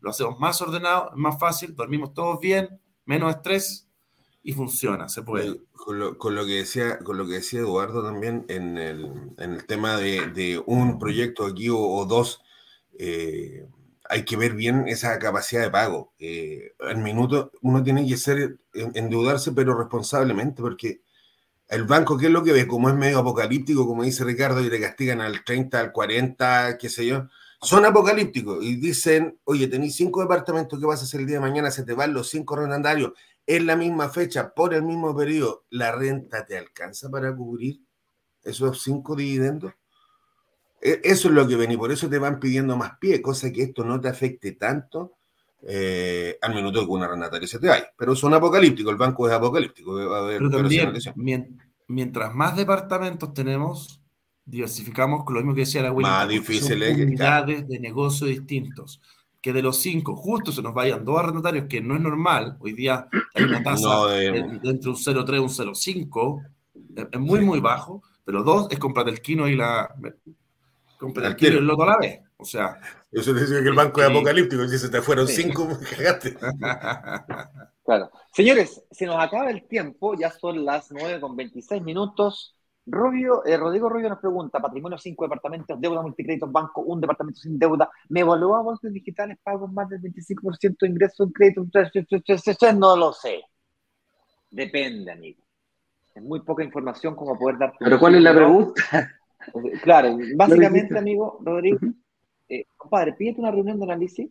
lo 0.00 0.10
hacemos 0.10 0.40
más 0.40 0.60
ordenado, 0.60 1.12
más 1.14 1.38
fácil, 1.38 1.76
dormimos 1.76 2.12
todos 2.12 2.40
bien, 2.40 2.80
menos 3.04 3.30
estrés 3.30 3.88
y 4.42 4.52
funciona, 4.52 5.08
se 5.08 5.22
puede. 5.22 5.60
Con 5.72 6.00
lo, 6.00 6.46
que, 6.46 6.54
decía, 6.54 6.98
con 6.98 7.16
lo 7.16 7.26
que 7.26 7.34
decía 7.34 7.60
Eduardo 7.60 8.02
también 8.02 8.44
en 8.48 8.76
el, 8.76 9.66
tema 9.66 9.96
de, 9.96 10.60
un 10.66 10.98
proyecto 10.98 11.46
aquí 11.46 11.68
o, 11.70 12.04
dos, 12.04 12.42
eh, 12.98 13.68
hay 14.12 14.26
que 14.26 14.36
ver 14.36 14.52
bien 14.52 14.88
esa 14.88 15.18
capacidad 15.18 15.62
de 15.62 15.70
pago. 15.70 16.12
Eh, 16.18 16.74
al 16.80 16.98
minuto 16.98 17.50
uno 17.62 17.82
tiene 17.82 18.06
que 18.06 18.18
ser 18.18 18.58
endeudarse, 18.74 19.52
pero 19.52 19.74
responsablemente, 19.74 20.60
porque 20.60 21.00
el 21.68 21.84
banco, 21.84 22.18
¿qué 22.18 22.26
es 22.26 22.32
lo 22.32 22.44
que 22.44 22.52
ve? 22.52 22.66
Como 22.66 22.90
es 22.90 22.94
medio 22.94 23.20
apocalíptico, 23.20 23.86
como 23.86 24.02
dice 24.02 24.24
Ricardo, 24.24 24.60
y 24.60 24.68
le 24.68 24.78
castigan 24.78 25.22
al 25.22 25.42
30, 25.42 25.80
al 25.80 25.92
40, 25.92 26.76
qué 26.76 26.90
sé 26.90 27.06
yo. 27.06 27.26
Son 27.62 27.86
apocalípticos 27.86 28.62
y 28.62 28.76
dicen, 28.76 29.40
oye, 29.44 29.66
tenéis 29.66 29.96
cinco 29.96 30.20
departamentos, 30.20 30.78
¿qué 30.78 30.84
vas 30.84 31.00
a 31.00 31.04
hacer 31.04 31.20
el 31.20 31.26
día 31.26 31.36
de 31.36 31.48
mañana? 31.48 31.70
Se 31.70 31.82
te 31.82 31.94
van 31.94 32.12
los 32.12 32.28
cinco 32.28 32.54
arrendandarios 32.54 33.12
en 33.46 33.66
la 33.66 33.76
misma 33.76 34.10
fecha, 34.10 34.52
por 34.52 34.74
el 34.74 34.82
mismo 34.82 35.16
periodo. 35.16 35.64
¿La 35.70 35.90
renta 35.92 36.44
te 36.44 36.58
alcanza 36.58 37.08
para 37.08 37.34
cubrir 37.34 37.80
esos 38.42 38.82
cinco 38.82 39.16
dividendos? 39.16 39.72
E, 40.82 41.00
eso 41.04 41.28
es 41.28 41.34
lo 41.34 41.46
que 41.46 41.56
ven 41.56 41.70
y 41.70 41.76
por 41.76 41.92
eso 41.92 42.08
te 42.08 42.18
van 42.18 42.40
pidiendo 42.40 42.76
más 42.76 42.98
pie, 42.98 43.22
cosa 43.22 43.52
que 43.52 43.62
esto 43.62 43.84
no 43.84 44.00
te 44.00 44.08
afecte 44.08 44.52
tanto 44.52 45.12
eh, 45.64 46.38
al 46.42 46.54
minuto 46.54 46.84
que 46.84 46.90
una 46.90 47.06
arrendataria 47.06 47.46
se 47.46 47.60
te 47.60 47.68
vaya. 47.68 47.86
Pero 47.96 48.16
son 48.16 48.34
apocalípticos, 48.34 48.90
el 48.90 48.98
banco 48.98 49.28
es 49.28 49.34
apocalíptico. 49.34 49.94
Pero 49.96 50.50
también, 50.50 51.58
mientras 51.86 52.34
más 52.34 52.56
departamentos 52.56 53.32
tenemos, 53.32 54.00
diversificamos 54.44 55.24
con 55.24 55.34
lo 55.34 55.40
mismo 55.40 55.54
que 55.54 55.60
decía 55.60 55.82
la 55.82 55.92
Más 55.92 56.28
difícil 56.28 56.82
es 56.82 56.96
unidades 56.96 57.68
de 57.68 57.78
negocio 57.78 58.26
distintos. 58.26 59.00
Que 59.40 59.52
de 59.52 59.62
los 59.62 59.78
cinco, 59.78 60.14
justo 60.14 60.52
se 60.52 60.62
nos 60.62 60.72
vayan 60.72 61.04
dos 61.04 61.18
arrendatarios, 61.18 61.66
que 61.68 61.80
no 61.80 61.94
es 61.94 62.00
normal. 62.00 62.56
Hoy 62.60 62.72
día 62.72 63.08
hay 63.34 63.44
una 63.44 63.62
tasa 63.64 64.06
de, 64.06 64.26
entre 64.28 64.90
un 64.90 64.96
0,3 64.96 65.34
y 65.34 65.38
un 65.38 65.48
0,5, 65.48 67.08
es 67.12 67.20
muy, 67.20 67.40
muy 67.40 67.60
bajo, 67.60 68.02
pero 68.24 68.42
dos 68.42 68.68
es 68.70 68.78
comprar 68.78 69.08
el 69.08 69.20
kino 69.20 69.48
y 69.48 69.56
la. 69.56 69.94
Comprar 71.02 71.34
el 71.36 71.36
y 71.42 71.46
el 71.48 71.66
loto 71.66 71.82
a 71.82 71.86
la 71.86 71.98
vez. 71.98 72.20
O 72.36 72.44
sea. 72.44 72.80
Eso 73.10 73.34
dice 73.34 73.60
que 73.60 73.68
el 73.68 73.74
banco 73.74 74.00
es 74.00 74.08
apocalíptico, 74.08 74.68
si 74.68 74.78
se 74.78 74.88
te 74.88 75.02
fueron 75.02 75.26
cinco, 75.26 75.68
cagaste. 75.96 76.36
Claro. 77.84 78.12
Señores, 78.32 78.80
se 78.92 79.06
nos 79.06 79.16
acaba 79.20 79.50
el 79.50 79.66
tiempo, 79.66 80.14
ya 80.14 80.30
son 80.30 80.64
las 80.64 80.92
9 80.92 81.20
con 81.20 81.34
26 81.34 81.82
minutos. 81.82 82.54
Rubio, 82.86 83.44
eh, 83.44 83.56
Rodrigo 83.56 83.88
Rubio 83.88 84.08
nos 84.08 84.20
pregunta, 84.20 84.60
patrimonio 84.60 84.96
cinco 84.98 85.24
departamentos, 85.24 85.80
deuda 85.80 86.00
multicréditos, 86.00 86.50
banco, 86.50 86.82
un 86.82 87.00
departamento 87.00 87.40
sin 87.40 87.58
deuda, 87.58 87.90
¿me 88.08 88.20
evalúa 88.20 88.62
bolsas 88.62 88.92
digitales, 88.92 89.36
pago 89.42 89.66
más 89.66 89.88
del 89.88 90.00
25% 90.00 90.76
de 90.80 90.88
ingreso 90.88 91.24
en 91.24 91.32
crédito? 91.32 91.66
No 92.76 92.96
lo 92.96 93.12
sé. 93.12 93.42
Depende, 94.48 95.10
amigo. 95.10 95.42
Es 96.14 96.22
muy 96.22 96.40
poca 96.40 96.62
información 96.62 97.16
como 97.16 97.36
poder 97.36 97.58
dar... 97.58 97.72
¿Pero 97.80 97.98
cuál 97.98 98.14
es 98.14 98.22
la 98.22 98.32
pregunta? 98.32 98.82
Claro, 99.82 100.18
básicamente, 100.36 100.98
amigo, 100.98 101.38
Rodrigo, 101.42 101.78
eh, 102.48 102.64
compadre, 102.76 103.14
pídete 103.14 103.40
una 103.40 103.50
reunión 103.50 103.78
de 103.78 103.84
análisis, 103.84 104.30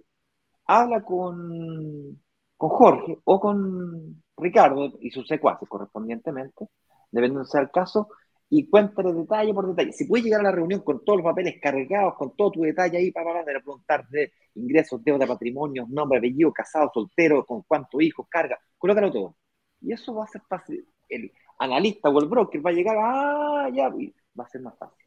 habla 0.66 1.02
con, 1.02 2.22
con 2.58 2.70
Jorge 2.70 3.18
o 3.24 3.40
con 3.40 4.24
Ricardo 4.38 4.94
y 5.00 5.12
sus 5.12 5.28
secuaces 5.28 5.68
correspondientemente, 5.68 6.68
dependiendo 7.12 7.46
sea 7.46 7.62
el 7.62 7.72
caso, 7.72 8.10
y 8.54 8.70
cuéntale 8.70 9.14
detalle 9.14 9.54
por 9.54 9.68
detalle. 9.68 9.94
Si 9.94 10.06
puedes 10.06 10.26
llegar 10.26 10.42
a 10.42 10.44
la 10.44 10.52
reunión 10.52 10.82
con 10.82 11.06
todos 11.06 11.20
los 11.20 11.26
papeles 11.26 11.56
cargados, 11.62 12.16
con 12.16 12.36
todo 12.36 12.52
tu 12.52 12.62
detalle 12.64 12.98
ahí 12.98 13.12
para, 13.12 13.46
para 13.46 13.60
preguntar 13.62 14.08
de 14.10 14.34
ingresos, 14.56 15.02
deuda, 15.04 15.26
patrimonio, 15.26 15.88
nombre, 15.90 16.20
apellido, 16.20 16.52
casado, 16.52 16.92
soltero, 16.94 17.46
con 17.46 17.62
cuántos 17.64 18.02
hijos, 18.02 18.28
carga, 18.30 18.60
colócalo 18.78 19.10
todo. 19.10 19.36
Y 19.80 19.94
eso 19.94 20.14
va 20.14 20.26
a 20.26 20.28
ser 20.28 20.42
fácil. 20.50 20.86
El 21.08 21.32
analista 21.62 22.10
o 22.10 22.20
el 22.20 22.28
broker 22.28 22.66
va 22.66 22.72
a 22.72 22.74
llegar, 22.74 22.98
ah, 23.00 23.70
ya, 23.74 23.90
va 23.90 24.44
a 24.44 24.50
ser 24.50 24.62
más 24.62 24.78
fácil. 24.78 25.06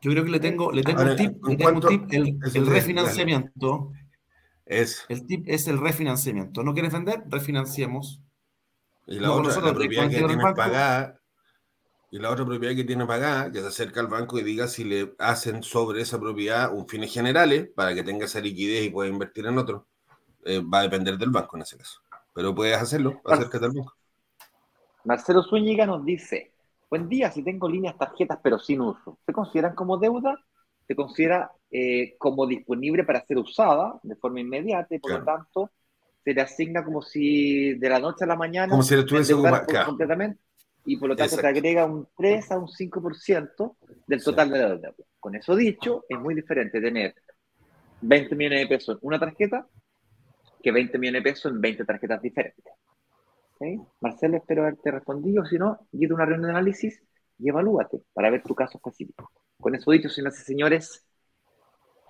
Yo 0.00 0.12
creo 0.12 0.24
que 0.24 0.30
le 0.30 0.40
tengo, 0.40 0.72
le 0.72 0.82
tengo 0.82 1.02
un 1.02 1.16
tip, 1.16 1.44
le 1.46 1.56
tengo 1.56 1.72
un 1.72 1.80
tip 1.80 2.12
el, 2.54 2.66
refinanciamiento. 2.66 3.92
Es. 4.64 5.04
El 5.08 5.26
tip 5.26 5.44
es 5.46 5.68
el 5.68 5.78
refinanciamiento. 5.78 6.62
¿No 6.62 6.72
quieres 6.72 6.92
vender? 6.92 7.24
Refinanciemos. 7.26 8.22
Y 9.06 9.18
la 9.18 9.32
otra 9.32 9.60
propiedad 9.60 10.08
que 10.08 10.16
tienes 10.16 10.38
pagada 10.54 11.20
y 12.12 12.18
la 12.18 12.30
otra 12.30 12.44
propiedad 12.44 12.74
que 12.74 12.84
tiene 12.84 13.06
pagada, 13.06 13.52
que 13.52 13.60
se 13.60 13.68
acerca 13.68 14.00
al 14.00 14.08
banco 14.08 14.38
y 14.38 14.42
diga 14.42 14.66
si 14.66 14.84
le 14.84 15.14
hacen 15.18 15.62
sobre 15.62 16.02
esa 16.02 16.18
propiedad 16.18 16.72
un 16.74 16.88
fines 16.88 17.12
generales 17.12 17.68
para 17.74 17.94
que 17.94 18.02
tenga 18.02 18.24
esa 18.24 18.40
liquidez 18.40 18.84
y 18.84 18.90
pueda 18.90 19.08
invertir 19.08 19.46
en 19.46 19.58
otro. 19.58 19.86
Eh, 20.44 20.60
va 20.60 20.80
a 20.80 20.82
depender 20.82 21.18
del 21.18 21.30
banco 21.30 21.56
en 21.56 21.62
ese 21.62 21.76
caso. 21.76 22.00
Pero 22.34 22.54
puedes 22.54 22.76
hacerlo, 22.76 23.20
acércate 23.24 23.66
al 23.66 23.72
banco. 23.72 23.99
Marcelo 25.04 25.42
Zúñiga 25.42 25.86
nos 25.86 26.04
dice, 26.04 26.52
buen 26.88 27.08
día, 27.08 27.30
si 27.30 27.42
tengo 27.42 27.68
líneas 27.68 27.96
tarjetas 27.96 28.38
pero 28.42 28.58
sin 28.58 28.80
uso, 28.80 29.18
¿se 29.24 29.32
consideran 29.32 29.74
como 29.74 29.98
deuda? 29.98 30.38
¿Se 30.86 30.94
considera 30.94 31.50
eh, 31.70 32.16
como 32.18 32.46
disponible 32.46 33.04
para 33.04 33.24
ser 33.24 33.38
usada 33.38 33.98
de 34.02 34.16
forma 34.16 34.40
inmediata 34.40 34.94
y 34.94 34.98
por 34.98 35.12
lo 35.12 35.24
tanto 35.24 35.70
se 36.24 36.34
le 36.34 36.40
asigna 36.40 36.84
como 36.84 37.00
si 37.00 37.74
de 37.74 37.88
la 37.88 38.00
noche 38.00 38.24
a 38.24 38.26
la 38.26 38.36
mañana... 38.36 38.70
Como 38.70 38.82
si 38.82 38.94
le 38.94 39.00
estuviese 39.00 39.34
completamente 39.34 40.40
y 40.84 40.96
por 40.96 41.10
lo 41.10 41.16
tanto 41.16 41.36
te 41.36 41.46
agrega 41.46 41.84
un 41.84 42.08
3 42.16 42.52
a 42.52 42.58
un 42.58 42.66
5% 42.66 43.76
del 44.06 44.24
total 44.24 44.50
de 44.50 44.58
la 44.58 44.68
deuda. 44.70 44.94
Con 45.18 45.34
eso 45.34 45.54
dicho, 45.54 46.04
es 46.08 46.18
muy 46.18 46.34
diferente 46.34 46.80
tener 46.80 47.14
20 48.00 48.34
millones 48.34 48.60
de 48.60 48.66
pesos 48.66 48.98
en 49.00 49.06
una 49.06 49.18
tarjeta 49.18 49.66
que 50.62 50.72
20 50.72 50.98
millones 50.98 51.22
de 51.22 51.30
pesos 51.30 51.52
en 51.52 51.60
20 51.60 51.84
tarjetas 51.84 52.22
diferentes. 52.22 52.74
Marcelo, 54.00 54.38
espero 54.38 54.62
haberte 54.62 54.90
respondido. 54.90 55.44
Si 55.44 55.58
no, 55.58 55.86
guíate 55.92 56.14
una 56.14 56.24
reunión 56.24 56.46
de 56.46 56.50
análisis 56.50 57.02
y 57.38 57.48
evalúate 57.48 58.02
para 58.12 58.30
ver 58.30 58.42
tu 58.42 58.54
caso 58.54 58.78
específico. 58.78 59.30
Con 59.60 59.74
eso 59.74 59.90
dicho, 59.90 60.08
señoras 60.08 60.40
y 60.40 60.44
señores, 60.44 61.06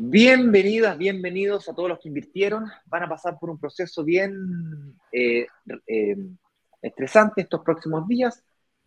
Bienvenidas, 0.03 0.97
bienvenidos 0.97 1.69
a 1.69 1.75
todos 1.75 1.91
los 1.91 1.99
que 1.99 2.09
invirtieron. 2.09 2.65
Van 2.87 3.03
a 3.03 3.09
pasar 3.11 3.39
por 3.39 3.51
un 3.51 3.61
proceso 3.61 4.03
bien 4.03 4.97
eh, 5.13 5.47
eh, 5.87 6.17
estresante 6.81 7.43
estos 7.43 7.61
próximos 7.61 8.09
días. 8.09 8.43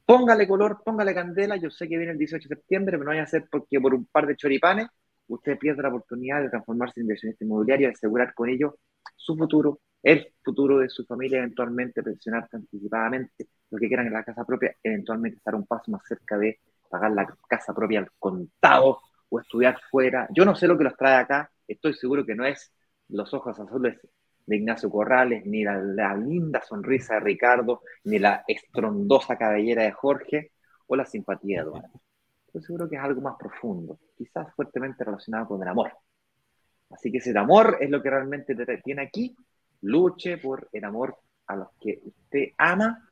Póngale 0.07 0.47
color, 0.47 0.81
póngale 0.83 1.13
candela. 1.13 1.55
Yo 1.57 1.69
sé 1.69 1.87
que 1.87 1.97
viene 1.97 2.13
el 2.13 2.17
18 2.17 2.49
de 2.49 2.55
septiembre, 2.55 2.97
pero 2.97 3.03
no 3.03 3.11
vaya 3.11 3.21
a 3.21 3.27
ser 3.27 3.47
porque 3.47 3.79
por 3.79 3.93
un 3.93 4.05
par 4.07 4.25
de 4.25 4.35
choripanes 4.35 4.87
usted 5.27 5.55
pierde 5.59 5.83
la 5.83 5.89
oportunidad 5.89 6.41
de 6.41 6.49
transformarse 6.49 6.99
en 6.99 7.03
inversionista 7.03 7.45
inmobiliario 7.45 7.89
y 7.89 7.91
asegurar 7.91 8.33
con 8.33 8.49
ello 8.49 8.79
su 9.15 9.37
futuro, 9.37 9.81
el 10.03 10.33
futuro 10.43 10.79
de 10.79 10.89
su 10.89 11.05
familia, 11.05 11.39
eventualmente 11.39 12.03
pensionarse 12.03 12.57
anticipadamente, 12.57 13.47
lo 13.71 13.79
que 13.79 13.87
quieran 13.87 14.07
en 14.07 14.13
la 14.13 14.23
casa 14.23 14.43
propia, 14.45 14.75
eventualmente 14.83 15.37
estar 15.37 15.55
un 15.55 15.65
paso 15.65 15.89
más 15.91 16.01
cerca 16.05 16.37
de 16.37 16.59
pagar 16.89 17.11
la 17.11 17.25
casa 17.47 17.73
propia 17.73 17.99
al 17.99 18.11
contado 18.19 18.99
o 19.29 19.39
estudiar 19.39 19.79
fuera. 19.89 20.27
Yo 20.35 20.45
no 20.45 20.55
sé 20.55 20.67
lo 20.67 20.77
que 20.77 20.83
los 20.83 20.95
trae 20.95 21.15
acá, 21.15 21.49
estoy 21.67 21.93
seguro 21.93 22.25
que 22.25 22.35
no 22.35 22.45
es 22.45 22.71
los 23.07 23.33
ojos 23.33 23.57
azules 23.59 23.97
de 24.45 24.57
Ignacio 24.57 24.89
Corrales, 24.89 25.45
ni 25.45 25.63
la, 25.63 26.15
linda 26.15 26.61
sonrisa 26.61 27.15
de 27.15 27.21
Ricardo, 27.21 27.81
ni 28.03 28.19
la 28.19 28.43
estrondosa 28.45 29.37
cabellera 29.37 29.83
de 29.83 29.91
Jorge, 29.91 30.51
o 30.85 30.95
la 30.97 31.05
simpatía 31.05 31.57
de 31.57 31.63
Eduardo. 31.63 32.01
Estoy 32.45 32.61
seguro 32.61 32.89
que 32.89 32.97
es 32.97 33.01
algo 33.01 33.21
más 33.21 33.35
profundo, 33.39 33.99
quizás 34.15 34.53
fuertemente 34.53 35.03
relacionado 35.03 35.47
con 35.47 35.61
el 35.61 35.67
amor. 35.69 35.93
Así 36.89 37.11
que 37.11 37.21
si 37.21 37.29
el 37.29 37.37
amor 37.37 37.77
es 37.79 37.89
lo 37.89 38.03
que 38.03 38.09
realmente 38.09 38.53
te 38.53 38.77
tiene 38.77 39.03
aquí, 39.03 39.35
luche 39.83 40.37
por 40.37 40.67
el 40.71 40.83
amor 40.83 41.17
a 41.47 41.55
los 41.55 41.67
que 41.79 42.01
usted 42.03 42.49
ama 42.57 43.09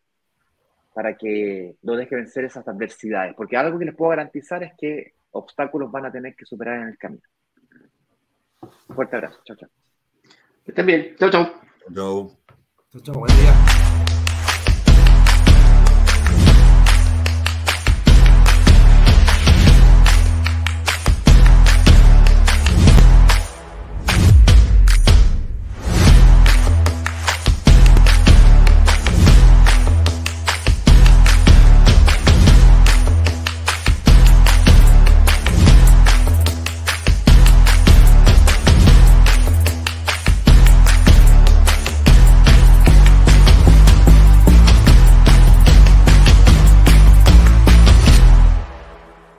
para 0.94 1.16
que 1.16 1.76
no 1.84 1.96
deje 1.96 2.16
vencer 2.16 2.46
esas 2.46 2.68
adversidades. 2.68 3.34
Porque 3.36 3.58
algo 3.58 3.80
que 3.80 3.86
les 3.86 3.96
puedo 3.96 4.10
garantizar 4.10 4.64
es 4.64 4.74
que 4.78 5.14
obstáculos 5.32 5.92
van 5.92 6.06
a 6.06 6.12
tener 6.12 6.36
que 6.36 6.46
superar 6.46 6.82
en 6.82 6.90
el 6.90 6.98
camino. 6.98 7.24
Fuerte 8.94 9.16
abrazo. 9.16 9.40
Chao, 9.46 9.56
chao. 9.56 9.70
Que 10.64 10.72
estén 10.72 10.86
bien. 10.86 11.16
Chao, 11.18 11.30
chao. 11.30 11.62
Chao. 11.94 12.38
Chao, 12.92 13.02
chao. 13.02 13.16
Buen 13.16 13.36
día. 13.36 14.31